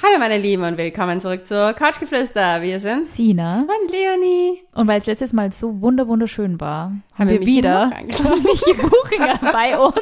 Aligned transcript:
Hallo 0.00 0.16
meine 0.20 0.38
Lieben 0.38 0.62
und 0.62 0.78
willkommen 0.78 1.20
zurück 1.20 1.44
zur 1.44 1.72
Couchgeflüster. 1.72 2.62
Wir 2.62 2.78
sind 2.78 3.04
Sina. 3.04 3.62
und 3.62 3.90
Leonie. 3.90 4.62
Und 4.72 4.86
weil 4.86 4.98
es 4.98 5.06
letztes 5.06 5.32
Mal 5.32 5.52
so 5.52 5.80
wunder 5.80 6.06
wunderschön 6.06 6.60
war, 6.60 6.84
haben, 6.84 7.02
Haben 7.18 7.28
wir 7.30 7.40
wir 7.40 7.46
wieder. 7.46 7.86
Michi 8.06 8.74
Buchinger 8.74 9.40
bei 9.52 9.76
uns. 9.76 9.94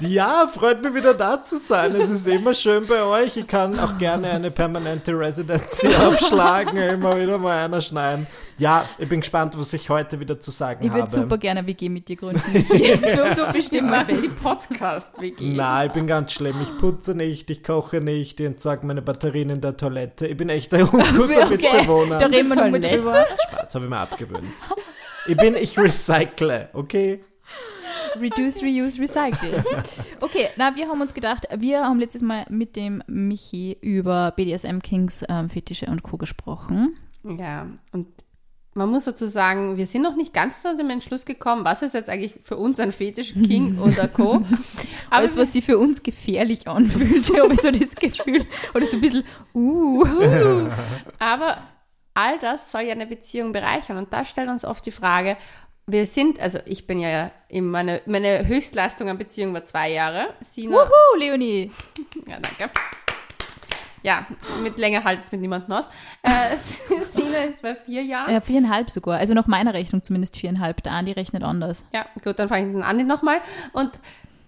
Ja, 0.00 0.48
freut 0.52 0.82
mich 0.82 0.94
wieder 0.94 1.12
da 1.12 1.42
zu 1.44 1.58
sein. 1.58 1.94
Es 1.94 2.10
ist 2.10 2.26
immer 2.26 2.54
schön 2.54 2.86
bei 2.86 3.02
euch. 3.02 3.36
Ich 3.36 3.46
kann 3.46 3.78
auch 3.78 3.98
gerne 3.98 4.30
eine 4.30 4.50
permanente 4.50 5.12
Residency 5.12 5.88
aufschlagen, 6.06 6.76
immer 6.78 7.20
wieder 7.20 7.36
mal 7.36 7.64
einer 7.64 7.80
schneiden. 7.82 8.26
Ja, 8.56 8.84
ich 8.98 9.08
bin 9.08 9.20
gespannt, 9.20 9.58
was 9.58 9.72
ich 9.74 9.90
heute 9.90 10.18
wieder 10.18 10.40
zu 10.40 10.50
sagen 10.50 10.82
Ich 10.84 10.90
habe. 10.90 11.00
würde 11.00 11.10
super 11.10 11.36
gerne 11.38 11.66
WG 11.66 11.88
mit 11.90 12.08
dir 12.08 12.16
gründen. 12.16 12.40
Uns 12.40 13.36
so 13.36 13.52
bestimmt 13.52 13.90
mal 13.90 14.04
die. 14.04 14.28
Podcast-WG. 14.42 15.54
Nein, 15.54 15.86
ich 15.88 15.92
bin 15.92 16.06
ganz 16.06 16.32
schlimm. 16.32 16.56
Ich 16.62 16.78
putze 16.78 17.14
nicht, 17.14 17.50
ich 17.50 17.62
koche 17.62 18.00
nicht, 18.00 18.40
ich 18.40 18.46
entsorge 18.46 18.86
meine 18.86 19.02
Batterien 19.02 19.50
in 19.50 19.60
der 19.60 19.76
Toilette. 19.76 20.26
Ich 20.26 20.36
bin 20.36 20.48
echt 20.48 20.72
ein 20.74 20.82
unguter 20.88 21.44
Okay, 21.44 21.48
Mitbewohner. 21.50 22.18
da 22.18 22.26
reden 22.26 22.48
wir 22.48 22.56
noch 22.70 22.78
drüber. 22.80 23.26
Spaß, 23.50 23.74
habe 23.74 23.84
ich 23.84 23.90
mir 23.90 23.98
abgewöhnt. 23.98 24.44
Ich 25.26 25.36
bin, 25.36 25.54
ich 25.56 25.78
recycle, 25.78 26.68
okay? 26.72 27.22
Reduce, 28.18 28.62
reuse, 28.62 29.00
recycle. 29.00 29.62
Okay, 30.20 30.48
na, 30.56 30.74
wir 30.74 30.88
haben 30.88 31.00
uns 31.00 31.14
gedacht, 31.14 31.46
wir 31.56 31.84
haben 31.84 32.00
letztes 32.00 32.22
Mal 32.22 32.46
mit 32.48 32.76
dem 32.76 33.02
Michi 33.06 33.76
über 33.80 34.32
BDSM 34.32 34.80
Kings, 34.80 35.24
ähm, 35.28 35.48
Fetische 35.48 35.86
und 35.86 36.02
Co. 36.02 36.16
gesprochen. 36.16 36.96
Ja, 37.22 37.66
und 37.92 38.06
man 38.74 38.88
muss 38.88 39.04
dazu 39.04 39.26
sagen, 39.26 39.76
wir 39.76 39.86
sind 39.86 40.02
noch 40.02 40.16
nicht 40.16 40.32
ganz 40.32 40.62
zu 40.62 40.76
dem 40.76 40.90
Entschluss 40.90 41.24
gekommen, 41.24 41.64
was 41.64 41.82
ist 41.82 41.94
jetzt 41.94 42.08
eigentlich 42.08 42.34
für 42.42 42.56
uns 42.56 42.78
ein 42.78 42.92
Fetisch 42.92 43.34
King 43.34 43.78
oder 43.82 44.06
Co. 44.08 44.34
Aber 44.34 44.44
Alles, 45.10 45.36
was 45.36 45.52
sich 45.52 45.64
für 45.64 45.78
uns 45.78 46.02
gefährlich 46.02 46.68
anfühlt, 46.68 47.36
habe 47.40 47.54
ich 47.54 47.60
so 47.60 47.70
das 47.70 47.94
Gefühl. 47.96 48.46
Oder 48.74 48.86
so 48.86 48.96
ein 48.96 49.00
bisschen, 49.00 49.24
uh. 49.54 50.04
Aber 51.18 51.58
all 52.14 52.38
das 52.38 52.70
soll 52.70 52.82
ja 52.82 52.92
eine 52.92 53.06
Beziehung 53.06 53.52
bereichern. 53.52 53.96
Und 53.96 54.12
da 54.12 54.24
stellt 54.24 54.48
uns 54.48 54.64
oft 54.64 54.86
die 54.86 54.92
Frage, 54.92 55.36
wir 55.92 56.06
sind, 56.06 56.40
also 56.40 56.58
ich 56.66 56.86
bin 56.86 57.00
ja, 57.00 57.30
in 57.48 57.66
meine, 57.66 58.00
meine 58.06 58.46
Höchstleistung 58.46 59.08
an 59.08 59.18
Beziehung 59.18 59.52
war 59.54 59.64
zwei 59.64 59.90
Jahre. 59.90 60.28
Sina, 60.40 60.76
Wuhu, 60.76 61.18
Leonie. 61.18 61.70
ja, 62.26 62.38
danke. 62.40 62.70
Ja, 64.02 64.26
mit 64.62 64.78
länger 64.78 65.04
halt 65.04 65.20
es 65.20 65.30
mit 65.30 65.40
niemandem 65.40 65.72
aus. 65.72 65.86
Äh, 66.22 66.56
Sina 66.56 67.38
ist 67.50 67.62
bei 67.62 67.74
vier 67.74 68.02
Jahren. 68.02 68.32
Ja, 68.32 68.40
viereinhalb 68.40 68.90
sogar. 68.90 69.18
Also 69.18 69.34
nach 69.34 69.46
meiner 69.46 69.74
Rechnung 69.74 70.02
zumindest 70.02 70.38
viereinhalb. 70.38 70.82
Der 70.82 70.92
Andi 70.92 71.12
rechnet 71.12 71.42
anders. 71.42 71.86
Ja, 71.92 72.06
gut, 72.24 72.38
dann 72.38 72.48
fange 72.48 72.66
ich 72.66 72.72
den 72.72 72.82
Andi 72.82 73.04
nochmal. 73.04 73.40
Und 73.72 73.92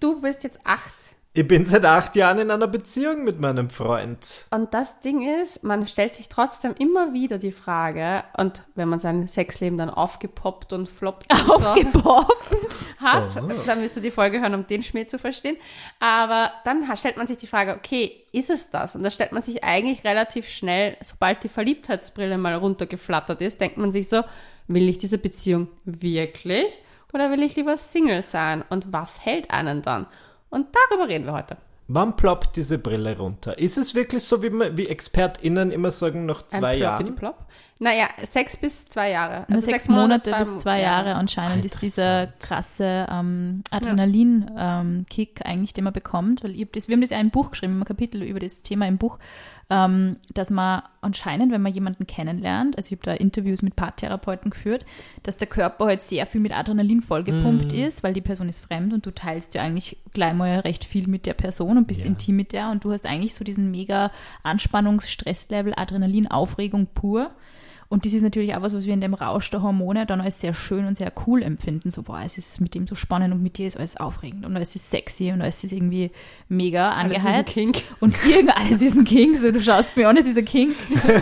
du 0.01 0.21
bist 0.21 0.45
jetzt 0.45 0.61
acht. 0.65 0.95
Ich 1.35 1.49
bin 1.49 1.65
seit 1.65 1.87
acht 1.87 2.15
Jahren 2.15 2.41
in 2.41 2.51
einer 2.51 2.67
Beziehung 2.67 3.23
mit 3.23 3.41
meinem 3.41 3.71
Freund. 3.71 4.45
Und 4.51 4.75
das 4.75 5.01
Ding 5.01 5.27
ist, 5.41 5.65
man 5.65 5.87
stellt 5.87 6.13
sich 6.13 6.29
trotzdem 6.29 6.75
immer 6.79 7.15
wieder 7.15 7.39
die 7.39 7.53
Frage, 7.53 8.23
und 8.37 8.65
wenn 8.75 8.91
man 8.91 8.99
sein 8.99 9.27
Sexleben 9.27 9.79
dann 9.79 9.89
aufgepoppt 9.89 10.75
und 10.75 10.91
floppt 10.91 11.33
und 11.33 11.47
so, 11.47 11.55
Aufgepoppt. 11.55 12.95
hat, 12.99 13.35
dann 13.67 13.81
müsst 13.81 13.97
ihr 13.97 14.03
die 14.03 14.11
Folge 14.11 14.43
hören, 14.43 14.53
um 14.53 14.67
den 14.67 14.83
Schmäh 14.83 15.07
zu 15.07 15.19
verstehen. 15.19 15.57
Aber 16.01 16.53
dann 16.67 16.85
stellt 16.99 17.17
man 17.17 17.27
sich 17.27 17.39
die 17.39 17.47
Frage, 17.47 17.77
okay, 17.77 18.27
ist 18.33 18.51
es 18.51 18.69
das? 18.69 18.95
Und 18.95 19.03
da 19.03 19.11
stellt 19.11 19.33
man 19.33 19.41
sich 19.41 19.65
eigentlich 19.65 20.05
relativ 20.05 20.47
schnell, 20.47 20.99
sobald 21.03 21.43
die 21.45 21.49
Verliebtheitsbrille 21.49 22.37
mal 22.37 22.57
runtergeflattert 22.57 23.41
ist, 23.41 23.59
denkt 23.59 23.79
man 23.79 23.91
sich 23.91 24.07
so, 24.07 24.21
will 24.69 24.87
ich 24.87 24.99
diese 24.99 25.17
Beziehung 25.17 25.69
wirklich 25.87 26.79
oder 27.15 27.31
will 27.31 27.43
ich 27.43 27.57
lieber 27.57 27.79
Single 27.79 28.21
sein? 28.21 28.63
Und 28.69 28.93
was 28.93 29.25
hält 29.25 29.51
einen 29.51 29.81
dann? 29.81 30.07
Und 30.53 30.67
darüber 30.91 31.09
reden 31.09 31.27
wir 31.27 31.33
heute. 31.33 31.57
Wann 31.89 32.15
ploppt 32.15 32.57
diese 32.57 32.79
Brille 32.79 33.17
runter? 33.19 33.59
Ist 33.59 33.77
es 33.77 33.95
wirklich 33.95 34.23
so, 34.23 34.43
wie, 34.43 34.51
man, 34.51 34.77
wie 34.77 34.87
ExpertInnen 34.87 35.73
immer 35.73 35.91
sagen, 35.91 36.27
nach 36.27 36.47
zwei 36.47 36.75
Ein 36.75 36.79
Jahren? 36.79 37.05
Ploppidi-Plopp. 37.07 37.47
Naja, 37.79 38.09
sechs 38.25 38.57
bis 38.57 38.89
zwei 38.89 39.11
Jahre. 39.11 39.45
Also 39.51 39.69
sechs 39.69 39.89
Monate, 39.89 40.33
bis 40.39 40.59
zwei 40.59 40.81
Jahre. 40.81 41.09
Jahre 41.09 41.19
anscheinend 41.19 41.65
ist 41.65 41.83
dieser 41.83 42.29
krasse 42.39 43.07
ähm, 43.11 43.65
Adrenalin-Kick 43.71 45.45
eigentlich, 45.45 45.75
den 45.75 45.85
man 45.85 45.93
bekommt. 45.93 46.45
Weil 46.45 46.55
ich 46.55 46.63
hab 46.63 46.73
das, 46.75 46.87
wir 46.87 46.95
haben 46.95 47.01
das 47.01 47.11
ja 47.11 47.19
im 47.19 47.31
Buch 47.31 47.51
geschrieben, 47.51 47.81
ein 47.81 47.85
Kapitel 47.85 48.23
über 48.23 48.39
das 48.39 48.63
Thema 48.63 48.87
im 48.87 48.99
Buch, 48.99 49.19
ähm, 49.73 50.17
dass 50.35 50.51
man 50.51 50.83
anscheinend, 51.01 51.51
wenn 51.51 51.63
man 51.63 51.73
jemanden 51.73 52.07
kennenlernt, 52.07 52.77
also 52.77 52.89
ich 52.89 52.93
habe 52.99 53.05
da 53.05 53.13
Interviews 53.15 53.63
mit 53.63 53.75
Paartherapeuten 53.75 54.51
geführt, 54.51 54.85
dass 55.23 55.39
der 55.39 55.49
Körper 55.49 55.87
halt 55.87 56.03
sehr 56.03 56.27
viel 56.27 56.43
mit 56.43 56.55
Adrenalin 56.55 57.01
vollgepumpt 57.01 57.73
ist, 57.73 58.03
weil 58.03 58.13
die 58.13 58.21
Person 58.21 58.51
ist 58.51 58.59
fremd 58.59 58.93
und 58.93 59.07
du 59.07 59.11
teilst 59.11 59.55
ja 59.55 59.63
eigentlich 59.63 59.97
gleich 60.13 60.35
mal 60.35 60.59
recht 60.61 60.85
viel 60.85 61.07
mit 61.09 61.25
der 61.25 61.33
Person 61.33 61.79
und 61.79 61.87
bist 61.87 62.01
Ja. 62.01 62.07
intim 62.07 62.37
mit 62.37 62.53
der 62.53 62.69
und 62.71 62.85
du 62.85 62.93
hast 62.93 63.07
eigentlich 63.07 63.35
so 63.35 63.45
diesen 63.45 63.71
mega 63.71 64.11
Anspannungs-, 64.45 65.07
Stresslevel, 65.07 65.73
Adrenalin, 65.75 66.31
Aufregung 66.31 66.89
pur. 66.93 67.31
Und 67.93 68.07
das 68.07 68.15
ist 68.15 68.23
natürlich 68.23 68.55
auch 68.55 68.63
was, 68.63 68.75
was 68.75 68.87
wir 68.87 68.95
in 68.95 69.03
dem 69.03 69.13
Rausch 69.13 69.51
der 69.51 69.61
Hormone 69.61 70.07
dann 70.07 70.23
als 70.23 70.41
sehr 70.41 70.55
schön 70.55 70.87
und 70.87 70.97
sehr 70.97 71.13
cool 71.27 71.43
empfinden. 71.43 71.91
So, 71.91 72.01
boah, 72.01 72.23
es 72.25 72.39
ist 72.39 72.59
mit 72.63 72.75
dem 72.75 72.87
so 72.87 72.95
spannend 72.95 73.35
und 73.35 73.43
mit 73.43 73.59
dir 73.59 73.67
ist 73.67 73.77
alles 73.77 73.99
aufregend 73.99 74.47
und 74.47 74.57
alles 74.57 74.75
ist 74.75 74.91
sexy 74.91 75.31
und 75.31 75.43
alles 75.43 75.63
ist 75.63 75.73
irgendwie 75.73 76.11
mega 76.49 76.91
Alles 76.93 77.19
ist 77.19 77.27
ein 77.27 77.35
angeheizt. 77.35 77.53
Kink. 77.53 77.83
Und 78.01 78.17
irgend 78.25 78.49
alles 78.57 78.81
ist 78.81 78.97
ein 78.97 79.05
King. 79.05 79.37
So, 79.37 79.53
du 79.53 79.61
schaust 79.61 79.95
mir 79.95 80.09
an, 80.09 80.17
es 80.17 80.27
ist 80.27 80.39
ein 80.39 80.45
King. 80.47 80.71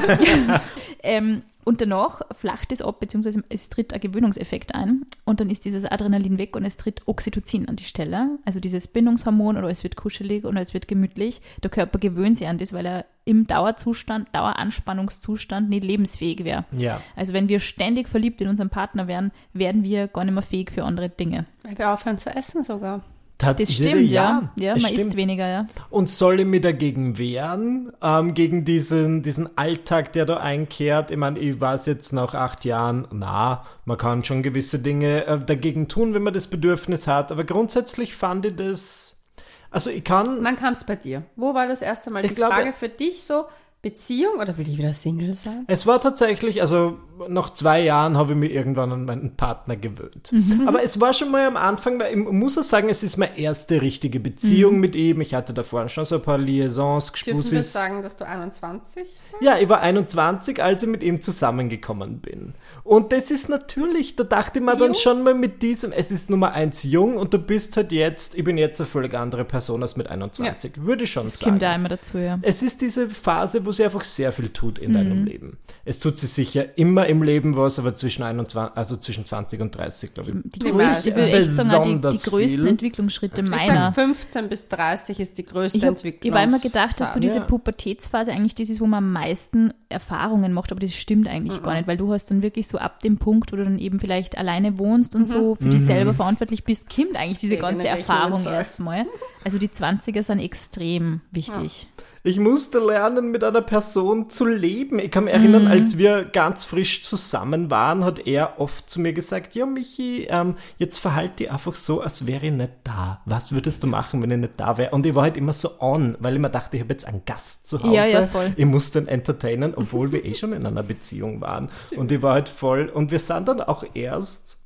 ähm, 1.03 1.43
und 1.65 1.81
danach 1.81 2.23
flacht 2.33 2.73
es 2.73 2.83
ab, 2.83 3.01
beziehungsweise 3.01 3.43
es 3.49 3.69
tritt 3.69 3.93
ein 3.93 4.01
Gewöhnungseffekt 4.01 4.75
ein 4.75 5.05
und 5.25 5.41
dann 5.41 5.51
ist 5.51 5.65
dieses 5.65 5.85
Adrenalin 5.85 6.39
weg 6.39 6.57
und 6.57 6.65
es 6.65 6.77
tritt 6.77 7.07
Oxytocin 7.07 7.69
an 7.69 7.77
die 7.77 7.85
Stelle. 7.85 8.39
Also 8.45 8.61
dieses 8.61 8.89
Bindungshormon 8.89 9.57
oder 9.57 9.69
es 9.69 9.83
wird 9.83 9.97
kuschelig 9.97 10.45
oder 10.45 10.61
es 10.61 10.75
wird 10.75 10.89
gemütlich. 10.89 11.41
Der 11.63 11.71
Körper 11.71 11.99
gewöhnt 11.99 12.39
sich 12.39 12.49
an 12.49 12.59
das, 12.59 12.73
weil 12.73 12.87
er 12.87 13.05
im 13.25 13.47
Dauerzustand, 13.47 14.35
Daueranspannungszustand 14.35 15.69
nicht 15.69 15.85
lebensfähig 15.85 16.45
wäre. 16.45 16.65
Ja. 16.73 17.01
Also 17.15 17.33
wenn 17.33 17.49
wir 17.49 17.61
ständig 17.61 18.09
verliebt 18.09 18.41
in 18.41 18.49
unseren 18.49 18.71
Partner 18.71 19.07
wären, 19.07 19.31
werden 19.53 19.85
wir 19.85 20.09
gar 20.09 20.25
nicht 20.25 20.35
mehr 20.35 20.43
fähig 20.43 20.71
für 20.71 20.85
andere 20.85 21.11
Dinge. 21.11 21.47
Weil 21.63 21.79
wir 21.79 21.93
aufhören 21.93 22.19
zu 22.19 22.31
essen 22.31 22.65
sogar. 22.65 23.03
Tat- 23.41 23.59
Das 23.59 23.73
stimmt, 23.75 24.13
ja. 24.13 24.53
Ja, 24.57 24.75
es 24.77 24.83
man 24.83 24.93
stimmt. 24.93 25.07
isst 25.09 25.17
weniger, 25.17 25.49
ja. 25.49 25.67
Und 25.89 26.11
soll 26.11 26.41
ich 26.41 26.47
mich 26.47 26.61
dagegen 26.61 27.17
wehren, 27.17 27.91
ähm, 28.03 28.35
gegen 28.35 28.65
diesen, 28.67 29.23
diesen 29.23 29.57
Alltag, 29.57 30.13
der 30.13 30.27
da 30.27 30.37
einkehrt? 30.37 31.11
Ich 31.11 31.17
meine, 31.17 31.39
ich 31.39 31.59
weiß 31.61 31.87
jetzt 31.87 32.13
nach 32.13 32.35
acht 32.35 32.65
Jahren, 32.67 33.09
na, 33.13 33.65
man 33.87 33.97
kann 33.97 34.25
schon 34.25 34.43
gewisse 34.43 34.79
Dinge 34.79 35.25
äh, 35.27 35.41
dagegen 35.41 35.89
tun, 35.89 36.13
wenn 36.13 36.23
man 36.23 36.35
das 36.35 36.49
Bedürfnis 36.49 37.07
hat, 37.07 37.33
aber 37.33 37.45
grundsätzlich 37.45 38.15
fand 38.15 38.45
ich 38.45 38.57
das, 38.57 39.23
also 39.71 39.89
ich 39.89 40.05
kann, 40.05 40.45
Wann 40.45 40.57
kam 40.57 40.75
es 40.75 40.85
bei 40.85 40.97
dir? 40.97 41.23
Wo 41.35 41.55
war 41.55 41.67
das 41.67 41.81
erste 41.81 42.13
Mal 42.13 42.23
Ich 42.25 42.29
die 42.31 42.35
glaube- 42.35 42.55
Frage 42.57 42.73
für 42.75 42.91
dich 42.91 43.25
so, 43.25 43.45
Beziehung 43.83 44.35
oder 44.41 44.59
will 44.59 44.69
ich 44.69 44.77
wieder 44.79 44.93
Single 44.93 45.35
sein? 45.35 45.65
es 45.67 45.87
war 45.87 46.01
tatsächlich, 46.01 46.61
also 46.61 46.99
nach 47.29 47.51
zwei 47.51 47.83
Jahren 47.83 48.17
habe 48.17 48.33
ich 48.33 48.39
mich 48.39 48.53
irgendwann 48.53 48.93
an 48.93 49.05
meinen 49.05 49.37
Partner 49.37 49.77
gewöhnt. 49.77 50.33
Aber 50.67 50.83
es 50.83 51.01
war 51.01 51.13
schon 51.13 51.31
mal 51.31 51.47
am 51.47 51.57
Anfang, 51.57 52.01
weil 52.01 52.13
ich 52.13 52.17
muss 52.17 52.57
auch 52.57 52.63
sagen, 52.63 52.89
es 52.89 53.03
ist 53.03 53.17
meine 53.19 53.39
erste 53.39 53.83
richtige 53.83 54.21
Beziehung 54.21 54.81
mit 54.81 54.97
ihm. 54.97 55.21
Ich 55.21 55.35
hatte 55.35 55.53
davor 55.53 55.87
schon 55.91 56.07
so 56.07 56.15
ein 56.17 56.23
paar 56.23 56.39
Liaisons, 56.39 57.13
Dürfen 57.13 57.27
wir 57.27 57.35
Gespussis. 57.43 57.73
sagen, 57.75 58.03
dass 58.03 58.17
du 58.17 58.27
21 58.27 59.07
Ja, 59.43 59.59
ich 59.59 59.69
war 59.69 59.81
21, 59.81 60.63
als 60.63 60.83
ich 60.83 60.89
mit 60.89 61.03
ihm 61.03 61.21
zusammengekommen 61.21 62.21
bin. 62.21 62.55
Und 62.85 63.13
das 63.13 63.31
ist 63.31 63.49
natürlich, 63.51 64.17
da 64.17 64.25
dachte 64.25 64.59
ich 64.61 64.65
mir 64.65 64.77
dann 64.77 64.95
schon 64.95 65.23
mal 65.23 65.35
mit 65.35 65.61
diesem, 65.63 65.93
es 65.93 66.11
ist 66.11 66.31
Nummer 66.31 66.53
eins 66.53 66.85
jung 66.85 67.17
und 67.19 67.35
du 67.35 67.39
bist 67.39 67.77
halt 67.77 67.93
jetzt, 67.93 68.35
ich 68.35 68.45
bin 68.45 68.57
jetzt 68.57 68.81
eine 68.81 68.89
völlig 68.89 69.13
andere 69.15 69.45
Person 69.45 69.83
als 69.83 69.95
mit 69.97 70.09
21, 70.09 70.85
würde 70.85 71.05
ich 71.05 71.11
schon 71.13 71.25
Das 71.25 71.39
sagen. 71.39 71.51
kommt 71.53 71.63
da 71.63 71.75
immer 71.75 71.91
dazu, 71.91 72.17
ja. 72.19 72.39
Es 72.43 72.63
ist 72.63 72.81
diese 72.81 73.11
Phase, 73.11 73.65
wo 73.67 73.70
sie 73.73 73.85
einfach 73.85 74.05
sehr 74.05 74.33
viel 74.33 74.49
tut 74.51 74.79
in 74.79 74.91
Mhm. 74.91 74.95
deinem 74.95 75.25
Leben. 75.25 75.59
Es 75.85 75.99
tut 75.99 76.19
sie 76.19 76.27
sicher 76.27 76.79
immer 76.79 77.07
im 77.07 77.23
Leben 77.23 77.57
was, 77.57 77.79
aber 77.79 77.95
zwischen 77.95 78.23
21, 78.23 78.77
also 78.77 78.97
zwischen 78.97 79.25
20 79.25 79.61
und 79.61 79.77
30, 79.77 80.15
glaube 80.15 80.31
ich. 80.31 80.37
Die 80.53 80.59
Die 80.59 80.69
ich 80.69 80.73
sagen, 80.75 81.71
auch 81.71 81.83
die, 81.83 81.89
die 81.91 81.95
Besonders 81.97 82.23
größten 82.25 82.59
viel. 82.61 82.69
Entwicklungsschritte 82.69 83.43
Ich 83.43 83.49
meiner. 83.49 83.87
sag, 83.87 83.95
15 83.95 84.49
bis 84.49 84.69
30 84.69 85.21
ist 85.21 85.39
die 85.39 85.45
größte 85.45 85.79
Ich 85.79 85.85
habe 85.85 85.95
Entwicklung. 85.97 86.35
hab 86.35 86.49
immer 86.49 86.59
gedacht, 86.59 87.01
dass 87.01 87.15
so 87.15 87.21
diese 87.21 87.39
Ja. 87.39 87.45
Pubertätsphase 87.45 88.33
eigentlich 88.33 88.55
das 88.55 88.71
ist, 88.71 88.81
wo 88.81 88.87
man 88.87 89.05
am 89.05 89.13
meisten 89.13 89.73
Erfahrungen 89.89 90.53
macht, 90.53 90.71
aber 90.71 90.81
das 90.81 90.95
stimmt 90.95 91.27
eigentlich 91.27 91.63
gar 91.63 91.75
nicht, 91.75 91.87
weil 91.89 91.97
du 91.97 92.13
hast 92.13 92.31
dann 92.31 92.43
wirklich 92.43 92.69
so 92.69 92.79
ab 92.79 93.01
dem 93.01 93.19
Punkt, 93.19 93.53
wo 93.53 93.57
du 93.57 93.65
dann 93.65 93.79
eben 93.79 93.99
vielleicht 94.01 94.39
alleine 94.39 94.79
wohnst 94.79 95.17
und 95.17 95.25
so 95.27 95.57
für 95.57 95.69
dich 95.69 95.85
selber 95.85 96.15
verantwortlich 96.15 96.65
bist, 96.65 96.95
kommt 96.95 97.17
eigentlich 97.17 97.39
diese 97.39 97.57
ganze 97.57 97.89
Erfahrung 97.89 98.45
erstmal. 98.45 99.07
Also 99.45 99.59
die 99.59 99.69
20er 99.69 100.23
sind 100.23 100.39
extrem 100.39 101.21
wichtig. 101.33 101.89
Ich 102.23 102.39
musste 102.39 102.81
lernen, 102.81 103.31
mit 103.31 103.43
einer 103.43 103.63
Person 103.63 104.29
zu 104.29 104.45
leben. 104.45 104.99
Ich 104.99 105.11
kann 105.11 105.25
mich 105.25 105.33
erinnern, 105.33 105.65
Mhm. 105.65 105.71
als 105.71 105.97
wir 105.97 106.25
ganz 106.25 106.67
frisch 106.67 107.01
zusammen 107.01 107.71
waren, 107.71 108.05
hat 108.05 108.27
er 108.27 108.61
oft 108.61 108.91
zu 108.91 109.01
mir 109.01 109.15
gesagt, 109.15 109.55
ja 109.55 109.65
Michi, 109.65 110.27
ähm, 110.29 110.57
jetzt 110.77 110.99
verhalte 110.99 111.37
dich 111.45 111.51
einfach 111.51 111.77
so, 111.77 112.03
als 112.03 112.27
wäre 112.27 112.45
ich 112.47 112.53
nicht 112.53 112.73
da. 112.85 113.23
Was 113.25 113.53
würdest 113.53 113.85
du 113.85 113.87
machen, 113.87 114.21
wenn 114.21 114.31
ich 114.33 114.37
nicht 114.37 114.53
da 114.59 114.77
wäre? 114.77 114.91
Und 114.91 115.07
ich 115.07 115.15
war 115.15 115.23
halt 115.23 115.39
immer 115.39 115.55
so 115.55 115.81
on, 115.81 116.15
weil 116.21 116.35
ich 116.35 116.41
mir 116.41 116.51
dachte, 116.51 116.77
ich 116.77 116.83
habe 116.83 116.93
jetzt 116.93 117.07
einen 117.07 117.23
Gast 117.25 117.67
zu 117.67 117.83
Hause. 117.83 117.95
Ja, 117.95 118.05
ja, 118.05 118.27
voll. 118.27 118.53
Ich 118.55 118.67
muss 118.67 118.91
den 118.91 119.09
entertainen, 119.09 119.75
obwohl 119.75 120.13
wir 120.13 120.23
eh 120.23 120.35
schon 120.35 120.53
in 120.53 120.67
einer 120.67 120.83
Beziehung 120.83 121.41
waren. 121.41 121.71
Und 121.97 122.13
ich 122.13 122.21
war 122.21 122.35
halt 122.35 122.51
voll, 122.51 122.91
und 122.93 123.11
wir 123.13 123.19
sind 123.19 123.49
dann 123.49 123.63
auch 123.63 123.83
erst 123.95 124.59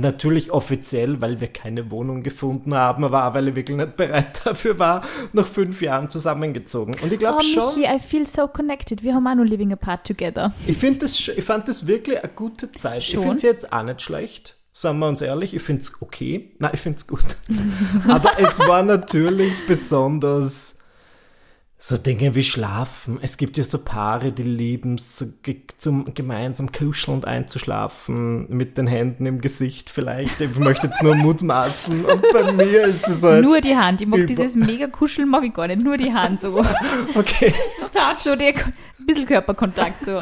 natürlich 0.00 0.50
offiziell, 0.50 1.20
weil 1.20 1.40
wir 1.40 1.48
keine 1.48 1.90
Wohnung 1.90 2.22
gefunden 2.22 2.74
haben, 2.74 3.04
aber 3.04 3.26
auch 3.28 3.34
weil 3.34 3.48
ich 3.48 3.56
wirklich 3.56 3.76
nicht 3.76 3.96
bereit 3.96 4.40
dafür 4.44 4.78
war, 4.78 5.02
nach 5.32 5.46
fünf 5.46 5.80
Jahren 5.82 6.10
zusammengezogen. 6.10 6.94
Und 7.02 7.12
ich 7.12 7.18
glaube 7.18 7.38
Oh, 7.40 7.42
schon, 7.42 7.80
Michi, 7.80 7.90
I 7.94 7.98
feel 7.98 8.26
so 8.26 8.46
connected. 8.48 9.02
Wir 9.02 9.14
haben 9.14 9.26
auch 9.26 9.34
noch 9.34 9.44
living 9.44 9.72
apart 9.72 10.06
together. 10.06 10.52
ich, 10.66 10.78
das, 10.98 11.28
ich 11.28 11.44
fand 11.44 11.68
das 11.68 11.86
wirklich 11.86 12.22
eine 12.22 12.32
gute 12.32 12.72
Zeit. 12.72 12.98
Ich 12.98 13.08
Schon? 13.10 13.20
finde 13.22 13.36
es 13.36 13.42
jetzt 13.42 13.72
auch 13.72 13.82
nicht 13.82 14.02
schlecht. 14.02 14.56
Sagen 14.72 14.98
wir 14.98 15.08
uns 15.08 15.22
ehrlich, 15.22 15.54
ich 15.54 15.62
finde 15.62 15.80
es 15.82 16.02
okay. 16.02 16.54
Nein, 16.58 16.70
ich 16.74 16.80
finde 16.80 16.96
es 16.98 17.06
gut. 17.06 17.24
Aber 18.08 18.38
es 18.38 18.58
war 18.60 18.82
natürlich 18.82 19.52
besonders 19.66 20.75
so 21.78 21.98
Dinge 21.98 22.34
wie 22.34 22.42
Schlafen. 22.42 23.18
Es 23.20 23.36
gibt 23.36 23.58
ja 23.58 23.64
so 23.64 23.78
Paare, 23.78 24.32
die 24.32 24.44
lieben 24.44 24.94
es, 24.94 25.18
so 25.18 25.26
zum 25.76 26.14
gemeinsam 26.14 26.72
kuschelnd 26.72 27.26
einzuschlafen, 27.26 28.46
mit 28.48 28.78
den 28.78 28.86
Händen 28.86 29.26
im 29.26 29.42
Gesicht 29.42 29.90
vielleicht. 29.90 30.40
Ich 30.40 30.56
möchte 30.56 30.86
jetzt 30.86 31.02
nur 31.02 31.14
mutmaßen. 31.14 32.06
Und 32.06 32.22
bei 32.32 32.50
mir 32.52 32.84
ist 32.84 33.06
es 33.06 33.22
halt. 33.22 33.44
Nur 33.44 33.60
die 33.60 33.76
Hand. 33.76 34.00
Ich 34.00 34.06
mag 34.06 34.26
dieses 34.26 34.56
mega 34.56 34.86
Kuscheln, 34.86 35.28
mag 35.28 35.44
ich 35.44 35.52
gar 35.52 35.66
nicht. 35.66 35.82
Nur 35.82 35.98
die 35.98 36.12
Hand 36.12 36.40
so. 36.40 36.64
Okay. 37.14 37.52
so 38.18 38.34
der, 38.36 38.54
ein 38.54 38.72
bisschen 39.06 39.26
Körperkontakt 39.26 40.04
so. 40.04 40.18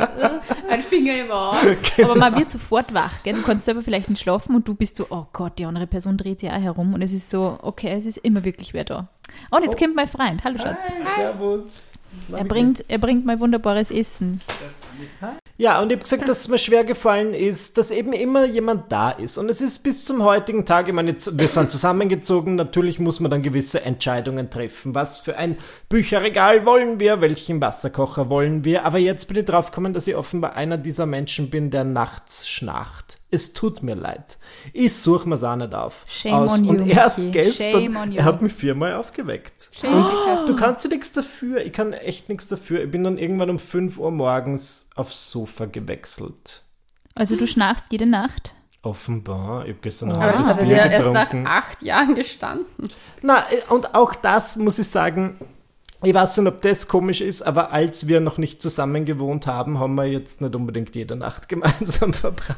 Ein 0.68 0.80
Finger 0.80 1.16
im 1.16 1.30
Ohr. 1.30 1.56
Aber 2.02 2.14
man 2.16 2.36
wird 2.36 2.50
sofort 2.50 2.92
wach, 2.92 3.22
gell? 3.22 3.34
Du 3.34 3.42
kannst 3.42 3.64
selber 3.64 3.82
vielleicht 3.82 4.08
nicht 4.08 4.20
schlafen 4.20 4.54
und 4.54 4.66
du 4.66 4.74
bist 4.74 4.96
so, 4.96 5.06
oh 5.10 5.26
Gott, 5.32 5.58
die 5.58 5.64
andere 5.64 5.86
Person 5.86 6.16
dreht 6.16 6.40
sich 6.40 6.50
auch 6.50 6.60
herum 6.60 6.94
und 6.94 7.02
es 7.02 7.12
ist 7.12 7.30
so, 7.30 7.58
okay, 7.62 7.92
es 7.96 8.06
ist 8.06 8.18
immer 8.18 8.44
wirklich 8.44 8.74
wer 8.74 8.84
da. 8.84 9.08
Oh, 9.50 9.56
und 9.56 9.64
jetzt 9.64 9.78
kommt 9.78 9.94
mein 9.94 10.08
Freund. 10.08 10.42
Hallo 10.44 10.58
Schatz. 10.58 10.92
Servus. 11.16 11.94
Er 12.32 12.44
bringt, 12.44 12.84
er 12.88 12.98
bringt 12.98 13.26
mal 13.26 13.38
wunderbares 13.40 13.90
Essen. 13.90 14.40
Ja, 15.56 15.80
und 15.80 15.90
ich 15.90 15.96
habe 15.96 16.02
gesagt, 16.02 16.28
dass 16.28 16.40
es 16.40 16.48
mir 16.48 16.58
schwer 16.58 16.84
gefallen 16.84 17.32
ist, 17.32 17.78
dass 17.78 17.90
eben 17.90 18.12
immer 18.12 18.44
jemand 18.44 18.90
da 18.90 19.10
ist. 19.10 19.38
Und 19.38 19.48
es 19.48 19.60
ist 19.60 19.80
bis 19.80 20.04
zum 20.04 20.22
heutigen 20.22 20.64
Tag, 20.66 20.88
ich 20.88 20.94
meine, 20.94 21.12
jetzt, 21.12 21.38
wir 21.38 21.48
sind 21.48 21.70
zusammengezogen, 21.70 22.56
natürlich 22.56 22.98
muss 22.98 23.20
man 23.20 23.30
dann 23.30 23.42
gewisse 23.42 23.82
Entscheidungen 23.84 24.50
treffen. 24.50 24.94
Was 24.94 25.18
für 25.18 25.36
ein 25.36 25.56
Bücherregal 25.88 26.66
wollen 26.66 26.98
wir, 26.98 27.20
welchen 27.20 27.60
Wasserkocher 27.60 28.30
wollen 28.30 28.64
wir. 28.64 28.84
Aber 28.84 28.98
jetzt 28.98 29.26
bin 29.26 29.36
ich 29.36 29.44
drauf 29.44 29.70
gekommen, 29.70 29.92
dass 29.92 30.08
ich 30.08 30.16
offenbar 30.16 30.56
einer 30.56 30.78
dieser 30.78 31.06
Menschen 31.06 31.50
bin, 31.50 31.70
der 31.70 31.84
nachts 31.84 32.48
schnarcht. 32.48 33.18
Es 33.34 33.52
tut 33.52 33.82
mir 33.82 33.96
leid. 33.96 34.38
Ich 34.72 34.94
suche 34.94 35.28
mir's 35.28 35.42
auch 35.42 35.56
nicht 35.56 35.74
auf. 35.74 36.04
Shame 36.06 36.34
aus. 36.34 36.60
on 36.60 36.64
you, 36.64 36.70
und 36.70 36.88
erst 36.88 37.18
Michi. 37.18 37.30
gestern, 37.32 37.94
Shame 37.94 38.12
er 38.12 38.24
hat 38.24 38.40
mich 38.42 38.52
viermal 38.52 38.94
aufgeweckt. 38.94 39.70
Und 39.82 40.48
du 40.48 40.54
kannst 40.54 40.84
dir 40.84 40.88
nichts 40.90 41.12
dafür. 41.12 41.64
Ich 41.66 41.72
kann 41.72 41.92
echt 41.92 42.28
nichts 42.28 42.46
dafür. 42.46 42.84
Ich 42.84 42.90
bin 42.92 43.02
dann 43.02 43.18
irgendwann 43.18 43.50
um 43.50 43.58
5 43.58 43.98
Uhr 43.98 44.12
morgens 44.12 44.88
aufs 44.94 45.32
Sofa 45.32 45.64
gewechselt. 45.64 46.62
Also 47.16 47.34
du 47.34 47.48
schnarchst 47.48 47.90
jede 47.90 48.06
Nacht. 48.06 48.54
Offenbar. 48.82 49.64
Ich 49.64 49.70
habe 49.70 49.80
gestern 49.82 50.12
Aber 50.12 50.22
Abend 50.22 50.34
das 50.38 50.48
das 50.48 50.56
hat 50.56 50.60
er 50.62 50.66
ja 50.68 50.86
erst 50.86 51.10
nach 51.10 51.50
acht 51.50 51.82
Jahren 51.82 52.14
gestanden. 52.14 52.88
Na, 53.22 53.38
äh, 53.38 53.72
und 53.72 53.96
auch 53.96 54.14
das 54.14 54.58
muss 54.58 54.78
ich 54.78 54.86
sagen, 54.86 55.38
ich 56.06 56.14
weiß 56.14 56.38
nicht, 56.38 56.48
ob 56.48 56.60
das 56.60 56.88
komisch 56.88 57.20
ist, 57.20 57.42
aber 57.42 57.72
als 57.72 58.06
wir 58.08 58.20
noch 58.20 58.38
nicht 58.38 58.60
zusammen 58.62 59.04
gewohnt 59.04 59.46
haben, 59.46 59.78
haben 59.78 59.94
wir 59.94 60.04
jetzt 60.04 60.40
nicht 60.40 60.54
unbedingt 60.54 60.94
jede 60.94 61.16
Nacht 61.16 61.48
gemeinsam 61.48 62.12
verbracht. 62.12 62.56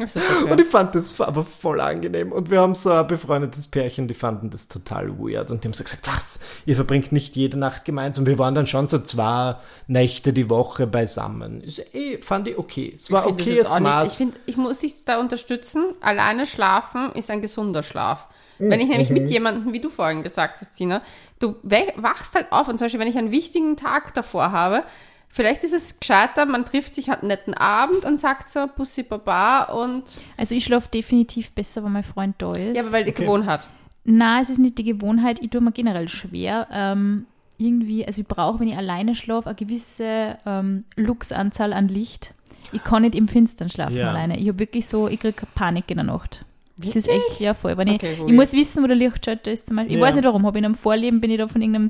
Ist 0.00 0.16
Und 0.16 0.50
okay. 0.52 0.62
ich 0.62 0.66
fand 0.68 0.94
das 0.94 1.20
aber 1.20 1.44
voll 1.44 1.80
angenehm. 1.80 2.32
Und 2.32 2.50
wir 2.50 2.60
haben 2.60 2.74
so 2.74 2.90
ein 2.90 3.06
befreundetes 3.06 3.68
Pärchen, 3.68 4.08
die 4.08 4.14
fanden 4.14 4.50
das 4.50 4.66
total 4.68 5.18
weird. 5.18 5.50
Und 5.50 5.62
die 5.62 5.68
haben 5.68 5.74
so 5.74 5.84
gesagt, 5.84 6.08
was? 6.08 6.40
Ihr 6.64 6.74
verbringt 6.74 7.12
nicht 7.12 7.36
jede 7.36 7.56
Nacht 7.58 7.84
gemeinsam. 7.84 8.26
Wir 8.26 8.38
waren 8.38 8.54
dann 8.54 8.66
schon 8.66 8.88
so 8.88 8.98
zwei 8.98 9.56
Nächte 9.86 10.32
die 10.32 10.50
Woche 10.50 10.86
beisammen. 10.86 11.60
Ist 11.60 11.94
eh, 11.94 12.18
fand 12.20 12.48
ich 12.48 12.58
okay. 12.58 12.94
Es 12.96 13.10
war 13.12 13.20
Ich 13.20 13.26
find, 13.36 13.40
okayes 13.42 13.58
ist 13.60 13.70
auch 13.70 13.74
nicht- 13.78 13.82
Maß. 13.82 14.12
Ich 14.12 14.16
finde, 14.18 14.36
ich 14.46 14.56
muss 14.56 14.78
dich 14.80 15.04
da 15.04 15.20
unterstützen. 15.20 15.84
Alleine 16.00 16.46
schlafen 16.46 17.12
ist 17.14 17.30
ein 17.30 17.40
gesunder 17.42 17.82
Schlaf. 17.84 18.26
Wenn 18.58 18.80
ich 18.80 18.88
nämlich 18.88 19.10
Mhm. 19.10 19.14
mit 19.14 19.30
jemandem, 19.30 19.72
wie 19.72 19.80
du 19.80 19.90
vorhin 19.90 20.22
gesagt 20.22 20.60
hast, 20.60 20.72
Tina, 20.76 21.02
du 21.38 21.56
wachst 21.96 22.34
halt 22.34 22.50
auf 22.50 22.68
und 22.68 22.78
zum 22.78 22.86
Beispiel, 22.86 23.00
wenn 23.00 23.08
ich 23.08 23.18
einen 23.18 23.30
wichtigen 23.32 23.76
Tag 23.76 24.14
davor 24.14 24.52
habe, 24.52 24.82
vielleicht 25.28 25.64
ist 25.64 25.74
es 25.74 26.00
gescheiter, 26.00 26.46
man 26.46 26.64
trifft 26.64 26.94
sich, 26.94 27.10
hat 27.10 27.20
einen 27.20 27.28
netten 27.28 27.52
Abend 27.54 28.04
und 28.04 28.18
sagt 28.18 28.48
so 28.48 28.66
Bussi 28.74 29.02
Baba 29.02 29.64
und 29.64 30.04
Also 30.36 30.54
ich 30.54 30.64
schlafe 30.64 30.88
definitiv 30.90 31.52
besser, 31.52 31.84
wenn 31.84 31.92
mein 31.92 32.04
Freund 32.04 32.36
da 32.38 32.52
ist. 32.54 32.76
ja, 32.76 32.82
aber 32.82 32.92
weil 32.92 33.04
die 33.04 33.10
Okay. 33.10 33.24
Gewohnheit. 33.24 33.68
Na, 34.04 34.40
es 34.40 34.50
ist 34.50 34.58
nicht 34.58 34.78
die 34.78 34.84
Gewohnheit. 34.84 35.42
Ich 35.42 35.50
tue 35.50 35.60
mir 35.60 35.72
generell 35.72 36.08
schwer. 36.08 36.68
Ähm, 36.72 37.26
irgendwie, 37.58 38.06
also 38.06 38.20
ich 38.20 38.26
brauche, 38.28 38.60
wenn 38.60 38.68
ich 38.68 38.76
alleine 38.76 39.14
schlafe, 39.14 39.48
eine 39.48 39.56
gewisse 39.56 40.38
ähm, 40.46 40.84
Luxanzahl 40.96 41.72
an 41.72 41.88
Licht. 41.88 42.32
Ich 42.72 42.84
kann 42.84 43.02
nicht 43.02 43.14
im 43.14 43.28
Finstern 43.28 43.68
schlafen 43.68 43.96
Ja. 43.96 44.10
alleine. 44.10 44.38
Ich 44.38 44.46
habe 44.48 44.58
wirklich 44.60 44.86
so, 44.86 45.08
ich 45.08 45.20
kriege 45.20 45.46
Panik 45.54 45.90
in 45.90 45.96
der 45.96 46.04
Nacht. 46.06 46.44
Das 46.78 46.94
ist 46.94 47.08
echt, 47.08 47.40
ja 47.40 47.54
voll. 47.54 47.76
Wenn 47.78 47.88
Okay, 47.88 48.12
ich, 48.20 48.26
ich 48.28 48.32
muss 48.34 48.52
wissen, 48.52 48.82
wo 48.82 48.86
der 48.86 48.96
Lichtschalter 48.96 49.50
ist 49.50 49.66
zum 49.66 49.76
Beispiel. 49.76 49.94
Ich 49.96 50.00
Ja. 50.00 50.06
weiß 50.06 50.14
nicht 50.16 50.24
warum, 50.24 50.44
habe 50.46 50.58
ich 50.58 50.60
in 50.60 50.66
einem 50.66 50.74
Vorleben, 50.74 51.20
bin 51.20 51.30
ich 51.30 51.38
da 51.38 51.48
von 51.48 51.60
irgendeinem 51.62 51.88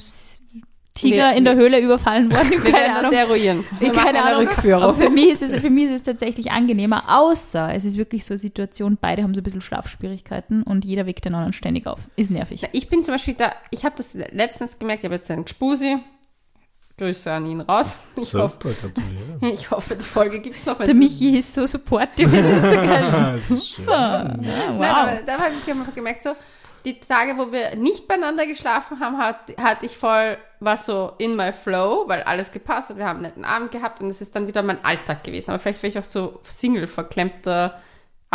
Tiger 0.94 1.30
Wir- 1.30 1.36
in 1.36 1.44
der 1.44 1.56
Höhle 1.56 1.78
überfallen 1.80 2.32
worden. 2.32 2.50
Wir 2.50 2.58
Keine 2.60 2.72
werden 2.74 2.94
das 2.94 3.04
Ahnung. 3.06 3.18
eruieren. 3.18 3.64
Wir 3.80 3.92
keine 3.92 4.24
eine 4.24 4.36
Ahnung. 4.36 4.48
Aber 4.82 4.94
für 4.94 5.10
mich, 5.10 5.28
ist 5.30 5.42
es, 5.42 5.54
für 5.56 5.68
mich 5.68 5.84
ist 5.86 5.90
es 5.92 6.02
tatsächlich 6.04 6.52
angenehmer, 6.52 7.04
außer 7.18 7.74
es 7.74 7.84
ist 7.84 7.98
wirklich 7.98 8.24
so 8.24 8.32
eine 8.34 8.38
Situation, 8.38 8.96
beide 8.98 9.22
haben 9.22 9.34
so 9.34 9.40
ein 9.42 9.44
bisschen 9.44 9.60
Schlafschwierigkeiten 9.60 10.62
und 10.62 10.84
jeder 10.86 11.04
weckt 11.04 11.24
den 11.26 11.34
anderen 11.34 11.52
ständig 11.52 11.86
auf. 11.86 12.08
Ist 12.16 12.30
nervig. 12.30 12.62
Ich 12.72 12.88
bin 12.88 13.02
zum 13.02 13.12
Beispiel 13.14 13.34
da, 13.34 13.52
ich 13.70 13.84
habe 13.84 13.94
das 13.98 14.14
letztens 14.14 14.78
gemerkt, 14.78 15.00
ich 15.02 15.04
habe 15.06 15.16
jetzt 15.16 15.30
einen 15.30 15.44
Gspusi. 15.44 15.96
Grüße 16.98 17.30
an 17.30 17.46
ihn 17.46 17.60
raus. 17.60 18.00
Ich, 18.16 18.32
hoffe, 18.34 18.58
gratuliere. 18.58 19.38
ich 19.54 19.70
hoffe, 19.70 19.96
die 19.96 20.04
Folge 20.04 20.40
gibt 20.40 20.56
es 20.56 20.66
noch. 20.66 20.78
Der 20.78 20.94
Michi 20.94 21.38
ist 21.38 21.52
so 21.52 21.66
supportive, 21.66 22.34
das 22.34 22.48
ist 22.48 22.70
so 22.70 22.76
geil. 22.76 23.08
Das 23.12 23.50
ist 23.50 23.72
super. 23.72 23.92
Ja, 23.92 24.24
Nein, 24.24 24.78
wow. 24.78 24.86
aber 24.86 25.16
da 25.26 25.38
habe 25.38 25.52
ich 25.62 25.70
einfach 25.70 25.94
gemerkt, 25.94 26.22
so, 26.22 26.34
die 26.86 26.98
Tage, 27.00 27.36
wo 27.36 27.52
wir 27.52 27.74
nicht 27.76 28.08
beieinander 28.08 28.46
geschlafen 28.46 29.00
haben, 29.00 29.18
hat, 29.18 29.54
hatte 29.60 29.86
ich 29.86 29.96
voll, 29.96 30.38
war 30.60 30.78
so 30.78 31.12
in 31.18 31.36
my 31.36 31.52
flow, 31.52 32.04
weil 32.06 32.22
alles 32.22 32.52
gepasst 32.52 32.90
hat. 32.90 32.96
Wir 32.96 33.06
haben 33.06 33.16
einen 33.16 33.26
netten 33.26 33.44
Abend 33.44 33.72
gehabt 33.72 34.00
und 34.00 34.08
es 34.08 34.20
ist 34.22 34.34
dann 34.34 34.46
wieder 34.46 34.62
mein 34.62 34.82
Alltag 34.84 35.24
gewesen. 35.24 35.50
Aber 35.50 35.58
vielleicht 35.58 35.82
wäre 35.82 35.90
ich 35.90 35.98
auch 35.98 36.04
so 36.04 36.40
Single, 36.44 36.86
verklemmter, 36.86 37.80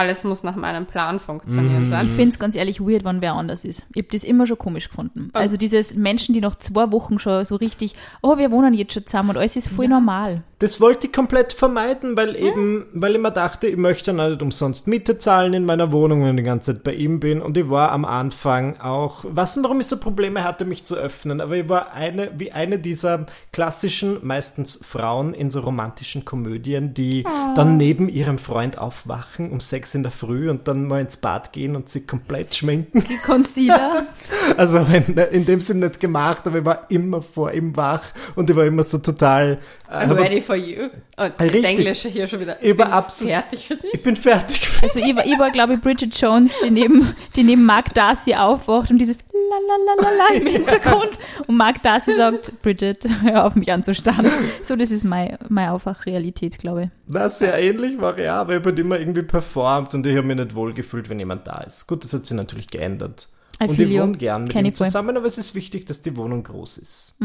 alles 0.01 0.23
muss 0.23 0.43
nach 0.43 0.55
meinem 0.55 0.85
Plan 0.85 1.19
funktionieren 1.19 1.87
sein. 1.87 2.07
Ich 2.07 2.11
finde 2.11 2.29
es 2.29 2.39
ganz 2.39 2.55
ehrlich 2.55 2.81
weird, 2.81 3.05
wenn 3.05 3.21
wer 3.21 3.33
anders 3.33 3.63
ist. 3.63 3.85
Ich 3.93 4.01
habe 4.01 4.11
das 4.11 4.23
immer 4.23 4.47
schon 4.47 4.57
komisch 4.57 4.89
gefunden. 4.89 5.29
Also 5.33 5.57
dieses 5.57 5.93
Menschen, 5.95 6.33
die 6.33 6.41
nach 6.41 6.55
zwei 6.55 6.91
Wochen 6.91 7.19
schon 7.19 7.45
so 7.45 7.55
richtig, 7.55 7.93
oh, 8.21 8.37
wir 8.37 8.51
wohnen 8.51 8.73
jetzt 8.73 8.93
schon 8.93 9.05
zusammen 9.05 9.31
und 9.31 9.37
alles 9.37 9.55
ist 9.55 9.69
voll 9.69 9.87
normal. 9.87 10.43
Das 10.59 10.79
wollte 10.79 11.07
ich 11.07 11.13
komplett 11.13 11.53
vermeiden, 11.53 12.15
weil 12.15 12.35
eben, 12.35 12.85
weil 12.93 13.15
ich 13.15 13.21
mir 13.21 13.31
dachte, 13.31 13.67
ich 13.67 13.77
möchte 13.77 14.11
ja 14.11 14.29
nicht 14.29 14.43
umsonst 14.43 14.87
Miete 14.87 15.17
zahlen 15.17 15.53
in 15.53 15.65
meiner 15.65 15.91
Wohnung, 15.91 16.23
wenn 16.23 16.37
ich 16.37 16.43
die 16.43 16.47
ganze 16.47 16.73
Zeit 16.73 16.83
bei 16.83 16.93
ihm 16.93 17.19
bin. 17.19 17.41
Und 17.41 17.57
ich 17.57 17.69
war 17.69 17.91
am 17.91 18.05
Anfang 18.05 18.79
auch, 18.79 19.25
was 19.27 19.55
denn, 19.55 19.63
warum 19.63 19.79
ich 19.79 19.87
so 19.87 19.97
Probleme 19.97 20.43
hatte, 20.43 20.65
mich 20.65 20.85
zu 20.85 20.95
öffnen, 20.95 21.41
aber 21.41 21.55
ich 21.55 21.67
war 21.67 21.93
eine, 21.93 22.31
wie 22.37 22.51
eine 22.51 22.77
dieser 22.77 23.25
klassischen, 23.51 24.19
meistens 24.21 24.79
Frauen 24.83 25.33
in 25.33 25.49
so 25.49 25.61
romantischen 25.61 26.25
Komödien, 26.25 26.93
die 26.93 27.23
dann 27.55 27.77
neben 27.77 28.07
ihrem 28.07 28.37
Freund 28.37 28.77
aufwachen 28.77 29.51
um 29.51 29.59
sechs 29.91 29.95
in 29.95 30.03
der 30.03 30.11
Früh 30.11 30.49
und 30.49 30.67
dann 30.67 30.87
mal 30.87 31.01
ins 31.01 31.17
Bad 31.17 31.51
gehen 31.53 31.75
und 31.75 31.89
sich 31.89 32.07
komplett 32.07 32.55
schminken. 32.55 33.03
Die 33.07 33.17
Concealer. 33.17 34.05
Also 34.57 34.85
wenn, 34.91 35.17
in 35.31 35.45
dem 35.45 35.61
Sinn 35.61 35.79
nicht 35.79 35.99
gemacht, 35.99 36.45
aber 36.45 36.59
ich 36.59 36.65
war 36.65 36.85
immer 36.89 37.21
vor 37.21 37.51
ihm 37.53 37.75
wach 37.77 38.01
und 38.35 38.49
ich 38.49 38.55
war 38.55 38.65
immer 38.65 38.83
so 38.83 38.97
total. 38.97 39.59
äh, 39.89 39.93
I'm 39.93 40.11
ready 40.13 40.41
for 40.41 40.55
you. 40.55 40.83
Und 41.17 41.39
Richtig. 41.39 41.61
der 41.61 41.69
Englische 41.71 42.09
hier 42.09 42.27
schon 42.27 42.39
wieder. 42.41 42.61
Über 42.61 42.85
bin 42.85 42.93
Abs- 42.93 43.21
fertig 43.23 43.67
für 43.67 43.75
dich. 43.75 43.93
Ich 43.93 44.03
bin 44.03 44.15
fertig. 44.15 44.61
Also 44.81 44.99
ich 44.99 45.15
war, 45.15 45.25
ich 45.25 45.39
war 45.39 45.51
glaube 45.51 45.73
ich, 45.75 45.81
Bridget 45.81 46.15
Jones, 46.19 46.53
die 46.63 46.69
neben, 46.71 47.15
die 47.35 47.43
neben 47.43 47.63
Mark 47.65 47.93
Darcy 47.93 48.35
aufwacht 48.35 48.91
und 48.91 48.97
dieses 48.97 49.19
Lalalala 49.31 50.33
im 50.35 50.47
Hintergrund. 50.51 51.19
Und 51.47 51.55
Mark 51.57 51.81
Darcy 51.83 52.13
sagt, 52.13 52.61
Bridget, 52.61 53.05
hör 53.23 53.45
auf 53.45 53.55
mich 53.55 53.71
anzustarren. 53.71 54.27
So, 54.63 54.75
das 54.75 54.91
ist 54.91 55.05
meine, 55.05 55.37
meine 55.49 55.71
Aufwachrealität, 55.73 56.57
glaube 56.59 56.83
ich. 56.83 56.89
Das 57.11 57.39
sehr 57.39 57.59
ähnlich 57.59 57.99
war 57.99 58.17
ja, 58.17 58.41
aber 58.41 58.53
ich 58.53 58.59
habe 58.59 58.69
halt 58.69 58.79
immer 58.79 58.97
irgendwie 58.99 59.23
performt 59.23 59.93
und 59.93 60.05
ich 60.05 60.15
habe 60.15 60.27
mich 60.27 60.37
nicht 60.37 60.55
wohl 60.55 60.73
gefühlt, 60.73 61.09
wenn 61.09 61.19
jemand 61.19 61.45
da 61.45 61.59
ist. 61.61 61.87
Gut, 61.87 62.03
das 62.03 62.13
hat 62.13 62.25
sich 62.25 62.37
natürlich 62.37 62.67
geändert. 62.67 63.27
I 63.61 63.67
und 63.67 63.79
ich 63.79 63.99
wohne 63.99 64.17
gern 64.17 64.43
mit 64.43 64.51
Kenn 64.51 64.65
ihm 64.65 64.73
zusammen, 64.73 65.17
aber 65.17 65.25
es 65.25 65.37
ist 65.37 65.53
wichtig, 65.53 65.85
dass 65.85 66.01
die 66.01 66.15
Wohnung 66.15 66.43
groß 66.43 66.77
ist. 66.77 67.15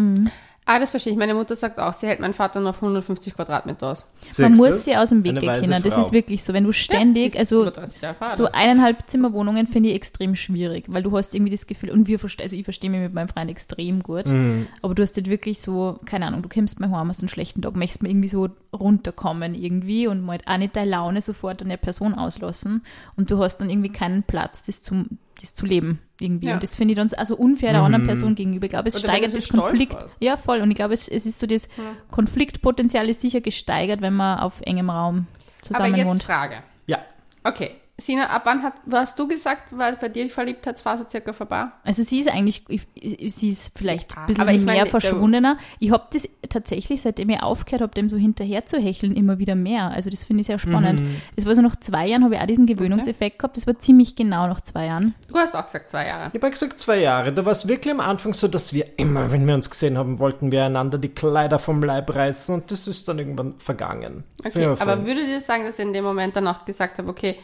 Ah, 0.68 0.80
das 0.80 0.90
verstehe 0.90 1.12
ich. 1.12 1.18
Meine 1.18 1.32
Mutter 1.34 1.54
sagt 1.54 1.78
auch, 1.78 1.92
sie 1.94 2.08
hält 2.08 2.18
meinen 2.18 2.34
Vater 2.34 2.58
nur 2.58 2.70
auf 2.70 2.76
150 2.82 3.34
Quadratmeter 3.34 3.86
aus. 3.92 4.04
Man 4.22 4.32
Siehst 4.32 4.58
muss 4.58 4.68
du's? 4.70 4.84
sie 4.84 4.96
aus 4.96 5.10
dem 5.10 5.22
Weg 5.22 5.38
gehen 5.38 5.60
können. 5.60 5.82
Das 5.84 5.96
ist 5.96 6.10
wirklich 6.12 6.42
so. 6.42 6.52
Wenn 6.52 6.64
du 6.64 6.72
ständig, 6.72 7.34
ist 7.34 7.38
also 7.38 7.62
über 7.62 7.70
30 7.70 8.02
Jahre 8.02 8.14
verheiratet. 8.16 8.44
so 8.44 8.52
eineinhalb 8.52 9.08
Zimmerwohnungen 9.08 9.68
finde 9.68 9.90
ich 9.90 9.94
extrem 9.94 10.34
schwierig, 10.34 10.86
weil 10.88 11.04
du 11.04 11.16
hast 11.16 11.36
irgendwie 11.36 11.52
das 11.52 11.68
Gefühl, 11.68 11.90
und 11.90 12.08
wir 12.08 12.18
verstehen, 12.18 12.42
also 12.42 12.56
ich 12.56 12.64
verstehe 12.64 12.90
mich 12.90 12.98
mit 13.00 13.14
meinem 13.14 13.28
Freund 13.28 13.48
extrem 13.48 14.02
gut, 14.02 14.26
Mhm. 14.26 14.66
aber 14.82 14.96
du 14.96 15.02
hast 15.02 15.16
halt 15.16 15.28
wirklich 15.30 15.60
so, 15.60 16.00
keine 16.04 16.26
Ahnung, 16.26 16.42
du 16.42 16.48
kommst 16.48 16.80
mal 16.80 16.90
heim, 16.90 17.08
hast 17.10 17.20
einen 17.20 17.28
schlechten 17.28 17.62
Tag, 17.62 17.76
möchtest 17.76 18.02
mal 18.02 18.08
irgendwie 18.10 18.28
so 18.28 18.48
runterkommen 18.72 19.54
irgendwie 19.54 20.06
und 20.08 20.20
mal 20.24 20.38
auch 20.46 20.56
nicht 20.58 20.74
deine 20.74 20.90
Laune 20.90 21.22
sofort 21.22 21.62
an 21.62 21.68
der 21.68 21.76
Person 21.76 22.12
auslassen 22.14 22.82
und 23.16 23.30
du 23.30 23.38
hast 23.42 23.58
dann 23.58 23.70
irgendwie 23.70 23.90
keinen 23.92 24.22
Platz, 24.24 24.64
das, 24.64 24.82
zum, 24.82 25.18
das 25.40 25.54
zu 25.54 25.66
leben 25.66 26.00
irgendwie. 26.20 26.46
Ja. 26.48 26.54
Und 26.54 26.62
das 26.62 26.74
finde 26.76 26.92
ich 26.92 26.96
dann 26.96 27.08
so- 27.08 27.16
also 27.16 27.36
unfair 27.36 27.72
der 27.72 27.82
anderen 27.82 28.06
Person 28.06 28.34
gegenüber. 28.34 28.64
Ich 28.66 28.70
glaube, 28.70 28.88
es 28.88 28.96
Oder 29.02 29.12
steigert 29.12 29.36
das 29.36 29.48
Konflikt. 29.48 29.94
warst. 29.94 30.22
Ja, 30.22 30.36
voll. 30.36 30.60
Und 30.60 30.70
ich 30.70 30.76
glaube, 30.76 30.94
es, 30.94 31.08
es 31.08 31.26
ist 31.26 31.38
so 31.38 31.46
das 31.46 31.68
Konfliktpotenzial 32.10 33.08
ist 33.08 33.20
sicher 33.20 33.40
gesteigert, 33.40 34.00
wenn 34.00 34.14
man 34.14 34.38
auf 34.40 34.60
engem 34.62 34.90
Raum 34.90 35.26
Aber 35.26 35.62
zusammen 35.62 35.94
jetzt 35.96 36.06
wohnt. 36.06 36.22
Frage. 36.22 36.56
Ja, 36.86 36.98
Okay, 37.44 37.70
Sina, 37.98 38.26
ab 38.26 38.42
wann 38.44 38.62
hat, 38.62 38.74
hast 38.92 39.18
du 39.18 39.26
gesagt, 39.26 39.74
war 39.76 39.90
bei 39.92 40.10
dir 40.10 40.24
die 40.24 40.30
Verliebtheitsphase 40.30 41.06
circa 41.08 41.32
vorbei? 41.32 41.64
Also 41.82 42.02
sie 42.02 42.20
ist 42.20 42.28
eigentlich, 42.30 42.62
ich- 42.68 42.86
ich- 42.94 43.34
sie 43.34 43.48
ist 43.48 43.70
vielleicht 43.74 44.12
Ja, 44.14 44.20
ein 44.20 44.26
bisschen 44.26 44.42
aber 44.42 44.52
ich 44.52 44.58
meine, 44.58 44.72
mehr 44.72 44.84
der- 44.84 44.90
verschwundener. 44.90 45.56
Ich 45.78 45.90
habe 45.92 46.04
das 46.12 46.28
tatsächlich, 46.46 47.00
seitdem 47.00 47.30
ich 47.30 47.42
aufgehört 47.42 47.80
habe, 47.80 47.94
dem 47.94 48.10
so 48.10 48.18
hinterher 48.18 48.66
zu 48.66 48.76
hecheln, 48.78 49.16
immer 49.16 49.38
wieder 49.38 49.54
mehr. 49.54 49.92
Also 49.92 50.10
das 50.10 50.24
finde 50.24 50.42
ich 50.42 50.46
sehr 50.46 50.58
spannend. 50.58 51.00
Mhm. 51.00 51.22
Es 51.36 51.46
war 51.46 51.54
so 51.54 51.62
nach 51.62 51.76
zwei 51.76 52.06
Jahren, 52.06 52.22
habe 52.22 52.34
ich 52.34 52.40
auch 52.42 52.46
diesen 52.46 52.66
Gewöhnungseffekt 52.66 53.38
gehabt. 53.38 53.56
Das 53.56 53.66
war 53.66 53.78
ziemlich 53.78 54.14
genau 54.14 54.46
nach 54.46 54.60
zwei 54.60 54.84
Jahren. 54.86 55.14
Du 55.28 55.34
hast 55.38 55.56
auch 55.56 55.64
gesagt 55.64 55.88
zwei 55.88 56.06
Jahre. 56.06 56.30
Ich 56.34 56.42
habe 56.42 56.50
gesagt 56.50 56.78
zwei 56.78 56.98
Jahre. 57.00 57.32
Da 57.32 57.46
war 57.46 57.52
es 57.52 57.66
wirklich 57.66 57.94
am 57.94 58.00
Anfang 58.00 58.34
so, 58.34 58.46
dass 58.46 58.74
wir 58.74 58.98
immer, 58.98 59.30
wenn 59.32 59.46
wir 59.48 59.54
uns 59.54 59.70
gesehen 59.70 59.96
haben, 59.96 60.18
wollten 60.18 60.52
wir 60.52 60.66
einander 60.66 60.98
die 60.98 61.08
Kleider 61.08 61.58
vom 61.58 61.82
Leib 61.82 62.14
reißen 62.14 62.54
und 62.54 62.70
das 62.70 62.86
ist 62.88 63.08
dann 63.08 63.18
irgendwann 63.18 63.54
vergangen. 63.58 64.24
Okay, 64.44 64.66
aber 64.66 65.06
würdet 65.06 65.28
ihr 65.28 65.40
sagen, 65.40 65.64
dass 65.64 65.78
ihr 65.78 65.86
in 65.86 65.94
dem 65.94 66.04
Moment 66.04 66.36
dann 66.36 66.46
auch 66.46 66.66
gesagt 66.66 66.98
habt, 66.98 67.08
okay, 67.08 67.36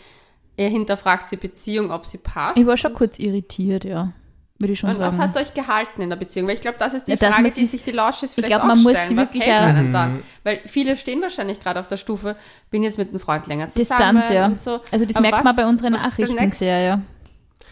ihr 0.56 0.68
hinterfragt 0.68 1.30
die 1.30 1.36
Beziehung, 1.36 1.90
ob 1.90 2.06
sie 2.06 2.18
passt? 2.18 2.56
Ich 2.56 2.66
war 2.66 2.76
schon 2.76 2.94
kurz 2.94 3.18
irritiert, 3.18 3.84
ja. 3.84 4.12
Würde 4.58 4.74
ich 4.74 4.78
schon 4.78 4.90
Und 4.90 4.98
was 5.00 5.16
sagen. 5.16 5.34
hat 5.34 5.36
euch 5.42 5.54
gehalten 5.54 6.02
in 6.02 6.08
der 6.08 6.16
Beziehung? 6.16 6.46
Weil 6.46 6.54
ich 6.54 6.60
glaube, 6.60 6.76
das 6.78 6.94
ist 6.94 7.08
die 7.08 7.12
Ja, 7.12 7.16
Frage, 7.16 7.42
man 7.42 7.44
die 7.52 7.66
sich- 7.66 7.82
die 7.82 7.90
Lausches 7.90 8.34
vielleicht 8.34 8.48
glaub, 8.52 8.62
auch 8.62 8.66
man 8.66 8.80
muss 8.80 8.92
stellen. 8.92 9.08
sie 9.08 9.16
was 9.16 9.34
wirklich 9.34 9.52
hält 9.52 9.60
auch- 9.62 9.66
einen 9.76 9.92
dann? 9.92 10.22
Weil 10.44 10.60
viele 10.66 10.96
stehen 10.96 11.20
wahrscheinlich 11.20 11.58
gerade 11.58 11.80
auf 11.80 11.88
der 11.88 11.96
Stufe, 11.96 12.36
bin 12.70 12.84
jetzt 12.84 12.96
mit 12.96 13.08
einem 13.08 13.18
Freund 13.18 13.48
länger 13.48 13.68
zusammen 13.70 14.16
Distanz, 14.18 14.28
ja. 14.28 14.46
und 14.46 14.60
so. 14.60 14.80
Also 14.92 15.04
das 15.04 15.16
Aber 15.16 15.22
merkt 15.22 15.38
was- 15.38 15.44
man 15.44 15.56
bei 15.56 15.66
unseren 15.66 15.92
Nachrichten 15.94 16.50
sehr, 16.52 16.78
ja. 16.80 17.00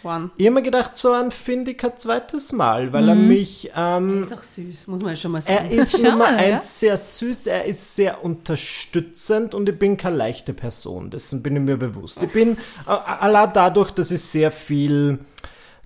One? 0.04 0.30
Ich 0.36 0.46
habe 0.46 0.54
mir 0.54 0.62
gedacht, 0.62 0.96
so 0.96 1.12
ein 1.12 1.30
finde 1.30 1.72
ich 1.72 1.78
kein 1.78 1.96
zweites 1.96 2.52
Mal, 2.52 2.92
weil 2.92 3.08
er 3.08 3.14
mich. 3.14 3.70
Ähm, 3.76 4.24
Ist 4.24 4.32
auch 4.32 4.42
süß, 4.42 4.86
muss 4.86 5.02
man 5.02 5.16
schon 5.16 5.32
mal 5.32 5.38
er 5.38 5.64
sagen. 5.64 5.70
ist 5.70 5.90
Schon, 5.92 6.10
Nummer 6.10 6.30
ja. 6.30 6.36
eins 6.36 6.80
sehr 6.80 6.96
süß, 6.96 7.46
er 7.48 7.64
ist 7.64 7.96
sehr 7.96 8.24
unterstützend 8.24 9.54
und 9.54 9.68
ich 9.68 9.78
bin 9.78 9.96
keine 9.96 10.16
leichte 10.16 10.52
Person, 10.52 11.10
dessen 11.10 11.42
bin 11.42 11.56
ich 11.56 11.62
mir 11.62 11.76
bewusst. 11.76 12.22
Ich 12.22 12.30
bin, 12.32 12.56
äh, 12.86 12.90
allein 12.90 13.50
dadurch, 13.52 13.90
dass 13.90 14.10
ich 14.10 14.20
sehr 14.20 14.50
viel, 14.50 15.18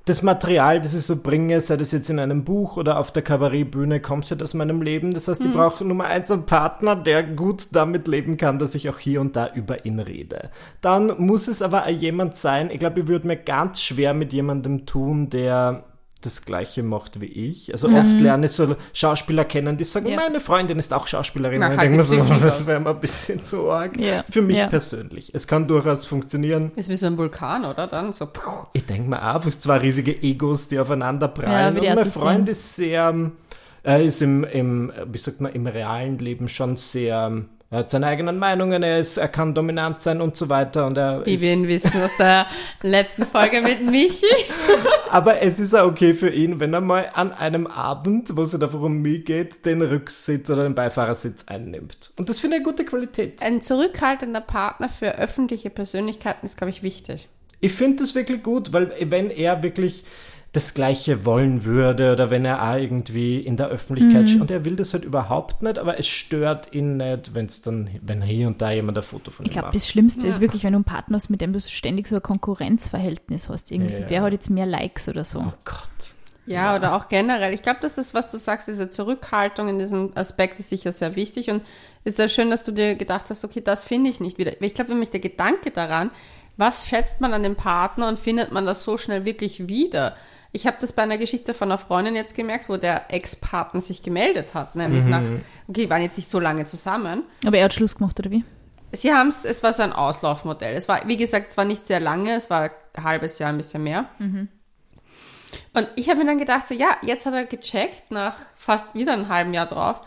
das 0.06 0.22
Material, 0.22 0.82
das 0.82 0.94
ich 0.94 1.04
so 1.04 1.22
bringe, 1.22 1.60
sei 1.62 1.76
das 1.78 1.92
jetzt 1.92 2.10
in 2.10 2.18
einem 2.18 2.44
Buch 2.44 2.76
oder 2.76 2.98
auf 2.98 3.10
der 3.10 3.22
Kabarettbühne, 3.22 4.00
kommt 4.00 4.30
halt 4.30 4.42
aus 4.42 4.52
meinem 4.52 4.82
Leben. 4.82 5.14
Das 5.14 5.28
heißt, 5.28 5.46
ich 5.46 5.52
brauche 5.52 5.84
Nummer 5.84 6.04
eins 6.04 6.30
einen 6.30 6.44
Partner, 6.44 6.94
der 6.94 7.22
gut 7.22 7.68
damit 7.72 8.06
leben 8.06 8.36
kann, 8.36 8.58
dass 8.58 8.74
ich 8.74 8.90
auch 8.90 8.98
hier 8.98 9.22
und 9.22 9.34
da 9.34 9.50
über 9.54 9.86
ihn 9.86 9.98
rede. 9.98 10.50
Dann 10.82 11.14
muss 11.18 11.48
es 11.48 11.62
aber 11.62 11.88
jemand 11.90 12.34
sein, 12.34 12.70
ich 12.70 12.78
glaube, 12.78 13.00
ich 13.00 13.08
würde 13.08 13.26
mir 13.26 13.36
ganz 13.36 13.80
schwer 13.80 14.12
mit 14.12 14.34
jemandem 14.34 14.84
tun, 14.84 15.30
der 15.30 15.84
das 16.24 16.42
Gleiche 16.44 16.82
macht 16.82 17.20
wie 17.20 17.26
ich. 17.26 17.72
Also 17.72 17.88
oft 17.88 18.20
lerne 18.20 18.46
ich 18.46 18.52
so 18.52 18.76
Schauspieler 18.92 19.44
kennen, 19.44 19.76
die 19.76 19.84
sagen, 19.84 20.08
Ja. 20.08 20.16
meine 20.16 20.40
Freundin 20.40 20.78
ist 20.78 20.92
auch 20.92 21.06
Schauspielerin. 21.06 21.60
Na, 21.60 21.76
halt 21.76 22.04
so, 22.04 22.16
das 22.22 22.66
wäre 22.66 22.80
mir 22.80 22.90
ein 22.90 23.00
bisschen 23.00 23.42
zu 23.42 23.70
arg. 23.70 23.96
Ja. 23.98 24.24
Für 24.30 24.42
mich 24.42 24.56
Ja. 24.56 24.66
persönlich. 24.68 25.30
Es 25.34 25.46
kann 25.46 25.66
durchaus 25.66 26.06
funktionieren. 26.06 26.72
Ist 26.76 26.88
wie 26.88 26.96
so 26.96 27.06
ein 27.06 27.18
Vulkan, 27.18 27.64
oder? 27.64 27.86
Dann 27.86 28.12
so. 28.12 28.26
puh. 28.26 28.66
Ich 28.72 28.86
denke 28.86 29.08
mir 29.08 29.22
einfach 29.22 29.50
zwei 29.50 29.78
riesige 29.78 30.12
Egos, 30.22 30.68
die 30.68 30.78
aufeinander 30.78 31.26
Ja, 31.26 31.32
prallen. 31.42 31.74
würde 31.74 31.86
und 31.88 31.92
ich 31.94 31.98
auch 31.98 32.02
mein 32.04 32.10
Freund 32.10 32.46
sehen. 32.46 32.52
ist 32.52 32.76
sehr, 32.76 33.30
er 33.82 34.02
ist 34.02 34.22
im, 34.22 34.44
im, 34.44 34.92
wie 35.12 35.18
sagt 35.18 35.40
man, 35.40 35.52
im 35.52 35.66
realen 35.66 36.18
Leben 36.18 36.48
schon 36.48 36.76
sehr, 36.76 37.42
er 37.74 37.80
hat 37.80 37.90
seine 37.90 38.06
eigenen 38.06 38.38
Meinungen, 38.38 38.84
er, 38.84 39.00
ist, 39.00 39.16
er 39.16 39.26
kann 39.26 39.52
dominant 39.52 40.00
sein 40.00 40.20
und 40.20 40.36
so 40.36 40.48
weiter. 40.48 40.86
Und 40.86 40.96
er 40.96 41.26
Wie 41.26 41.40
wir 41.40 41.52
ihn 41.52 41.66
wissen 41.66 42.00
aus 42.00 42.16
der 42.16 42.46
letzten 42.82 43.26
Folge 43.26 43.62
mit 43.62 43.84
Michi. 43.84 44.26
aber 45.10 45.42
es 45.42 45.58
ist 45.58 45.74
auch 45.74 45.88
okay 45.88 46.14
für 46.14 46.30
ihn, 46.30 46.60
wenn 46.60 46.72
er 46.72 46.80
mal 46.80 47.10
an 47.14 47.32
einem 47.32 47.66
Abend, 47.66 48.36
wo 48.36 48.42
es 48.42 48.54
einfach 48.54 48.80
um 48.80 49.02
mich 49.02 49.24
geht, 49.24 49.66
den 49.66 49.82
Rücksitz 49.82 50.48
oder 50.50 50.62
den 50.62 50.76
Beifahrersitz 50.76 51.46
einnimmt. 51.48 52.12
Und 52.16 52.28
das 52.28 52.38
finde 52.38 52.58
ich 52.58 52.62
eine 52.62 52.70
gute 52.70 52.84
Qualität. 52.84 53.42
Ein 53.42 53.60
zurückhaltender 53.60 54.40
Partner 54.40 54.88
für 54.88 55.18
öffentliche 55.18 55.70
Persönlichkeiten 55.70 56.46
ist, 56.46 56.56
glaube 56.56 56.70
ich, 56.70 56.84
wichtig. 56.84 57.28
Ich 57.60 57.72
finde 57.72 58.04
das 58.04 58.14
wirklich 58.14 58.44
gut, 58.44 58.72
weil 58.72 58.92
wenn 59.00 59.30
er 59.30 59.64
wirklich 59.64 60.04
das 60.54 60.72
Gleiche 60.72 61.24
wollen 61.26 61.64
würde 61.64 62.12
oder 62.12 62.30
wenn 62.30 62.44
er 62.44 62.62
auch 62.70 62.76
irgendwie 62.76 63.40
in 63.40 63.56
der 63.56 63.66
Öffentlichkeit 63.68 64.30
steht 64.30 64.40
und 64.40 64.50
er 64.50 64.64
will 64.64 64.76
das 64.76 64.92
halt 64.94 65.04
überhaupt 65.04 65.62
nicht, 65.62 65.78
aber 65.78 65.98
es 65.98 66.06
stört 66.06 66.72
ihn 66.72 66.96
nicht, 66.96 67.34
wenn 67.34 67.46
es 67.46 67.60
dann, 67.60 67.90
wenn 68.00 68.22
hier 68.22 68.46
und 68.46 68.62
da 68.62 68.70
jemand 68.70 68.96
ein 68.96 69.02
Foto 69.02 69.30
von 69.32 69.44
Ich 69.44 69.50
ihm 69.50 69.52
glaube, 69.52 69.66
macht. 69.66 69.74
das 69.74 69.88
Schlimmste 69.88 70.26
ist 70.28 70.40
wirklich, 70.40 70.62
wenn 70.64 70.72
du 70.72 70.76
einen 70.78 70.84
Partner 70.84 71.16
hast, 71.16 71.28
mit 71.28 71.40
dem 71.40 71.52
du 71.52 71.60
so 71.60 71.68
ständig 71.70 72.06
so 72.08 72.16
ein 72.16 72.22
Konkurrenzverhältnis 72.22 73.48
hast. 73.48 73.70
Irgendwie 73.72 73.92
so, 73.92 74.02
Ja. 74.02 74.10
wer 74.10 74.22
hat 74.22 74.32
jetzt 74.32 74.48
mehr 74.50 74.66
Likes 74.66 75.08
oder 75.08 75.24
so. 75.24 75.40
Oh 75.40 75.52
Gott. 75.64 75.78
Ja, 76.46 76.76
oder 76.76 76.94
auch 76.94 77.08
generell. 77.08 77.54
Ich 77.54 77.62
glaube, 77.62 77.80
dass 77.80 77.94
das, 77.94 78.12
was 78.14 78.30
du 78.30 78.38
sagst, 78.38 78.68
diese 78.68 78.90
Zurückhaltung 78.90 79.68
in 79.68 79.78
diesem 79.78 80.12
Aspekt 80.14 80.58
ist 80.60 80.68
sicher 80.68 80.92
sehr 80.92 81.16
wichtig 81.16 81.50
und 81.50 81.62
ist 82.04 82.16
sehr 82.18 82.28
schön, 82.28 82.50
dass 82.50 82.64
du 82.64 82.70
dir 82.72 82.96
gedacht 82.96 83.30
hast, 83.30 83.44
okay, 83.44 83.62
das 83.64 83.82
finde 83.84 84.10
ich 84.10 84.20
nicht 84.20 84.36
wieder. 84.38 84.52
Ich 84.60 84.74
glaube, 84.74 84.90
nämlich 84.90 85.10
der 85.10 85.20
Gedanke 85.20 85.70
daran, 85.70 86.10
was 86.58 86.86
schätzt 86.86 87.20
man 87.20 87.32
an 87.32 87.42
dem 87.42 87.56
Partner 87.56 88.08
und 88.08 88.18
findet 88.20 88.52
man 88.52 88.66
das 88.66 88.84
so 88.84 88.98
schnell 88.98 89.24
wirklich 89.24 89.68
wieder? 89.68 90.14
Ich 90.56 90.68
habe 90.68 90.76
das 90.80 90.92
bei 90.92 91.02
einer 91.02 91.18
Geschichte 91.18 91.52
von 91.52 91.68
einer 91.68 91.78
Freundin 91.78 92.14
jetzt 92.14 92.36
gemerkt, 92.36 92.68
wo 92.68 92.76
der 92.76 93.12
Ex-Partner 93.12 93.80
sich 93.80 94.04
gemeldet 94.04 94.54
hat, 94.54 94.76
nämlich 94.76 95.04
nach, 95.04 95.22
okay, 95.66 95.82
die 95.82 95.90
waren 95.90 96.00
jetzt 96.00 96.16
nicht 96.16 96.30
so 96.30 96.38
lange 96.38 96.64
zusammen, 96.64 97.24
Aber 97.44 97.58
er 97.58 97.64
hat 97.64 97.74
Schluss 97.74 97.96
gemacht, 97.96 98.18
oder 98.20 98.30
wie? 98.30 98.44
Sie 98.92 99.12
haben 99.12 99.30
es, 99.30 99.44
es 99.44 99.64
war 99.64 99.72
so 99.72 99.82
ein 99.82 99.92
Auslaufmodell. 99.92 100.76
Es 100.76 100.86
war, 100.88 101.08
wie 101.08 101.16
gesagt, 101.16 101.48
es 101.48 101.56
war 101.56 101.64
nicht 101.64 101.84
sehr 101.84 101.98
lange, 101.98 102.36
es 102.36 102.50
war 102.50 102.70
ein 102.92 103.04
halbes 103.04 103.40
Jahr, 103.40 103.48
ein 103.48 103.56
bisschen 103.56 103.82
mehr. 103.82 104.06
Und 105.72 105.88
ich 105.96 106.08
habe 106.08 106.20
mir 106.20 106.26
dann 106.26 106.38
gedacht, 106.38 106.68
so, 106.68 106.74
ja, 106.74 106.96
jetzt 107.02 107.26
hat 107.26 107.34
er 107.34 107.46
gecheckt, 107.46 108.12
nach 108.12 108.36
fast 108.54 108.94
wieder 108.94 109.12
einem 109.12 109.28
halben 109.28 109.54
Jahr 109.54 109.66
drauf, 109.66 110.02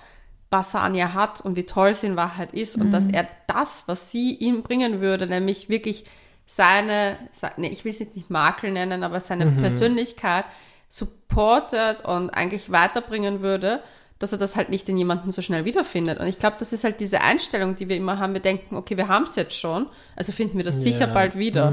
was 0.49 0.73
er 0.73 0.81
an 0.83 0.95
ihr 0.95 1.13
hat 1.13 1.41
und 1.41 1.57
wie 1.57 1.65
toll 1.65 1.93
sie 1.93 2.07
in 2.07 2.15
Wahrheit 2.15 2.53
ist 2.53 2.77
und 2.77 2.91
dass 2.91 3.07
er 3.07 3.27
das, 3.47 3.83
was 3.87 4.11
sie 4.11 4.33
ihm 4.33 4.63
bringen 4.63 5.01
würde, 5.01 5.27
nämlich 5.27 5.67
wirklich 5.67 6.05
seine, 6.47 7.17
se- 7.31 7.51
nee, 7.57 7.67
ich 7.67 7.85
will 7.85 7.91
es 7.91 7.99
jetzt 7.99 8.15
nicht 8.15 8.31
Makel 8.31 8.71
nennen, 8.71 9.03
aber 9.03 9.19
seine 9.19 9.45
Persönlichkeit 9.51 10.45
supportet 10.89 12.03
und 12.05 12.29
eigentlich 12.31 12.71
weiterbringen 12.71 13.41
würde, 13.41 13.81
dass 14.19 14.31
er 14.31 14.39
das 14.39 14.55
halt 14.55 14.69
nicht 14.69 14.89
in 14.89 14.97
jemanden 14.97 15.31
so 15.31 15.43
schnell 15.43 15.63
wiederfindet. 15.65 16.19
Und 16.19 16.25
ich 16.25 16.39
glaube, 16.39 16.55
das 16.57 16.73
ist 16.73 16.83
halt 16.83 16.99
diese 16.99 17.21
Einstellung, 17.21 17.75
die 17.75 17.87
wir 17.87 17.95
immer 17.97 18.17
haben. 18.17 18.33
Wir 18.33 18.41
denken, 18.41 18.75
okay, 18.75 18.97
wir 18.97 19.07
haben 19.09 19.25
es 19.25 19.35
jetzt 19.35 19.53
schon, 19.55 19.85
also 20.15 20.31
finden 20.31 20.57
wir 20.57 20.63
das 20.65 20.81
sicher 20.81 21.07
Ja. 21.07 21.13
bald 21.13 21.37
wieder. 21.37 21.71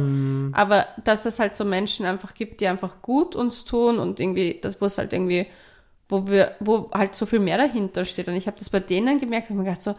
Aber 0.53 0.87
dass 1.05 1.25
es 1.25 1.39
halt 1.39 1.57
so 1.57 1.65
Menschen 1.65 2.05
einfach 2.05 2.35
gibt, 2.35 2.61
die 2.61 2.69
einfach 2.69 3.01
gut 3.01 3.35
uns 3.35 3.65
tun 3.65 3.99
und 3.99 4.21
irgendwie, 4.21 4.59
das 4.61 4.79
wo 4.81 4.85
es 4.85 4.99
halt 4.99 5.15
irgendwie, 5.15 5.47
wo 6.11 6.27
wir, 6.29 6.55
wo 6.61 6.91
halt 6.93 7.15
so 7.15 7.25
viel 7.25 7.39
mehr 7.41 7.57
dahinter 7.57 8.05
steht. 8.05 8.29
Und 8.29 8.35
ich 8.35 8.47
habe 8.47 8.59
das 8.59 8.69
bei 8.69 8.81
denen 8.81 9.19
gemerkt, 9.21 9.45
ich 9.47 9.51
habe 9.51 9.61
mir 9.61 9.65
gedacht 9.65 9.81
so, 9.83 9.95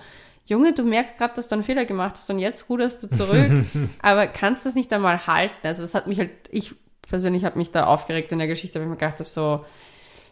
Junge, 0.46 0.74
du 0.74 0.84
merkst 0.84 1.18
gerade, 1.18 1.34
dass 1.36 1.48
du 1.48 1.56
einen 1.56 1.64
Fehler 1.64 1.86
gemacht 1.86 2.16
hast 2.18 2.30
und 2.30 2.40
jetzt 2.40 2.70
ruderst 2.70 3.02
du 3.02 3.10
zurück, 3.10 3.66
aber 4.02 4.28
kannst 4.28 4.66
das 4.66 4.75
nicht 4.75 4.94
einmal 4.94 5.25
halten. 5.25 5.56
Also 5.64 5.82
das 5.82 5.96
hat 5.96 6.08
mich 6.08 6.20
halt, 6.20 6.32
ich 6.52 6.75
persönlich 7.02 7.46
habe 7.46 7.58
mich 7.58 7.72
da 7.72 7.86
aufgeregt 7.86 8.32
in 8.32 8.38
der 8.38 8.48
Geschichte, 8.48 8.80
weil 8.80 8.86
ich 8.86 8.90
mir 8.90 8.98
gedacht 8.98 9.20
habe, 9.20 9.30
so, 9.30 9.66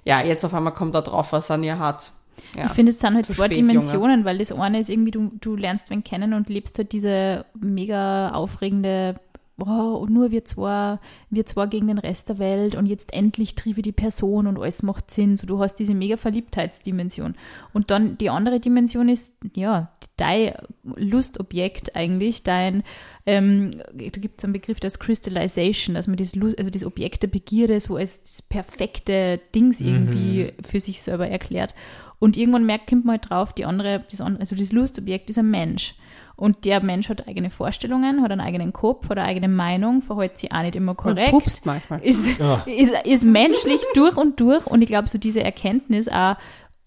ja, 0.06 0.22
jetzt 0.22 0.44
auf 0.46 0.54
einmal 0.54 0.74
kommt 0.74 0.94
da 0.94 1.02
drauf, 1.02 1.32
was 1.32 1.50
er 1.50 1.56
an 1.56 1.64
ihr 1.64 1.80
hat. 1.80 2.12
Ja. 2.56 2.66
Ich 2.66 2.72
finde, 2.72 2.92
es 2.92 3.00
sind 3.00 3.16
halt 3.16 3.26
Zu 3.26 3.34
zwei 3.34 3.46
spät, 3.46 3.58
Dimensionen, 3.58 4.26
weil 4.26 4.38
das 4.38 4.52
eine 4.52 4.80
ist 4.80 4.90
irgendwie, 4.90 5.12
du, 5.12 5.32
du 5.40 5.56
lernst 5.56 5.90
wen 5.90 6.02
kennen 6.02 6.34
und 6.34 6.50
lebst 6.50 6.78
halt 6.78 6.92
diese 6.92 7.46
mega 7.60 8.32
aufregende, 8.32 9.16
oh, 9.60 9.98
und 9.98 10.12
nur 10.12 10.32
wir 10.32 10.46
zwei, 10.46 11.00
wir 11.30 11.46
zwei 11.46 11.68
gegen 11.68 11.88
den 11.88 12.00
Rest 12.00 12.30
der 12.30 12.40
Welt 12.40 12.76
und 12.76 12.88
jetzt 12.88 13.14
endlich 13.14 13.56
treffe 13.56 13.80
ich 13.80 13.84
die 13.84 13.92
Person 13.92 14.48
und 14.48 14.58
alles 14.58 14.84
macht 14.84 15.12
Sinn. 15.12 15.38
So, 15.38 15.46
du 15.46 15.60
hast 15.60 15.76
diese 15.76 15.94
mega 15.94 16.18
Verliebtheitsdimension. 16.18 17.36
Und 17.72 17.92
dann 17.92 18.18
die 18.18 18.30
andere 18.30 18.60
Dimension 18.60 19.10
ist, 19.10 19.36
ja, 19.54 19.92
dein 20.18 20.54
Lustobjekt 20.84 21.96
eigentlich, 21.96 22.44
dein, 22.44 22.84
ähm, 23.26 23.82
da 23.94 24.20
gibt 24.20 24.40
es 24.40 24.44
einen 24.44 24.54
Begriff, 24.54 24.80
das 24.80 25.00
Crystallization, 25.00 25.96
dass 25.96 26.08
man 26.08 26.18
das, 26.18 26.36
Lust, 26.36 26.58
also 26.58 26.70
das 26.70 26.86
Objekt 26.86 27.24
der 27.24 27.28
Begierde 27.28 27.80
so 27.80 27.96
als 27.96 28.24
das 28.24 28.42
perfekte 28.42 29.40
Dings 29.54 29.80
irgendwie 29.80 30.54
für 30.64 30.80
sich 30.80 31.02
selber 31.02 31.28
erklärt. 31.28 31.76
Und 32.20 32.38
irgendwann 32.38 32.66
merkt, 32.66 32.88
kommt 32.88 33.06
man 33.06 33.16
halt 33.16 33.30
drauf, 33.30 33.54
die 33.54 33.66
andere, 33.66 34.04
das 34.10 34.22
andere, 34.22 34.42
also 34.42 34.56
das 34.56 34.72
Lustobjekt 34.72 35.30
ist 35.30 35.38
ein 35.38 35.52
Mensch. 35.52 35.96
Und 36.44 36.66
der 36.66 36.84
Mensch 36.84 37.08
hat 37.08 37.26
eigene 37.30 37.50
Vorstellungen, 37.50 38.22
hat 38.22 38.30
einen 38.30 38.42
eigenen 38.42 38.74
Kopf, 38.74 39.08
hat 39.08 39.18
eine 39.18 39.26
eigene 39.28 39.48
Meinung, 39.48 40.02
verhält 40.02 40.38
sich 40.38 40.52
auch 40.52 40.62
nicht 40.62 40.76
immer 40.76 40.92
Und 40.92 40.98
korrekt 40.98 41.32
pupst 41.32 41.66
manchmal. 41.66 42.02
ist, 42.02 42.38
Ja. 42.38 42.64
ist, 42.66 42.94
ist 43.06 43.24
menschlich 43.24 43.80
durch 43.94 44.18
und 44.18 44.42
durch. 44.42 44.68
Und 44.68 44.82
ich 44.82 44.90
glaube, 44.90 45.08
so 45.08 45.18
diese 45.18 45.42
Erkenntnis 45.42 46.10
auch, 46.10 46.36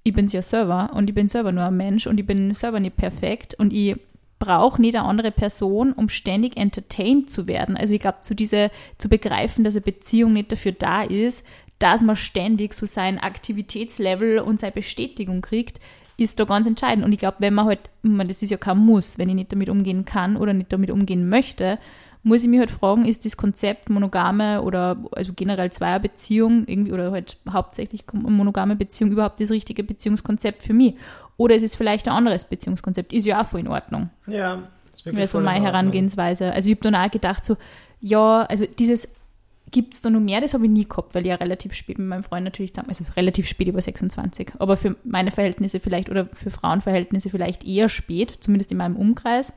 ich 0.02 0.12
bin's 0.12 0.34
ja 0.34 0.42
selber 0.42 0.90
und 0.92 1.08
ich 1.08 1.14
bin 1.14 1.26
selber 1.28 1.52
nur 1.52 1.64
ein 1.64 1.75
Mensch 1.75 2.06
und 2.06 2.20
ich 2.20 2.26
bin 2.26 2.52
selber 2.52 2.80
nicht 2.80 2.98
perfekt 2.98 3.54
und 3.54 3.72
ich 3.72 3.96
brauche 4.38 4.78
nicht 4.78 4.94
eine 4.94 5.08
andere 5.08 5.30
Person, 5.30 5.94
um 5.94 6.10
ständig 6.10 6.58
entertained 6.58 7.30
zu 7.30 7.46
werden. 7.46 7.78
Also 7.78 7.94
ich 7.94 8.00
glaube, 8.00 8.18
zu 8.20 8.34
diese, 8.34 8.70
zu 8.98 9.08
begreifen, 9.08 9.64
dass 9.64 9.75
eine 9.75 9.80
Beziehung 9.80 10.34
nicht 10.34 10.52
dafür 10.52 10.72
da 10.72 11.02
ist, 11.02 11.46
dass 11.78 12.02
man 12.02 12.16
ständig 12.16 12.75
so 12.75 12.84
sein 12.84 13.18
Aktivitätslevel 13.18 14.38
und 14.38 14.60
seine 14.60 14.72
Bestätigung 14.72 15.40
kriegt, 15.40 15.80
ist 16.16 16.40
da 16.40 16.44
ganz 16.44 16.66
entscheidend. 16.66 17.04
Und 17.04 17.12
ich 17.12 17.18
glaube, 17.18 17.37
wenn 17.40 17.54
man 17.54 17.66
halt, 17.66 17.90
meine, 18.02 18.28
das 18.28 18.42
ist 18.42 18.50
ja 18.50 18.56
kein 18.56 18.78
Muss, 18.78 19.18
wenn 19.18 19.28
ich 19.28 19.35
nicht 19.35 19.52
damit 19.52 19.68
umgehen 19.68 20.04
kann 20.04 20.37
oder 20.37 20.52
nicht 20.52 20.73
damit 20.73 20.90
umgehen 20.90 21.28
möchte, 21.28 21.78
muss 22.23 22.42
ich 22.42 22.49
mich 22.49 22.58
halt 22.58 22.70
fragen, 22.70 23.04
ist 23.04 23.25
das 23.25 23.37
Konzept 23.37 23.88
monogame 23.88 24.62
oder 24.62 24.96
also 25.12 25.32
generell 25.35 25.70
Zweierbeziehung 25.70 26.64
irgendwie 26.66 26.92
oder 26.92 27.12
halt 27.12 27.37
hauptsächlich 27.49 28.04
monogame 28.12 28.75
Beziehung 28.75 29.12
überhaupt 29.12 29.40
das 29.40 29.52
richtige 29.52 29.85
Beziehungskonzept 29.85 30.64
für 30.64 30.73
mich? 30.73 30.94
Oder 31.37 31.54
ist 31.54 31.62
es 31.62 31.76
vielleicht 31.76 32.08
ein 32.08 32.14
anderes 32.14 32.44
Beziehungskonzept? 32.46 33.12
Ist 33.12 33.26
ja 33.26 33.40
auch 33.40 33.46
voll 33.46 33.61
in 33.61 33.68
Ordnung. 33.68 34.11
Ja. 34.26 34.62
ist 34.92 35.04
wirklich 35.04 35.18
Wäre 35.18 35.26
so 35.28 35.40
meine. 35.40 35.64
Herangehensweise. 35.64 36.52
Also 36.52 36.68
ich 36.68 36.75
habe 36.75 36.90
dann 36.90 36.96
auch 36.96 37.11
gedacht, 37.11 37.44
so, 37.44 37.56
ja, 38.00 38.42
also 38.42 38.66
dieses 38.66 39.15
gibt 39.70 39.94
es 39.94 40.00
da 40.00 40.11
noch 40.11 40.20
mehr, 40.20 40.40
das 40.40 40.54
habe 40.54 40.64
ich 40.64 40.70
nie 40.70 40.88
gehabt, 40.88 41.14
weil 41.14 41.23
ich 41.23 41.28
ja 41.28 41.35
relativ 41.37 41.75
spät 41.75 41.99
mit 41.99 42.06
meinem 42.06 42.23
Freund 42.23 42.44
natürlich 42.44 42.73
zusammen, 42.73 42.88
also 42.88 43.04
relativ 43.16 43.49
spät 43.49 43.68
über 43.68 43.80
26, 43.80 44.52
aber 44.58 44.76
für 44.76 44.96
meine 45.04 45.30
Verhältnisse 45.30 45.80
vielleicht 45.80 46.08
oder 46.08 46.28
für 46.32 46.50
Frauenverhältnisse 46.50 47.30
vielleicht 47.30 47.64
eher 47.64 47.88
spät, 47.88 48.32
zumindest 48.40 48.70
in 48.70 48.78
meinem 48.78 48.96
Umkreis. 48.96 49.52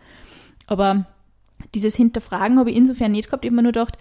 Aber 0.68 1.06
dieses 1.75 1.96
Hinterfragen 1.96 2.58
habe 2.58 2.72
ich 2.72 2.78
insofern 2.78 3.12
nicht 3.12 3.28
gehabt, 3.28 3.44
mir 3.44 3.51
nur 3.51 3.72
gedacht, 3.72 3.98